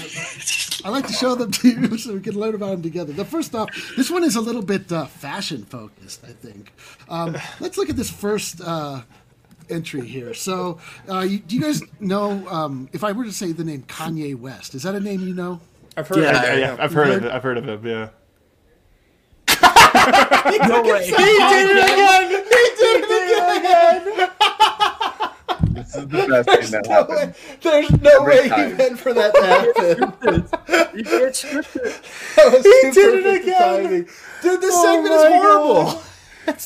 I 0.86 0.90
like 0.90 1.06
to 1.08 1.12
show 1.12 1.36
them 1.36 1.52
to 1.52 1.68
you 1.68 1.98
so 1.98 2.14
we 2.14 2.22
can 2.22 2.40
learn 2.40 2.56
about 2.56 2.72
them 2.72 2.84
together. 2.84 3.12
The 3.12 3.26
first 3.26 3.54
off, 3.54 3.68
this 3.98 4.10
one 4.10 4.24
is 4.24 4.38
a 4.38 4.42
little 4.42 4.64
bit 4.64 4.90
uh, 4.90 5.08
fashion 5.08 5.66
focused, 5.66 6.24
I 6.24 6.32
think. 6.32 6.72
Um, 7.10 7.36
let's 7.60 7.78
look 7.78 7.90
at 7.90 7.98
this 7.98 8.10
first 8.10 8.62
uh, 8.62 9.02
entry 9.70 10.08
here. 10.08 10.34
So, 10.34 10.80
uh, 11.10 11.20
you, 11.20 11.40
do 11.40 11.54
you 11.54 11.62
guys 11.62 11.82
know 12.00 12.48
um, 12.48 12.88
if 12.94 13.04
I 13.04 13.12
were 13.12 13.26
to 13.26 13.34
say 13.34 13.52
the 13.52 13.66
name 13.66 13.84
Kanye 13.84 14.40
West? 14.40 14.74
Is 14.74 14.84
that 14.84 14.96
a 14.96 15.02
name 15.02 15.28
you 15.28 15.34
know? 15.34 15.60
I've 15.98 16.08
heard 16.08 16.20
Yeah, 16.20 16.38
of 16.38 16.44
it. 16.44 16.60
Yeah, 16.60 16.76
I've 16.80 16.94
heard 16.94 17.10
of 17.10 17.26
it. 17.26 17.32
I've 17.32 17.44
heard 17.44 17.58
of 17.58 17.66
him. 17.68 17.86
Yeah. 17.86 18.10
No 20.68 20.82
way. 20.84 21.06
He 21.06 21.12
did 21.12 21.70
it 21.70 21.78
again. 21.84 22.30
He 22.30 22.36
did 22.78 23.04
it 23.10 23.58
again. 23.58 24.30
This 25.74 25.96
is 25.96 26.08
the 26.08 26.28
best 26.28 26.50
thing 26.50 26.72
that 26.72 26.86
happened. 26.88 27.34
There's 27.62 27.90
no 28.02 28.10
Every 28.22 28.36
way 28.42 28.48
time. 28.50 28.70
he 28.72 28.76
meant 28.76 29.00
for 29.00 29.14
that 29.14 29.34
to 29.36 29.42
happen. 29.46 30.98
You 30.98 31.04
can't 31.04 31.36
script 31.36 31.76
it. 31.76 32.02
That 32.36 32.54
was 32.54 32.64
He 32.64 32.92
did 32.92 33.26
it 33.26 33.42
again. 33.42 33.58
timing. 33.84 34.04
Dude, 34.42 34.62
this 34.62 34.74
Oh 34.76 34.84
segment 34.86 35.14
is 35.14 35.24
my 35.24 35.38
horrible. 35.38 36.02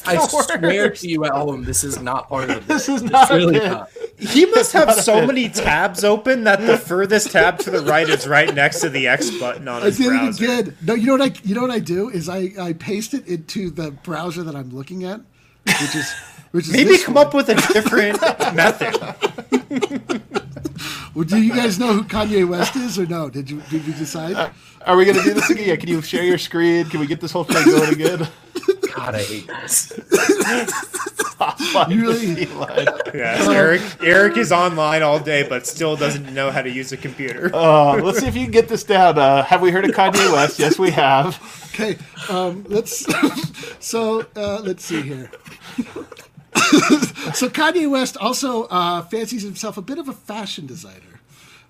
I 0.06 0.16
the 0.16 0.28
swear 0.28 0.60
worst. 0.90 1.02
to 1.02 1.10
you 1.10 1.26
at 1.26 1.32
home, 1.32 1.64
this 1.64 1.84
is 1.84 2.00
not 2.02 2.30
part 2.30 2.50
of 2.50 2.58
it. 2.58 2.68
This 2.68 2.88
is 2.90 3.02
not 3.04 3.32
a 3.32 3.36
really 3.36 3.60
bit. 3.60 3.72
not. 3.72 3.90
He 4.18 4.46
must 4.46 4.72
have 4.74 4.88
not 4.90 4.98
so 4.98 5.26
many 5.26 5.50
tabs 5.50 6.04
open 6.04 6.44
that 6.44 6.62
the 6.62 6.78
furthest 6.90 7.32
tab 7.32 7.58
to 7.60 7.72
the 7.72 7.82
right 7.82 8.08
is 8.08 8.28
right 8.28 8.54
next 8.54 8.82
to 8.82 8.90
the 8.90 9.08
X 9.08 9.32
button 9.40 9.68
on 9.68 9.82
I 9.82 9.86
his 9.86 9.98
did 9.98 10.08
browser. 10.10 10.44
it 10.44 10.60
again. 10.68 10.78
No, 10.84 10.94
you 10.94 11.08
know 11.08 11.14
what 11.14 11.22
I 11.22 11.34
you 11.44 11.56
know 11.56 11.62
what 11.62 11.72
I 11.72 11.80
do 11.80 12.10
is 12.10 12.30
I, 12.30 12.50
I 12.60 12.74
paste 12.74 13.14
it 13.16 13.28
into 13.28 13.72
the 13.72 13.92
browser 13.92 14.44
that 14.44 14.56
I'm 14.56 14.70
looking 14.70 15.04
at, 15.06 15.22
which 15.66 15.96
is 15.96 16.12
which 16.52 16.68
is 16.68 16.74
Maybe 16.74 16.98
come 17.00 17.16
one. 17.16 17.28
up 17.28 17.34
with 17.34 17.50
a 17.50 17.56
different 17.74 18.22
method. 18.56 18.96
Well, 21.14 21.26
do 21.26 21.42
you 21.42 21.54
guys 21.54 21.78
know 21.78 21.94
who 21.94 22.04
Kanye 22.04 22.48
West 22.48 22.76
is 22.78 22.98
or 22.98 23.06
no? 23.06 23.30
Did 23.30 23.50
you 23.50 23.62
did 23.70 23.86
you 23.86 23.94
decide? 23.94 24.34
Uh, 24.36 24.50
are 24.86 24.96
we 24.96 25.06
gonna 25.06 25.22
do 25.24 25.34
this 25.34 25.50
again? 25.50 25.68
Yeah, 25.68 25.76
can 25.76 25.90
you 25.90 26.02
share 26.02 26.24
your 26.24 26.38
screen? 26.38 26.86
Can 26.86 27.00
we 27.02 27.08
get 27.08 27.20
this 27.20 27.32
whole 27.32 27.44
thing 27.44 27.66
going 27.66 27.94
again? 27.94 28.28
God, 28.96 29.16
I 29.16 29.24
hate 29.24 29.48
this. 29.48 29.92
You 31.90 32.02
really- 32.02 32.36
Yes, 33.16 33.48
Eric. 33.48 33.82
Eric 34.04 34.38
is 34.38 34.52
online 34.52 35.02
all 35.02 35.20
day, 35.20 35.42
but 35.48 35.66
still 35.66 35.96
doesn't 35.96 36.32
know 36.34 36.52
how 36.52 36.62
to 36.62 36.70
use 36.70 36.92
a 36.92 36.98
computer. 36.98 37.50
Uh, 37.54 37.96
let's 37.96 38.20
see 38.20 38.28
if 38.28 38.36
you 38.36 38.44
can 38.44 38.52
get 38.52 38.68
this 38.68 38.84
down. 38.84 39.18
Uh, 39.18 39.44
have 39.44 39.60
we 39.62 39.72
heard 39.72 39.86
of 39.86 39.92
Kanye 39.92 40.32
West? 40.32 40.60
Yes, 40.60 40.78
we 40.78 40.92
have. 40.92 41.40
Okay, 41.74 41.98
um, 42.30 42.64
let's. 42.70 43.06
so 43.80 44.24
uh, 44.36 44.60
let's 44.64 44.86
see 44.86 45.02
here. 45.02 45.32
so 47.34 47.50
Kanye 47.50 47.90
West 47.90 48.18
also 48.18 48.66
uh, 48.66 49.02
fancies 49.04 49.42
himself 49.42 49.78
a 49.78 49.82
bit 49.82 49.98
of 49.98 50.08
a 50.08 50.14
fashion 50.14 50.68
designer. 50.68 51.21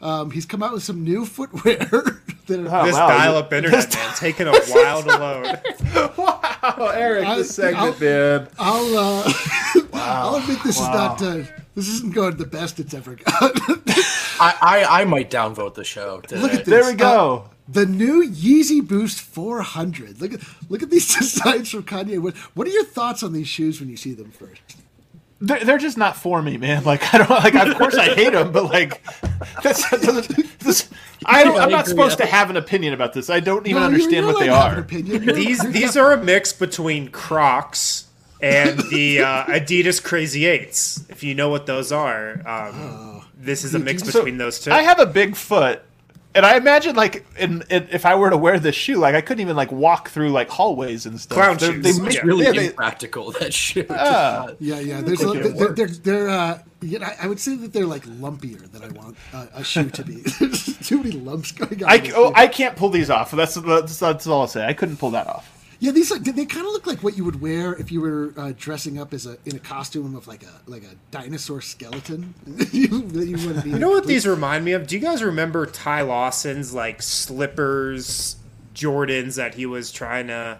Um, 0.01 0.31
he's 0.31 0.45
come 0.45 0.63
out 0.63 0.73
with 0.73 0.83
some 0.83 1.03
new 1.03 1.25
footwear 1.25 1.77
that 2.47 2.59
are, 2.59 2.75
Oh, 2.81 2.85
this 2.85 2.95
wow. 2.95 3.07
dial-up 3.07 3.53
internet 3.53 3.93
man 3.93 4.13
taking 4.15 4.47
a 4.47 4.51
while 4.51 5.03
to 5.03 5.07
load. 5.09 5.59
wow, 6.17 6.91
Eric, 6.93 7.25
I- 7.25 7.37
this 7.37 7.53
segment, 7.55 7.77
I'll- 7.95 7.99
man. 7.99 8.47
I'll 8.59 8.97
uh, 8.97 9.33
I'll 9.93 10.35
admit 10.35 10.59
this 10.63 10.77
is 10.79 10.87
not 10.87 11.21
uh, 11.21 11.43
this 11.75 11.87
isn't 11.87 12.13
going 12.13 12.37
the 12.37 12.45
best 12.45 12.79
it's 12.79 12.93
ever 12.93 13.15
got. 13.15 13.25
I, 14.43 14.55
I, 14.61 15.01
I 15.01 15.05
might 15.05 15.29
downvote 15.29 15.75
the 15.75 15.83
show. 15.83 16.21
Today. 16.21 16.41
Look 16.41 16.53
at 16.53 16.65
this. 16.65 16.67
There 16.83 16.91
we 16.91 16.97
go. 16.97 17.49
the 17.69 17.85
new 17.85 18.27
Yeezy 18.27 18.85
Boost 18.85 19.21
400. 19.21 20.19
Look 20.19 20.33
at 20.33 20.41
look 20.69 20.81
at 20.81 20.89
these 20.89 21.13
designs 21.15 21.69
from 21.69 21.83
Kanye 21.83 22.19
West. 22.19 22.37
What 22.55 22.67
are 22.67 22.71
your 22.71 22.85
thoughts 22.85 23.21
on 23.21 23.33
these 23.33 23.47
shoes 23.47 23.79
when 23.79 23.89
you 23.89 23.97
see 23.97 24.13
them 24.13 24.31
first? 24.31 24.61
They're, 25.39 25.63
they're 25.63 25.77
just 25.77 25.97
not 25.97 26.17
for 26.17 26.41
me, 26.41 26.57
man. 26.57 26.83
Like 26.83 27.13
I 27.13 27.19
don't 27.19 27.29
like. 27.29 27.53
Of 27.55 27.75
course, 27.77 27.95
I 27.95 28.13
hate 28.15 28.33
them, 28.33 28.51
but 28.51 28.65
like, 28.65 29.01
that's, 29.63 29.89
that 29.89 30.01
doesn't. 30.01 30.59
This, 30.59 30.89
I 31.25 31.43
don't, 31.43 31.59
I 31.59 31.63
I'm 31.65 31.71
not 31.71 31.87
supposed 31.87 32.17
to 32.19 32.25
have 32.25 32.49
an 32.49 32.57
opinion 32.57 32.93
about 32.93 33.13
this. 33.13 33.29
I 33.29 33.39
don't 33.39 33.65
even 33.67 33.81
No, 33.81 33.87
you're- 33.89 33.95
understand 33.95 34.25
you're 34.25 34.33
what 34.33 34.39
they 34.39 34.47
allowed 34.49 34.59
to 34.61 34.65
have 34.69 34.73
are. 34.73 34.79
an 34.79 34.83
opinion. 34.85 35.23
You're- 35.23 35.33
These 35.45 35.71
these 35.71 35.97
are 35.97 36.13
a 36.13 36.23
mix 36.23 36.53
between 36.53 37.09
Crocs 37.09 38.05
and 38.41 38.79
the 38.91 39.19
uh, 39.21 39.43
Adidas 39.45 40.03
Crazy 40.03 40.45
Eights. 40.45 41.05
If 41.09 41.23
you 41.23 41.35
know 41.35 41.49
what 41.49 41.65
those 41.67 41.91
are, 41.91 42.41
um, 42.47 43.23
this 43.37 43.63
is 43.63 43.75
a 43.75 43.79
mix 43.79 44.03
So, 44.03 44.19
between 44.19 44.37
those 44.37 44.59
two. 44.59 44.71
I 44.71 44.81
have 44.81 44.99
a 44.99 45.05
big 45.05 45.35
foot, 45.35 45.83
And 46.33 46.45
I 46.45 46.55
imagine 46.55 46.95
like 46.95 47.25
in, 47.37 47.61
in 47.69 47.89
if 47.91 48.05
I 48.05 48.15
were 48.15 48.29
to 48.29 48.37
wear 48.37 48.57
this 48.57 48.73
shoe, 48.75 48.95
like 48.97 49.15
I 49.15 49.21
couldn't 49.21 49.41
even 49.41 49.55
like 49.57 49.71
walk 49.71 50.09
through 50.09 50.29
like 50.29 50.49
hallways 50.49 51.05
and 51.05 51.19
stuff. 51.19 51.37
Clown 51.37 51.57
They're- 51.57 51.73
shoes. 51.73 51.83
They 51.97 52.01
make 52.03 52.15
It's 52.15 52.23
really 52.23 52.45
yeah, 52.45 52.51
they- 52.53 52.67
impractical. 52.67 53.31
That 53.39 53.53
shoe. 53.53 53.85
Ah. 53.89 54.51
Yeah, 54.59 54.79
yeah. 54.79 55.01
There's 55.01 55.21
a, 55.21 55.27
like 55.29 55.45
it 55.45 55.57
they're, 55.57 55.67
they're, 55.73 55.87
they're 55.87 56.29
uh, 56.29 56.59
yeah, 56.81 57.05
I- 57.19 57.25
I 57.25 57.27
would 57.27 57.39
say 57.39 57.55
that 57.55 57.73
they're 57.73 57.85
like 57.85 58.05
lumpier 58.05 58.71
than 58.71 58.81
I 58.83 58.87
want 58.89 59.17
uh, 59.33 59.47
a 59.53 59.63
shoe 59.63 59.89
to 59.89 60.03
be. 60.05 60.15
There's 60.39 60.77
too 60.87 60.99
many 61.03 61.11
lumps 61.11 61.51
going 61.51 61.83
on. 61.83 61.89
I, 61.89 62.11
oh. 62.15 62.31
I 62.33 62.47
can't 62.47 62.77
pull 62.77 62.89
these 62.89 63.09
off. 63.09 63.31
That's, 63.31 63.55
that's 63.55 63.99
that's 63.99 64.25
all 64.27 64.41
I'll 64.41 64.47
say. 64.47 64.65
I 64.65 64.73
couldn't 64.73 64.97
pull 64.97 65.11
that 65.11 65.27
off. 65.27 65.51
Yeah, 65.81 65.89
these 65.91 66.11
like 66.11 66.23
they 66.23 66.45
kind 66.45 66.67
of 66.67 66.73
look 66.73 66.85
like 66.85 67.01
what 67.03 67.17
you 67.17 67.25
would 67.25 67.41
wear 67.41 67.73
if 67.73 67.91
you 67.91 68.01
were 68.01 68.33
uh, 68.37 68.53
dressing 68.55 68.99
up 68.99 69.15
as 69.15 69.25
a 69.25 69.37
in 69.45 69.55
a 69.55 69.59
costume 69.59 70.15
of 70.15 70.27
like 70.27 70.43
a 70.43 70.61
like 70.67 70.83
a 70.83 70.93
dinosaur 71.09 71.59
skeleton. 71.59 72.35
you, 72.71 73.01
that 73.01 73.25
you, 73.25 73.35
wouldn't 73.47 73.63
be 73.63 73.71
You 73.71 73.79
know 73.79 73.89
what 73.89 74.05
these 74.05 74.27
remind 74.27 74.63
me 74.63 74.73
of? 74.73 74.85
Do 74.85 74.95
you 74.95 75.01
guys 75.01 75.23
remember 75.23 75.65
Ty 75.65 76.01
Lawson's 76.01 76.71
like 76.75 77.01
slippers, 77.01 78.35
Jordans 78.75 79.35
that 79.37 79.55
he 79.55 79.65
was 79.65 79.91
trying 79.91 80.27
to 80.27 80.59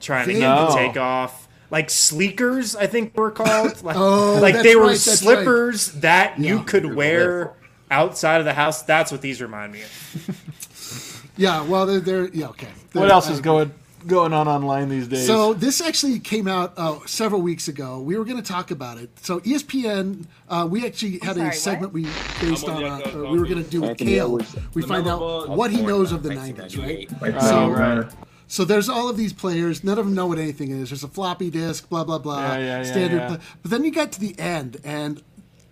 trying 0.00 0.26
to 0.28 0.32
get 0.34 0.40
No. 0.40 0.68
to 0.68 0.72
take 0.74 0.96
off? 0.96 1.48
Like 1.72 1.88
sleekers, 1.88 2.76
I 2.76 2.86
think 2.86 3.16
were 3.16 3.32
called. 3.32 3.82
Like, 3.82 3.96
Oh, 3.96 4.38
like 4.40 4.62
they 4.62 4.76
were 4.76 4.82
right, 4.82 4.88
that's 4.90 5.18
slippers 5.18 5.86
that 5.94 6.38
you 6.38 6.62
could 6.62 6.94
wear 6.94 7.54
outside 7.90 8.38
of 8.38 8.44
the 8.44 8.54
house. 8.54 8.82
That's 8.82 9.10
what 9.10 9.20
these 9.20 9.42
remind 9.42 9.72
me 9.72 9.82
of. 9.82 11.32
Yeah, 11.36 11.62
well, 11.64 11.86
they're, 11.86 11.98
they're 11.98 12.28
yeah 12.28 12.50
okay. 12.50 12.68
What 12.92 13.02
They're- 13.02 13.10
else 13.10 13.26
I 13.28 13.32
is 13.32 13.38
agree. 13.40 13.44
going 13.50 13.72
going 14.06 14.32
on 14.32 14.48
online 14.48 14.88
these 14.88 15.08
days? 15.08 15.26
So 15.26 15.54
this 15.54 15.80
actually 15.80 16.18
came 16.18 16.46
out 16.48 16.74
uh, 16.76 16.98
several 17.06 17.40
weeks 17.42 17.68
ago. 17.68 18.00
We 18.00 18.16
were 18.16 18.24
going 18.24 18.36
to 18.36 18.42
talk 18.42 18.70
about 18.70 18.98
it. 18.98 19.10
So 19.20 19.40
ESPN, 19.40 20.26
uh, 20.48 20.66
we 20.70 20.86
actually 20.86 21.18
had 21.22 21.36
sorry, 21.36 21.40
a 21.40 21.44
what? 21.46 21.54
segment 21.54 21.92
we 21.92 22.04
based 22.40 22.68
on. 22.68 22.84
Uh, 22.84 22.96
uh, 23.04 23.30
we 23.30 23.38
were 23.38 23.46
going 23.46 23.62
to 23.64 23.70
do 23.70 23.80
with 23.80 23.90
Anthony 23.90 24.12
Kale. 24.12 24.40
We 24.74 24.82
find 24.82 25.06
out 25.06 25.48
what 25.48 25.70
he 25.70 25.82
knows 25.82 26.12
of 26.12 26.22
the 26.22 26.30
'90s, 26.30 26.78
right? 26.78 27.40
So, 27.42 27.68
right. 27.70 28.06
so 28.46 28.64
there's 28.64 28.88
all 28.88 29.08
of 29.08 29.16
these 29.16 29.32
players. 29.32 29.82
None 29.84 29.98
of 29.98 30.04
them 30.04 30.14
know 30.14 30.26
what 30.26 30.38
anything 30.38 30.70
is. 30.70 30.90
There's 30.90 31.04
a 31.04 31.08
floppy 31.08 31.50
disk, 31.50 31.88
blah 31.88 32.04
blah 32.04 32.18
blah, 32.18 32.40
Yeah, 32.40 32.58
yeah, 32.58 32.64
yeah, 32.78 32.82
standard. 32.84 33.16
yeah. 33.16 33.26
pla- 33.28 33.38
But 33.62 33.70
then 33.70 33.84
you 33.84 33.90
get 33.90 34.12
to 34.12 34.20
the 34.20 34.38
end, 34.38 34.78
and 34.84 35.22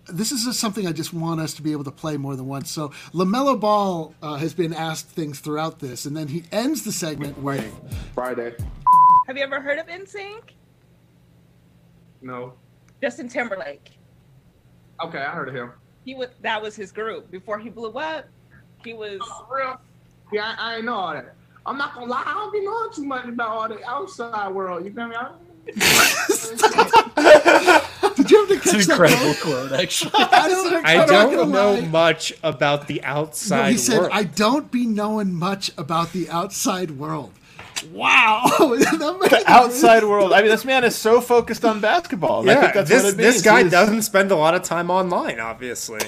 this 0.07 0.31
is 0.31 0.45
just 0.45 0.59
something 0.59 0.85
I 0.87 0.91
just 0.91 1.13
want 1.13 1.39
us 1.39 1.53
to 1.55 1.61
be 1.61 1.71
able 1.71 1.83
to 1.85 1.91
play 1.91 2.17
more 2.17 2.35
than 2.35 2.47
once. 2.47 2.69
So 2.69 2.89
Lamelo 3.13 3.59
Ball 3.59 4.13
uh, 4.21 4.35
has 4.35 4.53
been 4.53 4.73
asked 4.73 5.07
things 5.09 5.39
throughout 5.39 5.79
this, 5.79 6.05
and 6.05 6.15
then 6.15 6.27
he 6.27 6.43
ends 6.51 6.83
the 6.83 6.91
segment 6.91 7.37
with. 7.39 7.65
Friday. 8.13 8.55
Have 9.27 9.37
you 9.37 9.43
ever 9.43 9.61
heard 9.61 9.79
of 9.79 9.87
NSYNC? 9.87 10.51
No. 12.21 12.53
Justin 13.01 13.29
Timberlake. 13.29 13.91
Okay, 15.03 15.19
I 15.19 15.31
heard 15.31 15.49
of 15.49 15.55
him. 15.55 15.71
He 16.05 16.15
was 16.15 16.29
that 16.41 16.61
was 16.61 16.75
his 16.75 16.91
group 16.91 17.31
before 17.31 17.59
he 17.59 17.69
blew 17.69 17.91
up. 17.91 18.25
He 18.83 18.93
was 18.93 19.19
For 19.47 19.57
real? 19.57 19.79
Yeah, 20.31 20.55
I, 20.57 20.73
I 20.73 20.75
ain't 20.77 20.85
know 20.85 20.95
all 20.95 21.13
that. 21.13 21.35
I'm 21.65 21.77
not 21.77 21.93
gonna 21.95 22.07
lie, 22.07 22.23
I 22.25 22.33
don't 22.33 22.51
be 22.51 22.61
knowing 22.61 22.91
too 22.91 23.05
much 23.05 23.25
about 23.25 23.49
all 23.49 23.69
the 23.69 23.83
outside 23.85 24.53
world. 24.53 24.85
You 24.85 24.93
feel 24.93 25.07
me? 25.07 25.15
I- 28.43 28.47
Did 28.47 28.65
you 28.65 28.71
have 28.71 28.71
to 28.71 28.77
It's 28.77 28.87
catch 28.87 28.97
an 28.97 29.01
that? 29.03 29.11
incredible 29.11 29.33
quote? 29.41 29.71
actually. 29.81 30.11
I 30.17 30.47
don't. 30.49 30.85
I 30.85 30.91
I'm 30.93 30.97
not 30.99 31.07
gonna 31.09 31.35
don't 31.37 31.51
know 31.51 31.73
lie. 31.73 31.81
much 31.81 32.33
about 32.43 32.87
the 32.87 33.03
outside 33.03 33.63
No, 33.65 33.71
he 33.71 33.77
said, 33.77 33.99
world. 33.99 34.09
"I 34.13 34.23
don't 34.23 34.71
be 34.71 34.85
knowing 34.85 35.33
much 35.33 35.71
about 35.77 36.11
the 36.13 36.29
outside 36.29 36.91
world." 36.91 37.31
Wow, 37.91 38.43
the 38.59 39.43
outside 39.45 40.05
world. 40.05 40.31
I 40.31 40.39
mean, 40.41 40.49
this 40.51 40.63
man 40.63 40.85
is 40.85 40.95
so 40.95 41.19
focused 41.19 41.65
on 41.65 41.81
basketball. 41.81 42.45
yeah, 42.45 42.61
think 42.61 42.73
that's 42.75 42.89
this 42.89 43.03
what 43.03 43.13
it 43.15 43.17
means. 43.17 43.33
this 43.33 43.41
guy 43.41 43.59
He's- 43.59 43.71
doesn't 43.71 44.03
spend 44.03 44.31
a 44.31 44.37
lot 44.37 44.55
of 44.55 44.63
time 44.63 44.89
online. 44.89 45.41
Obviously, 45.41 45.99
he's, 45.99 46.07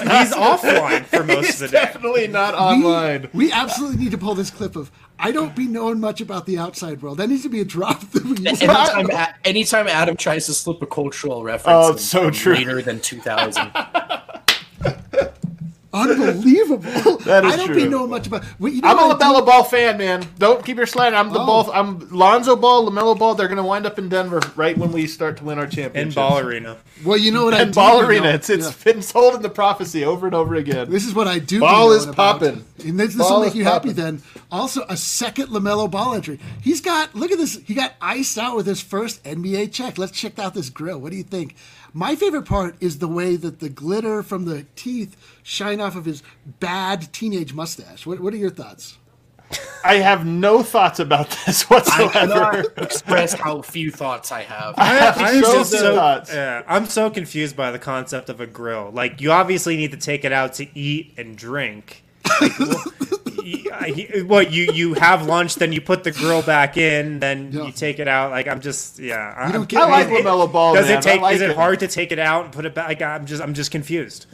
he's 0.00 0.32
offline 0.34 1.04
for 1.06 1.22
most 1.22 1.50
of 1.54 1.58
the 1.60 1.68
day. 1.68 1.72
definitely 1.84 2.26
not 2.26 2.54
We- 2.54 2.58
online. 2.60 3.28
We, 3.32 3.52
absolutely 3.52 3.98
need 4.02 4.10
to 4.12 4.18
pull 4.18 4.34
this 4.34 4.50
clip 4.50 4.74
of. 4.74 4.90
I 5.18 5.32
don't 5.32 5.56
be 5.56 5.66
knowing 5.66 5.98
much 6.00 6.20
about 6.20 6.46
the 6.46 6.58
outside 6.58 7.00
world. 7.02 7.18
That 7.18 7.28
needs 7.28 7.42
to 7.42 7.48
be 7.48 7.60
a 7.60 7.64
drop. 7.64 8.00
That 8.12 8.24
we 8.24 8.30
use. 8.38 8.62
Anytime, 8.62 9.08
anytime 9.44 9.88
Adam 9.88 10.16
tries 10.16 10.46
to 10.46 10.54
slip 10.54 10.82
a 10.82 10.86
cultural 10.86 11.42
reference, 11.42 11.86
Oh, 11.86 11.92
it's 11.92 12.04
so 12.04 12.30
true. 12.30 12.54
Later 12.54 12.82
than 12.82 13.00
2000. 13.00 13.72
Unbelievable. 15.96 17.16
That 17.26 17.44
is 17.44 17.52
I 17.54 17.56
don't 17.56 17.66
true. 17.68 17.74
be 17.76 17.88
knowing 17.88 18.10
much 18.10 18.28
about. 18.28 18.44
Well, 18.60 18.72
you 18.72 18.80
know 18.82 18.88
I'm 18.88 18.98
a 18.98 19.08
what 19.08 19.20
I 19.22 19.26
Lamelo? 19.32 19.44
Ball 19.46 19.64
fan, 19.64 19.98
man. 19.98 20.24
Don't 20.38 20.64
keep 20.64 20.76
your 20.76 20.86
slander. 20.86 21.16
I'm 21.18 21.32
the 21.32 21.40
Oh. 21.40 21.46
ball. 21.46 21.70
I'm 21.72 22.08
Lonzo 22.10 22.54
Ball, 22.54 22.88
Lamelo 22.88 23.18
Ball. 23.18 23.34
They're 23.34 23.48
going 23.48 23.56
to 23.56 23.64
wind 23.64 23.84
up 23.84 23.98
in 23.98 24.08
Denver 24.08 24.40
right 24.54 24.78
when 24.78 24.92
we 24.92 25.06
start 25.08 25.38
to 25.38 25.44
win 25.44 25.58
our 25.58 25.64
In 25.64 25.70
championship. 25.70 26.14
ball 26.14 26.38
arena. 26.38 26.76
Well, 27.04 27.16
you 27.18 27.32
know 27.32 27.44
what 27.44 27.54
I 27.54 27.62
and 27.62 27.72
do 27.72 27.76
ball 27.80 28.00
know? 28.02 28.06
arena. 28.08 28.28
It's 28.28 28.48
it's 28.48 28.66
Yeah. 28.68 28.92
been 28.92 29.02
told 29.02 29.34
in 29.34 29.42
the 29.42 29.48
prophecy 29.50 30.04
over 30.04 30.26
and 30.26 30.34
over 30.36 30.54
again. 30.54 30.88
This 30.88 31.04
is 31.04 31.14
what 31.14 31.26
I 31.26 31.40
do. 31.40 31.58
Ball 31.60 31.90
is 31.92 32.06
popping. 32.06 32.64
and 32.84 33.00
this, 33.00 33.14
this 33.14 33.16
Ball 33.16 33.34
will 33.38 33.40
make 33.40 33.50
is 33.50 33.56
you 33.56 33.64
happy. 33.64 33.88
popping. 33.88 33.94
Then 34.04 34.22
also 34.52 34.84
a 34.88 34.96
second 34.96 35.48
Lamelo 35.48 35.90
Ball 35.90 36.14
entry. 36.14 36.38
He's 36.62 36.80
got 36.80 37.14
look 37.16 37.32
at 37.32 37.38
this. 37.38 37.58
He 37.64 37.74
got 37.74 37.94
iced 38.00 38.38
out 38.38 38.54
with 38.56 38.66
his 38.66 38.80
first 38.80 39.22
NBA 39.24 39.72
check. 39.72 39.98
Let's 39.98 40.12
check 40.12 40.38
out 40.38 40.54
this 40.54 40.68
grill. 40.70 40.98
What 41.00 41.10
do 41.10 41.16
you 41.18 41.24
think? 41.24 41.56
My 41.96 42.14
favorite 42.14 42.44
part 42.44 42.76
is 42.78 42.98
the 42.98 43.08
way 43.08 43.36
that 43.36 43.60
the 43.60 43.70
glitter 43.70 44.22
from 44.22 44.44
the 44.44 44.66
teeth 44.76 45.16
shine 45.42 45.80
off 45.80 45.96
of 45.96 46.04
his 46.04 46.22
bad 46.60 47.10
teenage 47.10 47.54
mustache. 47.54 48.04
What, 48.04 48.20
what 48.20 48.34
are 48.34 48.36
your 48.36 48.50
thoughts? 48.50 48.98
I 49.82 49.94
have 49.94 50.26
no 50.26 50.62
thoughts 50.62 50.98
about 50.98 51.30
this 51.46 51.62
whatsoever. 51.70 52.10
cannot 52.10 52.66
express 52.76 53.32
how 53.32 53.62
few 53.62 53.90
thoughts 53.90 54.30
I 54.30 54.42
have. 54.42 54.76
have 54.76 55.16
I'm 55.16 55.42
so 55.42 55.52
just 55.54 55.70
so, 55.70 55.94
thoughts. 55.94 56.34
yeah, 56.34 56.64
I'm 56.66 56.84
so 56.84 57.08
confused 57.08 57.56
by 57.56 57.70
the 57.70 57.78
concept 57.78 58.28
of 58.28 58.42
a 58.42 58.46
grill. 58.46 58.90
Like, 58.92 59.22
you 59.22 59.32
obviously 59.32 59.78
need 59.78 59.92
to 59.92 59.96
take 59.96 60.26
it 60.26 60.32
out 60.32 60.52
to 60.54 60.78
eat 60.78 61.14
and 61.16 61.34
drink. 61.34 62.04
Like, 62.40 62.58
well, 62.58 62.84
y- 63.44 63.64
I- 63.72 64.22
what 64.26 64.52
you 64.52 64.72
you 64.72 64.94
have 64.94 65.26
lunch, 65.26 65.54
then 65.56 65.72
you 65.72 65.80
put 65.80 66.04
the 66.04 66.10
grill 66.10 66.42
back 66.42 66.76
in, 66.76 67.20
then 67.20 67.50
Yeah. 67.52 67.64
you 67.66 67.72
take 67.72 67.98
it 67.98 68.08
out. 68.08 68.30
Like 68.30 68.48
I'm 68.48 68.60
just 68.60 68.98
yeah. 68.98 69.34
I- 69.36 69.44
don't 69.46 69.52
I'm- 69.56 69.64
get 69.66 69.82
I 69.82 69.90
like 69.90 70.08
it- 70.08 70.24
Lamelo 70.24 70.50
Ball. 70.50 70.74
Does 70.74 70.88
man. 70.88 70.98
it 70.98 71.02
take? 71.02 71.20
Like 71.20 71.36
is 71.36 71.42
it, 71.42 71.54
hard 71.56 71.80
to 71.80 71.88
take 71.88 72.12
it 72.12 72.18
out 72.18 72.44
and 72.44 72.52
put 72.52 72.64
it 72.66 72.74
back? 72.74 72.88
Like, 72.88 73.02
I'm 73.02 73.26
just 73.26 73.42
I'm 73.42 73.54
just 73.54 73.70
confused. 73.70 74.26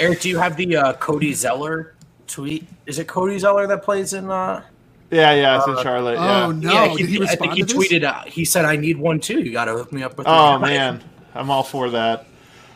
Eric, 0.00 0.20
do 0.20 0.28
you 0.28 0.38
have 0.38 0.56
the 0.56 0.76
uh, 0.76 0.92
Cody 0.94 1.32
Zeller 1.34 1.94
tweet? 2.26 2.66
Is 2.86 2.98
it 2.98 3.06
Cody 3.08 3.38
Zeller 3.38 3.66
that 3.66 3.82
plays 3.82 4.12
in? 4.12 4.30
Uh, 4.30 4.62
Yeah, 5.10 5.32
yeah, 5.34 5.58
it's 5.58 5.66
in 5.66 5.82
Charlotte. 5.82 6.14
Yeah. 6.14 6.44
Oh 6.46 6.50
no! 6.52 6.72
yeah, 6.72 6.94
Did 6.96 7.08
he 7.08 7.22
I 7.22 7.34
think 7.36 7.54
he 7.54 7.62
to 7.62 7.74
this? 7.76 7.88
tweeted. 7.92 8.04
Uh, 8.04 8.22
he 8.26 8.44
said, 8.44 8.64
"I 8.64 8.76
need 8.76 8.98
one 8.98 9.20
too. 9.20 9.40
You 9.40 9.52
got 9.52 9.64
to 9.66 9.72
hook 9.72 9.92
me 9.92 10.02
up 10.02 10.16
with." 10.18 10.26
Oh 10.28 10.58
man, 10.70 11.02
I'm 11.34 11.50
all 11.50 11.62
for 11.62 11.90
that. 11.90 12.26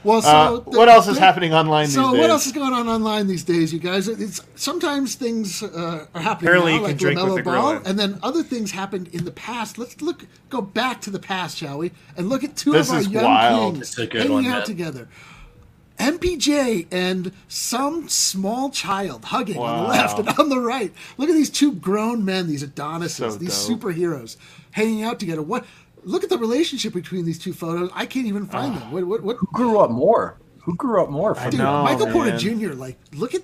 Well, 0.05 0.20
so 0.22 0.28
Uh, 0.28 0.50
the- 0.70 0.78
what 0.78 0.88
else 0.88 1.07
is 1.07 1.14
the- 1.14 1.20
happening 1.20 1.55
online 1.55 1.86
So 1.86 2.03
these 2.03 2.11
days? 2.12 2.20
what 2.20 2.30
else 2.30 2.46
is 2.46 2.53
going 2.53 2.72
on 2.72 2.88
online 2.88 3.26
these 3.28 3.44
days, 3.44 3.72
you 3.72 3.78
guys? 3.78 4.09
It's 4.09 4.40
sometimes 4.57 5.14
things 5.14 5.62
uh, 5.62 6.07
are 6.14 6.20
happening 6.20 6.48
Apparently 6.48 6.72
now, 6.72 6.78
you 6.78 6.82
can 6.82 6.90
like 6.90 6.98
drink 6.98 7.20
with 7.20 7.28
LaMelo 7.30 7.36
the 7.36 7.42
Ball, 7.42 7.80
and 7.84 7.98
then 7.98 8.18
other 8.22 8.42
things 8.42 8.72
happened 8.72 9.09
in 9.12 9.24
the 9.24 9.30
past. 9.30 9.78
Let's 9.78 10.00
look, 10.03 10.26
go 10.50 10.61
back 10.61 11.00
to 11.03 11.11
the 11.11 11.20
past, 11.20 11.59
shall 11.59 11.78
we? 11.78 11.92
And 12.16 12.28
look 12.28 12.42
at 12.42 12.57
two 12.57 12.72
This 12.72 12.88
of 12.90 12.96
our 12.96 13.03
young 13.03 13.24
wild. 13.24 13.74
kings 13.74 13.78
This 13.78 13.90
is 13.92 13.98
a 13.98 14.07
good 14.09 14.20
hanging 14.22 14.34
one, 14.34 14.46
out 14.46 14.59
man. 14.59 14.66
together. 14.66 15.09
MPJ 15.98 16.86
and 16.90 17.30
some 17.46 18.09
small 18.09 18.70
child 18.70 19.26
hugging 19.26 19.59
on 19.59 19.82
the 19.84 19.88
left 19.88 20.18
and 20.18 20.28
on 20.30 20.48
the 20.48 20.59
right. 20.59 20.92
Look 21.16 21.28
at 21.28 21.34
these 21.34 21.50
two 21.50 21.72
grown 21.74 22.24
men, 22.24 22.48
these 22.48 22.62
Adonises, 22.64 23.16
So 23.16 23.30
these 23.36 23.66
dope. 23.68 23.80
superheroes, 23.80 24.36
hanging 24.72 25.03
out 25.05 25.20
together. 25.20 25.42
What? 25.42 25.64
Look 26.05 26.24
at 26.24 26.30
the 26.30 26.38
relationship 26.38 26.92
between 26.94 27.24
these 27.24 27.38
two 27.38 27.53
photos. 27.53 27.90
I 27.94 28.07
can't 28.07 28.26
even 28.26 28.46
find 28.46 28.76
them. 28.76 28.90
What? 28.90 29.05
What? 29.05 29.22
what 29.22 29.36
Who 29.36 29.46
grew 29.53 29.78
up 29.78 29.90
more? 29.90 30.38
Who 30.64 30.74
grew 30.76 31.03
up 31.03 31.11
more? 31.11 31.34
From 31.34 31.50
Dude, 31.50 31.61
know, 31.61 31.82
Michael 31.82 32.07
Porter. 32.09 32.36
Jr. 32.36 32.72
Like, 32.72 32.96
look 33.14 33.34
at, 33.34 33.42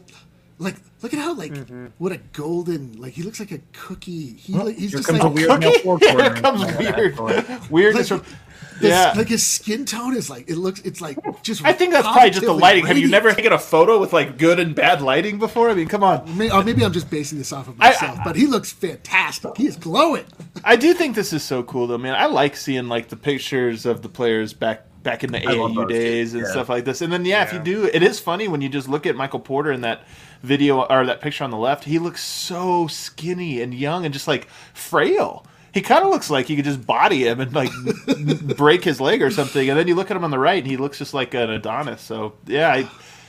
like, 0.58 0.76
look 1.02 1.12
at 1.12 1.20
how 1.20 1.34
like 1.34 1.52
Mm-hmm. 1.52 1.86
what 1.98 2.10
a 2.12 2.18
golden 2.32 3.00
like 3.00 3.12
he 3.12 3.22
looks 3.22 3.38
like 3.40 3.52
a 3.52 3.60
cookie. 3.72 4.32
He 4.34 4.52
like, 4.54 4.76
he's 4.76 4.90
Here 4.90 4.98
just 5.00 5.08
comes 5.08 5.20
like 5.20 5.30
a 5.30 5.34
weird 5.34 5.60
male 5.60 5.98
Here 5.98 6.30
comes 6.34 6.64
weird, 6.76 7.18
weirdness 7.70 8.10
Like- 8.10 8.24
from. 8.24 8.36
This, 8.80 8.90
Yeah, 8.90 9.12
like 9.16 9.28
his 9.28 9.46
skin 9.46 9.84
tone 9.84 10.16
is 10.16 10.28
like 10.30 10.48
it 10.48 10.56
looks. 10.56 10.80
It's 10.80 11.00
like 11.00 11.18
just. 11.42 11.64
I 11.64 11.72
think 11.72 11.92
that's 11.92 12.06
probably 12.06 12.30
just 12.30 12.40
the 12.42 12.46
positively 12.48 12.60
lighting. 12.62 12.86
Have 12.86 12.98
you 12.98 13.08
never 13.08 13.32
taken 13.32 13.52
a 13.52 13.58
photo 13.58 13.98
with 13.98 14.12
like 14.12 14.38
good 14.38 14.58
and 14.60 14.74
bad 14.74 15.02
lighting 15.02 15.38
before? 15.38 15.70
I 15.70 15.74
mean, 15.74 15.88
come 15.88 16.02
on. 16.04 16.36
May- 16.38 16.50
Or 16.50 16.62
maybe 16.64 16.84
I'm 16.84 16.92
just 16.92 17.10
basing 17.10 17.38
this 17.38 17.52
off 17.52 17.68
of 17.68 17.76
I- 17.80 17.90
myself, 17.90 18.18
but 18.24 18.36
he 18.36 18.46
looks 18.46 18.72
fantastic. 18.72 19.56
He 19.56 19.66
is 19.66 19.76
glowing. 19.76 20.24
I 20.64 20.76
do 20.76 20.94
think 20.94 21.14
this 21.14 21.32
is 21.32 21.42
so 21.42 21.62
cool, 21.62 21.86
though, 21.86 21.98
man. 21.98 22.14
I 22.14 22.26
like 22.26 22.56
seeing 22.56 22.88
like 22.88 23.08
the 23.08 23.16
pictures 23.16 23.86
of 23.86 24.02
the 24.02 24.08
players 24.08 24.52
back 24.52 24.84
back 25.02 25.22
in 25.22 25.30
the 25.30 25.38
love 25.38 25.70
AAU 25.72 25.88
days 25.88 26.32
too. 26.32 26.38
and 26.38 26.46
Yeah. 26.46 26.50
stuff 26.52 26.68
like 26.68 26.84
this. 26.84 27.00
And 27.00 27.12
then 27.12 27.24
yeah, 27.24 27.42
if 27.44 27.52
you 27.52 27.60
do, 27.60 27.84
it 27.84 28.02
is 28.02 28.18
funny 28.18 28.48
when 28.48 28.60
you 28.60 28.68
just 28.68 28.88
look 28.88 29.06
at 29.06 29.14
Michael 29.16 29.38
Porter 29.40 29.70
in 29.72 29.80
that 29.82 30.02
video 30.42 30.82
or 30.82 31.06
that 31.06 31.20
picture 31.20 31.44
on 31.44 31.50
the 31.50 31.56
left. 31.56 31.84
He 31.84 31.98
looks 32.00 32.22
so 32.22 32.88
skinny 32.88 33.60
and 33.62 33.72
young 33.72 34.04
and 34.04 34.12
just 34.12 34.26
like 34.28 34.48
frail. 34.74 35.46
He 35.78 35.82
kind 35.82 36.02
of 36.04 36.10
looks 36.10 36.28
like 36.28 36.50
you 36.50 36.56
could 36.56 36.64
just 36.64 36.84
body 36.84 37.24
him 37.24 37.38
and 37.38 37.54
like 37.54 37.70
break 38.56 38.82
his 38.82 39.00
leg 39.00 39.22
or 39.22 39.30
something. 39.30 39.70
And 39.70 39.78
then 39.78 39.86
you 39.86 39.94
look 39.94 40.10
at 40.10 40.16
him 40.16 40.24
on 40.24 40.32
the 40.32 40.38
right, 40.38 40.60
and 40.60 40.66
he 40.66 40.76
looks 40.76 40.98
just 40.98 41.14
like 41.14 41.34
an 41.34 41.50
Adonis. 41.50 42.00
So 42.00 42.32
yeah, 42.46 42.72
I, 42.72 42.82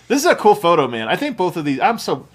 this 0.07 0.21
is 0.21 0.25
a 0.25 0.33
cool 0.35 0.55
photo, 0.55 0.87
man. 0.87 1.07
I 1.07 1.15
think 1.15 1.37
both 1.37 1.57
of 1.57 1.65
these. 1.65 1.79
I'm 1.79 1.99
so. 1.99 2.27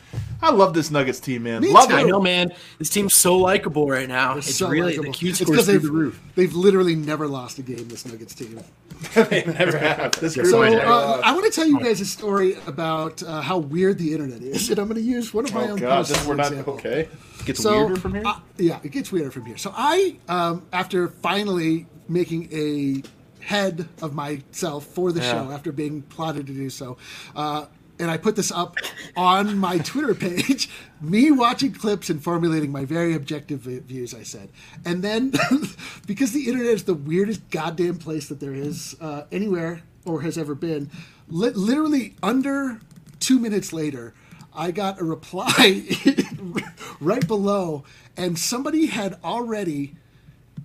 I 0.44 0.50
love 0.50 0.74
this 0.74 0.90
Nuggets 0.90 1.20
team, 1.20 1.44
man. 1.44 1.62
Me 1.62 1.68
love 1.72 1.88
too. 1.88 1.94
I 1.94 2.02
it. 2.02 2.06
know, 2.06 2.20
man. 2.20 2.52
This 2.78 2.90
team's 2.90 3.14
so 3.14 3.36
likable 3.38 3.88
right 3.88 4.06
now. 4.08 4.30
They're 4.34 4.38
It's 4.40 4.54
so 4.56 4.68
really 4.68 4.88
likable. 4.96 5.12
the 5.12 5.18
cute 5.18 5.30
It's 5.30 5.40
scores 5.40 5.56
'cause 5.58 5.64
through 5.66 5.72
they've, 5.74 5.82
the 5.82 5.90
roof. 5.90 6.20
They've 6.34 6.54
literally 6.54 6.94
never 6.94 7.26
lost 7.26 7.58
a 7.58 7.62
game. 7.62 7.88
This 7.88 8.04
Nuggets 8.04 8.34
team. 8.34 8.60
Never 9.16 9.78
have. 9.78 10.12
This 10.20 10.34
group 10.34 10.46
So 10.46 10.62
uh, 10.62 11.20
I 11.24 11.32
want 11.32 11.44
to 11.44 11.50
tell 11.50 11.66
you 11.66 11.78
guys 11.80 12.00
a 12.00 12.06
story 12.06 12.56
about 12.66 13.22
uh, 13.22 13.40
how 13.42 13.58
weird 13.58 13.98
the 13.98 14.12
internet 14.12 14.40
is, 14.42 14.70
and 14.70 14.78
I'm 14.78 14.86
going 14.88 14.96
to 15.00 15.02
use 15.06 15.32
one 15.34 15.44
of 15.44 15.52
my 15.54 15.66
oh 15.68 15.72
own 15.72 15.78
god, 15.78 15.96
posts 15.96 16.12
this, 16.12 16.20
as 16.22 16.26
we're 16.26 16.34
not 16.36 16.46
example. 16.48 16.74
okay. 16.74 17.08
Gets 17.44 17.60
So, 17.62 17.86
weirder 17.86 18.00
from 18.00 18.14
here. 18.14 18.22
uh, 18.24 18.38
yeah, 18.56 18.78
it 18.82 18.92
gets 18.92 19.10
weirder 19.12 19.30
from 19.30 19.44
here. 19.46 19.56
So 19.58 19.72
I, 19.76 20.16
um, 20.28 20.62
after 20.72 21.08
finally 21.08 21.86
making 22.08 22.48
a 22.52 23.02
head 23.44 23.88
of 24.00 24.14
myself 24.14 24.86
for 24.86 25.12
the 25.12 25.20
Yeah. 25.20 25.32
show, 25.46 25.50
after 25.52 25.70
being 25.72 26.02
plotted 26.02 26.46
to 26.46 26.52
do 26.52 26.70
so, 26.70 26.96
uh, 27.36 27.66
and 27.98 28.10
I 28.10 28.16
put 28.16 28.36
this 28.36 28.50
up 28.50 28.76
on 29.16 29.56
my 29.58 29.78
Twitter 29.78 30.14
page, 30.14 30.68
me 31.00 31.30
watching 31.30 31.72
clips 31.72 32.10
and 32.10 32.22
formulating 32.22 32.72
my 32.72 32.84
very 32.84 33.14
objective 33.14 33.60
views, 33.60 34.14
I 34.14 34.22
said. 34.22 34.50
And 34.84 35.02
then, 35.02 35.32
because 36.06 36.32
the 36.32 36.46
internet 36.48 36.72
is 36.72 36.84
the 36.84 36.94
weirdest 36.94 37.48
goddamn 37.50 37.98
place 37.98 38.28
that 38.28 38.40
there 38.40 38.54
is 38.54 38.96
uh, 39.00 39.24
anywhere 39.30 39.82
or 40.04 40.22
has 40.22 40.36
ever 40.36 40.54
been, 40.54 40.90
li- 41.28 41.50
literally 41.50 42.14
under 42.22 42.80
two 43.20 43.38
minutes 43.38 43.72
later, 43.72 44.14
I 44.54 44.70
got 44.70 45.00
a 45.00 45.04
reply 45.04 45.84
right 47.00 47.26
below, 47.26 47.84
and 48.16 48.38
somebody 48.38 48.86
had 48.86 49.18
already 49.24 49.96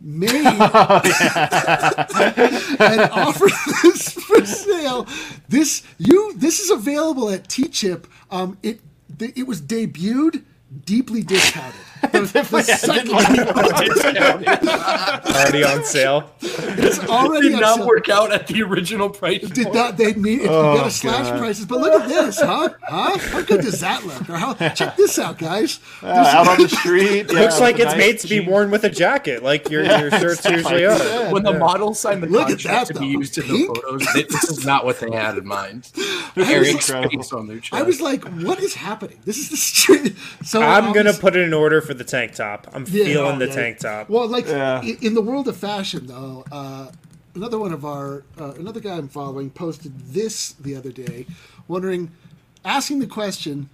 made 0.01 0.36
and 0.36 0.61
offered 3.11 3.51
this 3.84 4.13
for 4.39 4.45
sale. 4.45 5.07
This 5.47 5.83
you 5.97 6.33
this 6.35 6.59
is 6.59 6.69
available 6.69 7.29
at 7.29 7.47
T-Chip. 7.47 8.07
Um, 8.31 8.57
it 8.63 8.81
it 9.19 9.47
was 9.47 9.61
debuted 9.61 10.43
deeply 10.86 11.24
discounted. 11.24 11.76
The, 12.01 12.22
the 12.22 12.63
second- 12.63 13.11
Already 14.39 15.63
on 15.65 15.84
sale. 15.84 16.32
it's 16.41 16.99
already 16.99 17.49
Did 17.49 17.55
on 17.55 17.61
not 17.61 17.76
sale. 17.78 17.88
work 17.88 18.07
out 18.07 18.32
at 18.32 18.47
the 18.47 18.63
original 18.63 19.09
price. 19.09 19.41
Did 19.41 19.65
point. 19.65 19.76
not 19.76 19.97
they 19.97 20.13
need 20.13 20.41
it 20.41 20.47
Oh, 20.49 20.78
got 20.78 20.84
to 20.86 20.91
slash 20.91 21.28
God. 21.28 21.39
prices? 21.39 21.65
But 21.65 21.80
look 21.82 22.01
at 22.01 22.07
this, 22.07 22.39
huh? 22.39 22.70
Huh? 22.84 23.17
How 23.17 23.41
good 23.41 23.61
does 23.61 23.82
that 23.82 24.05
look? 24.05 24.30
Or 24.30 24.38
how? 24.38 24.53
Check 24.70 24.95
this 24.95 25.20
out, 25.20 25.38
guys. 25.39 25.82
Uh, 26.01 26.07
out 26.07 26.47
on 26.47 26.61
the 26.61 26.70
street. 26.70 27.28
yeah, 27.32 27.39
Looks 27.41 27.59
like 27.59 27.80
it's 27.80 27.93
a 27.93 27.97
made 27.97 28.13
nice 28.13 28.22
to 28.22 28.28
be 28.30 28.39
worn 28.39 28.72
with 28.72 28.86
a 28.86 28.89
jacket, 28.89 29.43
like 29.43 29.70
your, 29.70 29.84
your 29.84 30.09
shirts 30.11 30.45
usually 30.45 30.86
are. 30.86 30.97
Yeah, 30.97 31.32
when 31.34 31.43
the 31.43 31.51
yeah. 31.51 31.57
model 31.57 31.93
signed 31.93 32.24
the 32.24 32.28
Look 32.28 32.43
at 32.49 32.59
contract 32.59 32.88
that, 32.88 32.93
to 32.93 32.99
be 33.01 33.13
though. 33.13 33.20
used 33.20 33.38
in 33.38 33.47
the 33.47 33.65
photos, 33.65 34.07
th- 34.13 34.28
this 34.30 34.49
is 34.49 34.65
not 34.65 34.86
what 34.86 34.99
they 35.01 35.11
had 35.11 35.38
in 35.38 35.45
mind. 35.45 35.91
was 36.36 36.49
Eric 36.49 36.82
space 36.82 37.34
on 37.34 37.47
their 37.47 37.59
chest. 37.59 37.74
I 37.74 37.84
was 37.84 37.99
like, 37.99 38.24
"What 38.24 38.59
is 38.61 38.74
happening? 38.76 39.20
This 39.26 39.38
is 39.38 39.49
the 39.49 39.57
street." 39.57 40.15
So 40.43 40.59
I'm 40.62 40.93
gonna 40.93 41.14
put 41.14 41.36
it 41.36 41.41
in 41.43 41.53
order 41.53 41.82
for 41.82 41.93
the 41.93 42.03
tank 42.03 42.34
top. 42.36 42.68
I'm 42.74 42.86
Yeah, 42.89 43.05
feeling 43.05 43.36
oh, 43.36 43.39
the 43.39 43.47
yeah. 43.47 43.53
tank 43.55 43.80
top. 43.80 44.10
Well, 44.10 44.28
like 44.28 44.47
Yeah. 44.47 44.82
in 44.82 45.14
the 45.14 45.22
world 45.22 45.47
of 45.47 45.57
fashion, 45.57 46.07
though, 46.07 46.45
uh, 46.51 46.91
another 47.36 47.57
one 47.60 47.74
of 47.74 47.86
our 47.86 48.24
uh, 48.39 48.53
another 48.53 48.80
guy 48.80 48.95
I'm 48.97 49.07
following 49.07 49.49
posted 49.49 49.97
this 50.14 50.53
the 50.53 50.76
other 50.76 50.91
day, 50.91 51.26
wondering, 51.68 52.12
asking 52.66 52.99
the 52.99 53.07
question, 53.07 53.70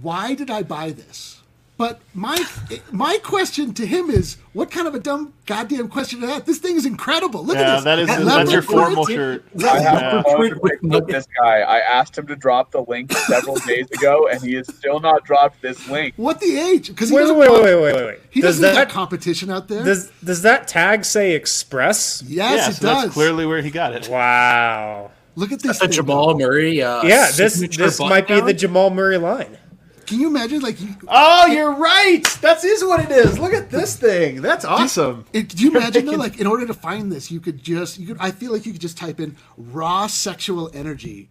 "Why 0.00 0.34
did 0.34 0.50
I 0.50 0.62
buy 0.62 0.92
this?" 0.92 1.40
But 1.78 2.00
my 2.14 2.42
my 2.90 3.18
question 3.22 3.74
to 3.74 3.86
him 3.86 4.08
is, 4.08 4.38
what 4.54 4.70
kind 4.70 4.88
of 4.88 4.94
a 4.94 4.98
dumb 4.98 5.34
goddamn 5.44 5.88
question 5.88 6.22
is 6.22 6.28
that? 6.30 6.46
This 6.46 6.56
thing 6.58 6.74
is 6.76 6.86
incredible. 6.86 7.44
Look 7.44 7.56
Yeah, 7.58 7.62
at 7.64 7.74
this. 7.76 7.84
that 7.84 7.98
is 7.98 8.08
That 8.08 8.24
that's 8.24 8.50
your 8.52 8.62
formal 8.62 9.04
print- 9.04 9.18
shirt. 9.18 9.44
I 9.62 9.80
have 9.80 10.00
Yeah. 10.00 10.10
to 10.10 10.22
pause 10.22 10.52
quick 10.58 10.78
with 10.82 11.06
this 11.06 11.26
guy. 11.38 11.58
I 11.60 11.80
asked 11.80 12.16
him 12.16 12.26
to 12.28 12.36
drop 12.36 12.70
the 12.70 12.80
link 12.88 13.12
several 13.12 13.56
days 13.56 13.90
ago, 13.90 14.26
and 14.26 14.40
he 14.40 14.54
has 14.54 14.68
still 14.74 15.00
not 15.00 15.24
dropped 15.24 15.60
this 15.60 15.86
link. 15.90 16.14
What 16.16 16.40
the 16.40 16.56
age? 16.58 16.88
Because 16.88 17.10
he 17.10 17.14
Wait, 17.14 17.24
wait, 17.36 17.50
wait, 17.50 17.62
wait, 17.62 17.74
wait, 17.82 17.94
wait. 18.06 18.18
He 18.30 18.40
Does 18.40 18.56
doesn't 18.56 18.64
have 18.74 18.88
that 18.88 18.94
competition 18.94 19.50
out 19.50 19.68
there. 19.68 19.84
does 19.84 20.10
does 20.24 20.40
that 20.42 20.66
tag 20.68 21.04
say 21.04 21.32
express? 21.32 22.22
yes, 22.26 22.56
Yeah, 22.56 22.70
it 22.70 22.74
so 22.76 22.86
does. 22.86 23.02
that's 23.02 23.12
clearly 23.12 23.44
where 23.44 23.60
he 23.60 23.70
got 23.70 23.92
it. 23.92 24.08
Wow. 24.08 25.10
Look 25.34 25.52
at 25.52 25.58
this. 25.60 25.78
That's 25.78 25.82
a 25.82 25.88
thing, 25.88 25.92
Jamal 26.06 26.38
Murray. 26.38 26.80
Uh, 26.82 27.02
Yeah, 27.02 27.30
this 27.36 27.56
this 27.58 27.98
button 27.98 28.08
might 28.08 28.26
be 28.26 28.40
the 28.40 28.54
Jamal 28.54 28.88
Murray 28.88 29.18
line. 29.18 29.58
Can 30.06 30.20
you 30.20 30.28
imagine? 30.28 30.60
Like, 30.60 30.80
you, 30.80 30.88
Oh, 31.08 31.46
you're 31.46 31.74
right. 31.74 32.22
That 32.42 32.64
is 32.64 32.84
what 32.84 33.00
it 33.00 33.10
is. 33.10 33.38
Look 33.38 33.52
at 33.52 33.70
this 33.70 33.96
thing. 33.96 34.42
That's 34.42 34.64
awesome. 34.64 35.24
It, 35.32 35.48
do 35.48 35.64
you 35.64 35.70
imagine 35.70 36.06
though, 36.06 36.12
like 36.16 36.38
in 36.38 36.46
order 36.46 36.66
to 36.66 36.74
find 36.74 37.10
this, 37.10 37.30
you 37.30 37.40
could 37.40 37.62
just 37.62 37.98
you 37.98 38.08
could. 38.08 38.16
I 38.20 38.30
feel 38.30 38.52
like 38.52 38.66
you 38.66 38.72
could 38.72 38.80
just 38.80 38.98
type 38.98 39.20
in 39.20 39.36
raw 39.56 40.06
sexual 40.06 40.70
energy 40.74 41.28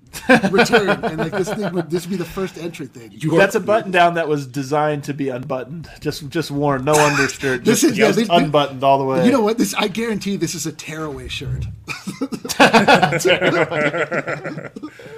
return, 0.52 1.04
and 1.04 1.18
like 1.18 1.32
this 1.32 1.54
thing 1.54 1.74
would 1.74 1.90
this 1.90 2.06
would 2.06 2.12
be 2.12 2.18
the 2.18 2.26
first 2.26 2.58
entry 2.58 2.88
thing. 2.88 3.18
That's 3.38 3.56
a 3.56 3.60
button 3.60 3.92
down 3.92 4.16
that 4.16 4.28
was 4.28 4.48
designed 4.48 5.04
to 5.06 5.14
be 5.14 5.30
unbuttoned. 5.30 5.90
Just 6.00 6.30
just 6.30 6.52
worn, 6.52 6.86
no 6.86 6.94
undershirt. 6.94 7.66
This 7.66 7.82
Just, 7.82 7.94
is- 7.94 7.98
yeah, 7.98 8.08
just 8.08 8.20
this- 8.20 8.30
unbuttoned 8.30 8.84
all 8.84 8.98
the 9.00 9.06
way. 9.06 9.26
You 9.26 9.32
know 9.32 9.42
what? 9.42 9.58
This 9.58 9.74
I 9.74 9.88
guarantee 9.88 10.38
this 10.38 10.56
is 10.56 10.66
a 10.66 10.72
tearaway 10.72 11.28
shirt. 11.28 11.66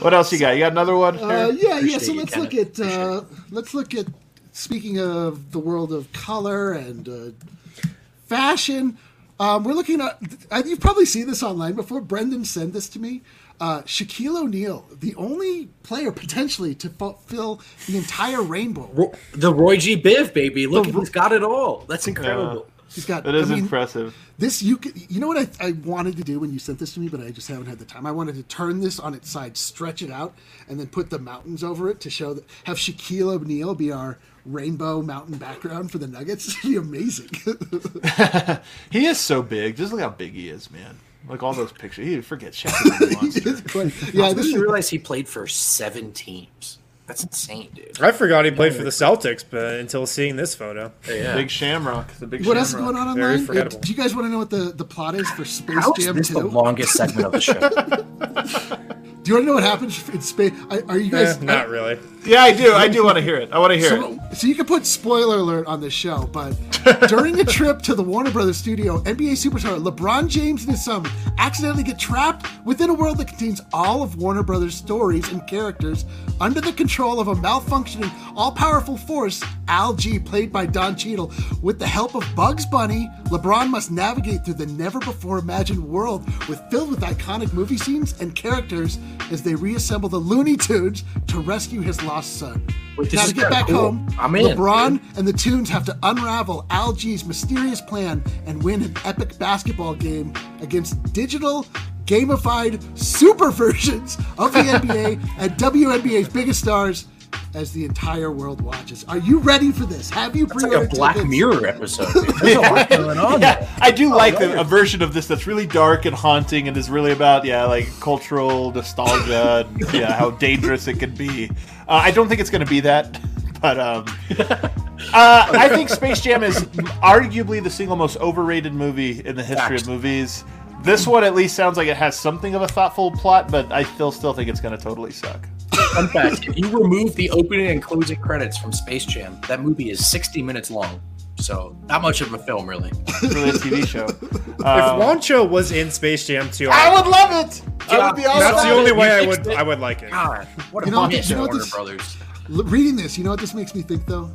what 0.00 0.14
else 0.14 0.32
you 0.32 0.38
got? 0.38 0.54
You 0.54 0.60
got 0.60 0.72
another 0.72 0.96
one? 0.96 1.18
Uh, 1.18 1.52
yeah, 1.56 1.78
yeah. 1.80 1.98
So 1.98 2.12
let's 2.12 2.36
look 2.36 2.54
at 2.54 2.78
uh, 2.80 3.24
let's 3.50 3.74
look 3.74 3.94
at 3.94 4.06
speaking 4.52 4.98
of 5.00 5.52
the 5.52 5.58
world 5.58 5.92
of 5.92 6.12
color 6.12 6.72
and 6.72 7.08
uh, 7.08 7.88
fashion. 8.26 8.98
Um, 9.40 9.64
we're 9.64 9.72
looking 9.74 10.00
at. 10.00 10.18
uh, 10.50 10.62
You've 10.64 10.80
probably 10.80 11.06
seen 11.06 11.26
this 11.26 11.42
online 11.42 11.74
before. 11.74 12.00
Brendan 12.00 12.44
sent 12.44 12.72
this 12.72 12.88
to 12.90 12.98
me. 12.98 13.22
Uh, 13.60 13.82
Shaquille 13.82 14.36
O'Neal, 14.42 14.84
the 14.92 15.14
only 15.14 15.66
player 15.84 16.10
potentially 16.10 16.74
to 16.74 16.88
fulfill 16.90 17.60
the 17.86 17.96
entire 17.96 18.42
rainbow. 18.42 19.12
The 19.32 19.54
Roy 19.54 19.76
G. 19.76 20.00
Biv, 20.00 20.34
baby. 20.34 20.66
Look, 20.66 20.86
he's 20.86 21.08
got 21.08 21.32
it 21.32 21.42
all. 21.44 21.84
That's 21.88 22.08
incredible. 22.08 22.66
He's 22.94 23.04
got. 23.06 23.24
that 23.24 23.34
is 23.34 23.50
I 23.50 23.54
mean, 23.54 23.64
impressive. 23.64 24.16
This 24.38 24.62
you 24.62 24.76
could, 24.76 25.10
you 25.10 25.20
know 25.20 25.28
what 25.28 25.38
I, 25.60 25.68
I 25.68 25.72
wanted 25.72 26.16
to 26.16 26.24
do 26.24 26.38
when 26.40 26.52
you 26.52 26.58
sent 26.58 26.78
this 26.78 26.94
to 26.94 27.00
me, 27.00 27.08
but 27.08 27.20
I 27.20 27.30
just 27.30 27.48
haven't 27.48 27.66
had 27.66 27.78
the 27.78 27.84
time. 27.84 28.06
I 28.06 28.12
wanted 28.12 28.34
to 28.36 28.42
turn 28.44 28.80
this 28.80 28.98
on 29.00 29.14
its 29.14 29.30
side, 29.30 29.56
stretch 29.56 30.02
it 30.02 30.10
out, 30.10 30.34
and 30.68 30.78
then 30.78 30.86
put 30.88 31.10
the 31.10 31.18
mountains 31.18 31.62
over 31.64 31.88
it 31.90 32.00
to 32.00 32.10
show 32.10 32.34
that 32.34 32.44
have 32.64 32.76
Shaquille 32.76 33.34
O'Neal 33.34 33.74
be 33.74 33.90
our 33.92 34.18
rainbow 34.46 35.00
mountain 35.02 35.38
background 35.38 35.90
for 35.90 35.98
the 35.98 36.06
Nuggets. 36.06 36.48
It'd 36.58 36.62
be 36.70 36.76
amazing. 36.76 37.30
He 38.90 39.06
is 39.06 39.18
so 39.18 39.42
big. 39.42 39.76
Just 39.76 39.92
look 39.92 40.00
how 40.00 40.10
big 40.10 40.32
he 40.32 40.48
is, 40.48 40.70
man. 40.70 40.98
Like 41.28 41.42
all 41.42 41.52
those 41.54 41.72
pictures. 41.72 42.06
He 42.06 42.20
forget 42.20 42.52
Shaq 42.52 43.00
is 43.02 43.16
a 43.16 43.22
monster. 43.22 43.48
It's 43.50 43.60
quite- 43.72 44.14
Yeah, 44.14 44.20
yeah, 44.22 44.26
I 44.28 44.32
this 44.34 44.46
didn't 44.46 44.60
realize 44.60 44.90
he 44.90 44.98
played 44.98 45.26
for 45.28 45.46
seven 45.46 46.12
teams. 46.12 46.78
That's 47.06 47.22
insane, 47.22 47.68
dude. 47.74 48.00
I 48.00 48.12
forgot 48.12 48.46
he 48.46 48.50
played 48.50 48.74
for 48.74 48.82
the 48.82 48.88
Celtics, 48.90 49.44
but 49.48 49.74
until 49.74 50.06
seeing 50.06 50.36
this 50.36 50.54
photo, 50.54 50.90
Yeah. 51.06 51.34
Big 51.34 51.50
Shamrock. 51.50 52.10
The 52.14 52.26
big 52.26 52.46
what 52.46 52.56
else 52.56 52.68
is 52.68 52.74
going 52.76 52.96
on 52.96 53.14
Very 53.14 53.40
online? 53.40 53.68
Do 53.68 53.90
you 53.90 53.94
guys 53.94 54.14
want 54.14 54.26
to 54.26 54.30
know 54.30 54.38
what 54.38 54.48
the, 54.50 54.72
the 54.74 54.84
plot 54.86 55.14
is 55.14 55.28
for 55.32 55.44
Space 55.44 55.76
How 55.78 55.92
is 55.98 56.04
Jam 56.06 56.16
this 56.16 56.28
the 56.28 56.40
2? 56.40 56.48
longest 56.48 56.92
segment 56.94 57.26
of 57.26 57.32
the 57.32 57.40
show? 57.40 57.60
Do 59.24 59.30
you 59.30 59.34
want 59.34 59.44
to 59.44 59.46
know 59.46 59.54
what 59.54 59.62
happens 59.64 60.08
in 60.10 60.20
Space? 60.20 60.52
Are 60.88 60.98
you 60.98 61.10
guys 61.10 61.36
Eh, 61.38 61.44
not 61.44 61.68
really. 61.68 61.98
Yeah, 62.26 62.42
I 62.42 62.52
do. 62.52 62.72
I 62.72 62.88
do 62.88 63.04
want 63.04 63.16
to 63.16 63.22
hear 63.22 63.36
it. 63.36 63.52
I 63.52 63.58
want 63.58 63.72
to 63.72 63.78
hear 63.78 63.94
it. 63.94 64.00
So, 64.00 64.18
so 64.32 64.46
you 64.46 64.54
can 64.54 64.66
put 64.66 64.86
spoiler 64.86 65.38
alert 65.38 65.66
on 65.66 65.80
this 65.80 65.92
show, 65.92 66.28
but 66.32 66.56
during 67.08 67.38
a 67.40 67.44
trip 67.44 67.82
to 67.82 67.94
the 67.94 68.02
Warner 68.02 68.30
Brothers 68.30 68.56
studio, 68.56 69.00
NBA 69.00 69.32
superstar 69.32 69.82
LeBron 69.82 70.28
James 70.28 70.62
and 70.62 70.72
his 70.72 70.84
son 70.84 71.06
accidentally 71.38 71.82
get 71.82 71.98
trapped 71.98 72.46
within 72.64 72.90
a 72.90 72.94
world 72.94 73.18
that 73.18 73.28
contains 73.28 73.60
all 73.72 74.02
of 74.02 74.16
Warner 74.16 74.42
Brothers 74.42 74.74
stories 74.74 75.30
and 75.30 75.46
characters 75.46 76.04
under 76.40 76.60
the 76.60 76.72
control 76.72 77.20
of 77.20 77.28
a 77.28 77.34
malfunctioning, 77.34 78.10
all-powerful 78.36 78.96
force, 78.96 79.42
Al 79.68 79.94
G, 79.94 80.18
played 80.18 80.52
by 80.52 80.66
Don 80.66 80.96
Cheadle. 80.96 81.32
With 81.62 81.78
the 81.78 81.86
help 81.86 82.14
of 82.14 82.24
Bugs 82.34 82.66
Bunny, 82.66 83.08
LeBron 83.24 83.68
must 83.68 83.90
navigate 83.90 84.44
through 84.44 84.54
the 84.54 84.66
never-before-imagined 84.66 85.82
world 85.82 86.26
with 86.48 86.60
filled 86.70 86.90
with 86.90 87.00
iconic 87.00 87.52
movie 87.52 87.78
scenes 87.78 88.20
and 88.20 88.34
characters 88.34 88.98
as 89.30 89.42
they 89.42 89.54
reassemble 89.54 90.08
the 90.08 90.16
Looney 90.18 90.56
Tunes 90.56 91.04
to 91.28 91.38
rescue 91.40 91.80
his 91.80 92.02
lost 92.14 92.36
son. 92.36 92.64
Wait, 92.96 93.10
this 93.10 93.14
now 93.14 93.22
is 93.24 93.28
to 93.30 93.34
get 93.34 93.50
back 93.50 93.66
cool. 93.66 93.76
home, 93.76 94.08
I'm 94.20 94.36
in, 94.36 94.46
LeBron 94.46 95.18
and 95.18 95.26
the 95.26 95.32
Toons 95.32 95.68
have 95.68 95.84
to 95.86 95.98
unravel 96.04 96.64
Algie's 96.70 97.24
mysterious 97.24 97.80
plan 97.80 98.22
and 98.46 98.62
win 98.62 98.82
an 98.82 98.94
epic 99.04 99.36
basketball 99.36 99.96
game 99.96 100.32
against 100.60 101.02
digital, 101.12 101.66
gamified 102.04 102.80
super 102.96 103.50
versions 103.50 104.16
of 104.38 104.52
the 104.52 104.60
NBA 104.78 105.28
and 105.38 105.52
WNBA's 105.54 106.28
biggest 106.28 106.60
stars 106.60 107.08
as 107.54 107.72
the 107.72 107.84
entire 107.84 108.30
world 108.30 108.60
watches. 108.60 109.04
Are 109.04 109.18
you 109.18 109.38
ready 109.38 109.72
for 109.72 109.84
this? 109.84 110.10
Have 110.10 110.36
you 110.36 110.44
It's 110.44 110.54
like 110.54 110.72
a 110.72 110.86
Black 110.88 111.14
tickets? 111.14 111.30
Mirror 111.30 111.66
episode. 111.66 112.12
Dude. 112.12 112.34
There's 112.36 112.56
a 112.56 112.60
lot 112.60 112.88
going 112.90 113.18
on. 113.32 113.40
Yeah, 113.40 113.68
I 113.80 113.90
do 113.90 114.12
oh, 114.12 114.16
like 114.16 114.38
the, 114.38 114.60
a 114.60 114.64
version 114.64 115.02
of 115.02 115.14
this 115.14 115.26
that's 115.26 115.46
really 115.46 115.66
dark 115.66 116.04
and 116.04 116.14
haunting 116.14 116.68
and 116.68 116.76
is 116.76 116.90
really 116.90 117.12
about 117.12 117.44
yeah, 117.44 117.64
like 117.64 117.88
cultural 118.00 118.72
nostalgia 118.72 119.66
and 119.68 119.92
yeah, 119.92 120.12
how 120.12 120.30
dangerous 120.30 120.86
it 120.88 120.98
can 120.98 121.14
be. 121.14 121.50
Uh, 121.86 122.00
I 122.04 122.10
don't 122.10 122.28
think 122.28 122.40
it's 122.40 122.50
going 122.50 122.64
to 122.64 122.70
be 122.70 122.80
that, 122.80 123.20
but 123.60 123.78
um, 123.78 124.04
uh, 124.38 125.50
I 125.52 125.68
think 125.68 125.88
Space 125.88 126.20
Jam 126.20 126.42
is 126.42 126.62
arguably 127.02 127.62
the 127.62 127.70
single 127.70 127.96
most 127.96 128.16
overrated 128.18 128.72
movie 128.72 129.24
in 129.24 129.36
the 129.36 129.42
history 129.42 129.76
Facts. 129.76 129.82
of 129.82 129.88
movies. 129.88 130.44
This 130.82 131.06
one 131.06 131.24
at 131.24 131.34
least 131.34 131.56
sounds 131.56 131.78
like 131.78 131.88
it 131.88 131.96
has 131.96 132.14
something 132.18 132.54
of 132.54 132.62
a 132.62 132.68
thoughtful 132.68 133.10
plot, 133.10 133.50
but 133.50 133.70
I 133.72 133.84
still 133.84 134.12
still 134.12 134.34
think 134.34 134.50
it's 134.50 134.60
going 134.60 134.76
to 134.76 134.82
totally 134.82 135.12
suck. 135.12 135.48
Fun 135.94 136.08
fact: 136.08 136.46
If 136.46 136.58
you 136.58 136.68
remove 136.68 137.14
the 137.14 137.30
opening 137.30 137.68
and 137.68 137.82
closing 137.82 138.20
credits 138.20 138.58
from 138.58 138.72
Space 138.72 139.06
Jam, 139.06 139.40
that 139.48 139.62
movie 139.62 139.90
is 139.90 140.06
60 140.06 140.42
minutes 140.42 140.70
long. 140.70 141.00
So 141.44 141.76
not 141.88 142.00
much 142.00 142.22
of 142.22 142.32
a 142.32 142.38
film, 142.38 142.66
really. 142.66 142.90
really 143.22 143.50
a 143.50 143.52
TV 143.52 143.86
show. 143.86 144.06
If 144.54 144.60
Um, 144.64 144.98
Juancho 145.00 145.46
was 145.46 145.72
in 145.72 145.90
Space 145.90 146.26
Jam 146.26 146.50
2, 146.50 146.70
I 146.70 146.94
would 146.94 147.06
love 147.06 147.44
it. 147.46 147.60
I 147.90 148.06
would 148.06 148.16
be 148.16 148.24
all 148.24 148.40
that's 148.40 148.62
the 148.62 148.70
only 148.70 148.92
way 148.92 149.10
I 149.10 149.26
would 149.26 149.46
it. 149.46 149.58
I 149.58 149.62
would 149.62 149.78
like 149.80 150.02
it. 150.02 150.10
God, 150.10 150.46
what 150.70 150.84
a 150.84 150.86
You 150.86 150.92
know, 150.92 151.00
bunch 151.02 151.28
you 151.28 151.36
know 151.36 151.42
of 151.42 151.48
Warner 151.48 151.60
this- 151.60 151.70
Brothers. 151.70 152.16
L- 152.50 152.62
reading 152.64 152.96
this, 152.96 153.18
you 153.18 153.24
know 153.24 153.30
what 153.30 153.40
this 153.40 153.52
makes 153.52 153.74
me 153.74 153.82
think 153.82 154.06
though? 154.06 154.30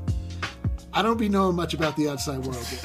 I 0.93 1.01
don't 1.01 1.17
be 1.17 1.29
knowing 1.29 1.55
much 1.55 1.73
about 1.73 1.95
the 1.95 2.09
outside 2.09 2.39
world 2.39 2.63
yet. 2.71 2.83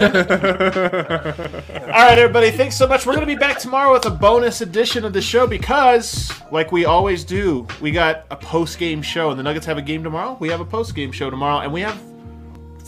All 1.82 1.88
right, 1.88 2.18
everybody. 2.18 2.50
Thanks 2.50 2.76
so 2.76 2.86
much. 2.86 3.04
We're 3.06 3.14
going 3.14 3.26
to 3.26 3.34
be 3.34 3.38
back 3.38 3.58
tomorrow 3.58 3.92
with 3.92 4.04
a 4.06 4.10
bonus 4.10 4.60
edition 4.60 5.04
of 5.04 5.12
the 5.12 5.22
show 5.22 5.46
because, 5.46 6.30
like 6.52 6.72
we 6.72 6.84
always 6.84 7.24
do, 7.24 7.66
we 7.80 7.90
got 7.90 8.24
a 8.30 8.36
post 8.36 8.78
game 8.78 9.00
show, 9.02 9.30
and 9.30 9.38
the 9.38 9.42
Nuggets 9.42 9.64
have 9.66 9.78
a 9.78 9.82
game 9.82 10.02
tomorrow. 10.04 10.36
We 10.40 10.48
have 10.50 10.60
a 10.60 10.64
post 10.64 10.94
game 10.94 11.10
show 11.12 11.30
tomorrow, 11.30 11.60
and 11.60 11.72
we 11.72 11.80
have 11.80 11.96
a 11.96 12.09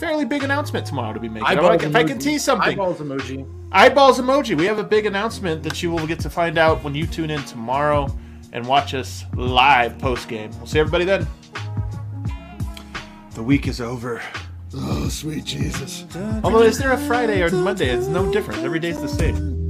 fairly 0.03 0.25
big 0.25 0.43
announcement 0.43 0.85
tomorrow 0.85 1.13
to 1.13 1.19
be 1.19 1.29
making. 1.29 1.47
I 1.47 1.51
Eyeballs 1.51 1.83
if 1.83 1.95
I 1.95 2.03
can 2.03 2.19
tease 2.19 2.43
something, 2.43 2.73
Eyeballs 2.73 2.99
emoji. 2.99 3.47
eyeballs 3.71 4.19
emoji. 4.19 4.57
We 4.57 4.65
have 4.65 4.79
a 4.79 4.83
big 4.83 5.05
announcement 5.05 5.63
that 5.63 5.81
you 5.81 5.91
will 5.91 6.05
get 6.05 6.19
to 6.21 6.29
find 6.29 6.57
out 6.57 6.83
when 6.83 6.93
you 6.93 7.07
tune 7.07 7.29
in 7.29 7.41
tomorrow 7.45 8.13
and 8.51 8.65
watch 8.67 8.93
us 8.93 9.23
live 9.35 9.97
post 9.99 10.27
game. 10.27 10.51
We'll 10.57 10.67
see 10.67 10.79
everybody 10.79 11.05
then. 11.05 11.25
The 13.31 13.43
week 13.43 13.67
is 13.67 13.81
over. 13.81 14.21
oh, 14.75 15.07
sweet 15.09 15.45
Jesus. 15.45 16.05
Although, 16.43 16.61
is 16.63 16.77
there 16.77 16.91
a 16.91 16.97
Friday 16.97 17.41
or 17.41 17.49
Monday? 17.49 17.89
It's 17.89 18.07
no 18.07 18.31
different. 18.31 18.63
Every 18.63 18.79
day's 18.79 19.01
the 19.01 19.07
same. 19.07 19.62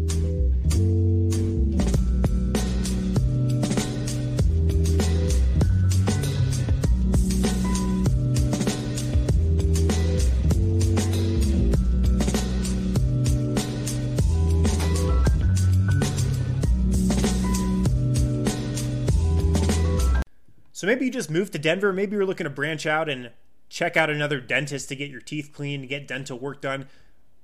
So 20.84 20.88
maybe 20.88 21.06
you 21.06 21.12
just 21.12 21.32
moved 21.32 21.54
to 21.54 21.60
Denver. 21.60 21.94
Maybe 21.94 22.18
you're 22.18 22.26
looking 22.26 22.44
to 22.44 22.50
branch 22.50 22.86
out 22.86 23.08
and 23.08 23.32
check 23.70 23.96
out 23.96 24.10
another 24.10 24.42
dentist 24.42 24.90
to 24.90 24.98
get 24.98 25.10
your 25.10 25.22
teeth 25.22 25.54
cleaned, 25.54 25.88
get 25.88 26.10
dental 26.10 26.38
work 26.38 26.60
done. 26.60 26.90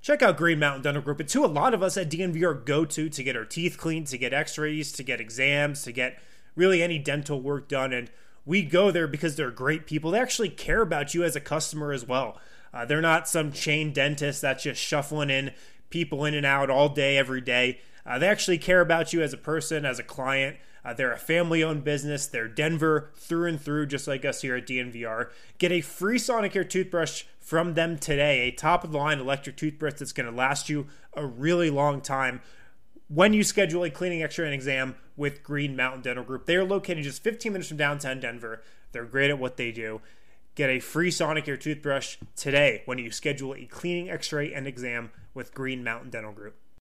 Check 0.01 0.21
out 0.21 0.35
Green 0.35 0.59
Mountain 0.59 0.81
Dental 0.81 1.01
Group. 1.01 1.21
It's 1.21 1.31
who 1.31 1.45
a 1.45 1.47
lot 1.47 1.73
of 1.73 1.81
us 1.81 1.95
at 1.95 2.11
DNVR 2.11 2.65
go 2.65 2.83
to 2.83 3.07
to 3.07 3.23
get 3.23 3.37
our 3.37 3.45
teeth 3.45 3.77
cleaned, 3.77 4.07
to 4.07 4.17
get 4.17 4.33
x 4.33 4.57
rays, 4.57 4.91
to 4.91 5.03
get 5.03 5.21
exams, 5.21 5.83
to 5.83 5.93
get 5.93 6.21
really 6.57 6.83
any 6.83 6.99
dental 6.99 7.39
work 7.39 7.69
done. 7.69 7.93
And 7.93 8.11
we 8.45 8.61
go 8.61 8.91
there 8.91 9.07
because 9.07 9.37
they're 9.37 9.51
great 9.51 9.87
people. 9.87 10.11
They 10.11 10.19
actually 10.19 10.49
care 10.49 10.81
about 10.81 11.13
you 11.13 11.23
as 11.23 11.37
a 11.37 11.39
customer 11.39 11.93
as 11.93 12.05
well. 12.05 12.41
Uh, 12.73 12.83
they're 12.83 12.99
not 12.99 13.29
some 13.29 13.53
chain 13.53 13.93
dentist 13.93 14.41
that's 14.41 14.63
just 14.63 14.81
shuffling 14.81 15.29
in 15.29 15.53
people 15.89 16.25
in 16.25 16.33
and 16.33 16.45
out 16.45 16.69
all 16.69 16.89
day, 16.89 17.17
every 17.17 17.39
day. 17.39 17.79
Uh, 18.05 18.19
they 18.19 18.27
actually 18.27 18.57
care 18.57 18.81
about 18.81 19.13
you 19.13 19.21
as 19.21 19.31
a 19.31 19.37
person, 19.37 19.85
as 19.85 19.97
a 19.97 20.03
client. 20.03 20.57
Uh, 20.89 20.93
they're 20.93 21.13
a 21.13 21.17
family 21.17 21.63
owned 21.63 21.83
business. 21.83 22.25
They're 22.25 22.47
Denver 22.47 23.11
through 23.15 23.47
and 23.47 23.61
through, 23.61 23.85
just 23.85 24.07
like 24.07 24.25
us 24.25 24.41
here 24.41 24.55
at 24.55 24.65
DNVR. 24.65 25.29
Get 25.59 25.71
a 25.71 25.81
free 25.81 26.17
Sonicare 26.17 26.67
toothbrush 26.67 27.25
from 27.39 27.75
them 27.75 27.99
today, 27.99 28.47
a 28.47 28.51
top 28.51 28.83
of 28.83 28.91
the 28.91 28.97
line 28.97 29.19
electric 29.19 29.55
toothbrush 29.55 29.99
that's 29.99 30.13
going 30.13 30.27
to 30.27 30.35
last 30.35 30.67
you 30.67 30.87
a 31.13 31.27
really 31.27 31.69
long 31.69 32.01
time 32.01 32.41
when 33.07 33.33
you 33.33 33.43
schedule 33.43 33.83
a 33.83 33.91
cleaning 33.91 34.23
x-ray 34.23 34.45
and 34.45 34.53
exam 34.53 34.95
with 35.15 35.43
Green 35.43 35.75
Mountain 35.75 36.01
Dental 36.01 36.23
Group. 36.23 36.47
They 36.47 36.55
are 36.55 36.65
located 36.65 37.03
just 37.03 37.21
15 37.21 37.53
minutes 37.53 37.69
from 37.69 37.77
downtown 37.77 38.19
Denver. 38.19 38.63
They're 38.91 39.05
great 39.05 39.29
at 39.29 39.37
what 39.37 39.57
they 39.57 39.71
do. 39.71 40.01
Get 40.55 40.71
a 40.71 40.79
free 40.79 41.11
Sonicare 41.11 41.59
toothbrush 41.59 42.17
today 42.35 42.81
when 42.85 42.97
you 42.97 43.11
schedule 43.11 43.53
a 43.53 43.65
cleaning 43.65 44.09
x-ray 44.09 44.55
and 44.55 44.65
exam 44.65 45.11
with 45.35 45.53
Green 45.53 45.83
Mountain 45.83 46.09
Dental 46.09 46.31
Group. 46.31 46.55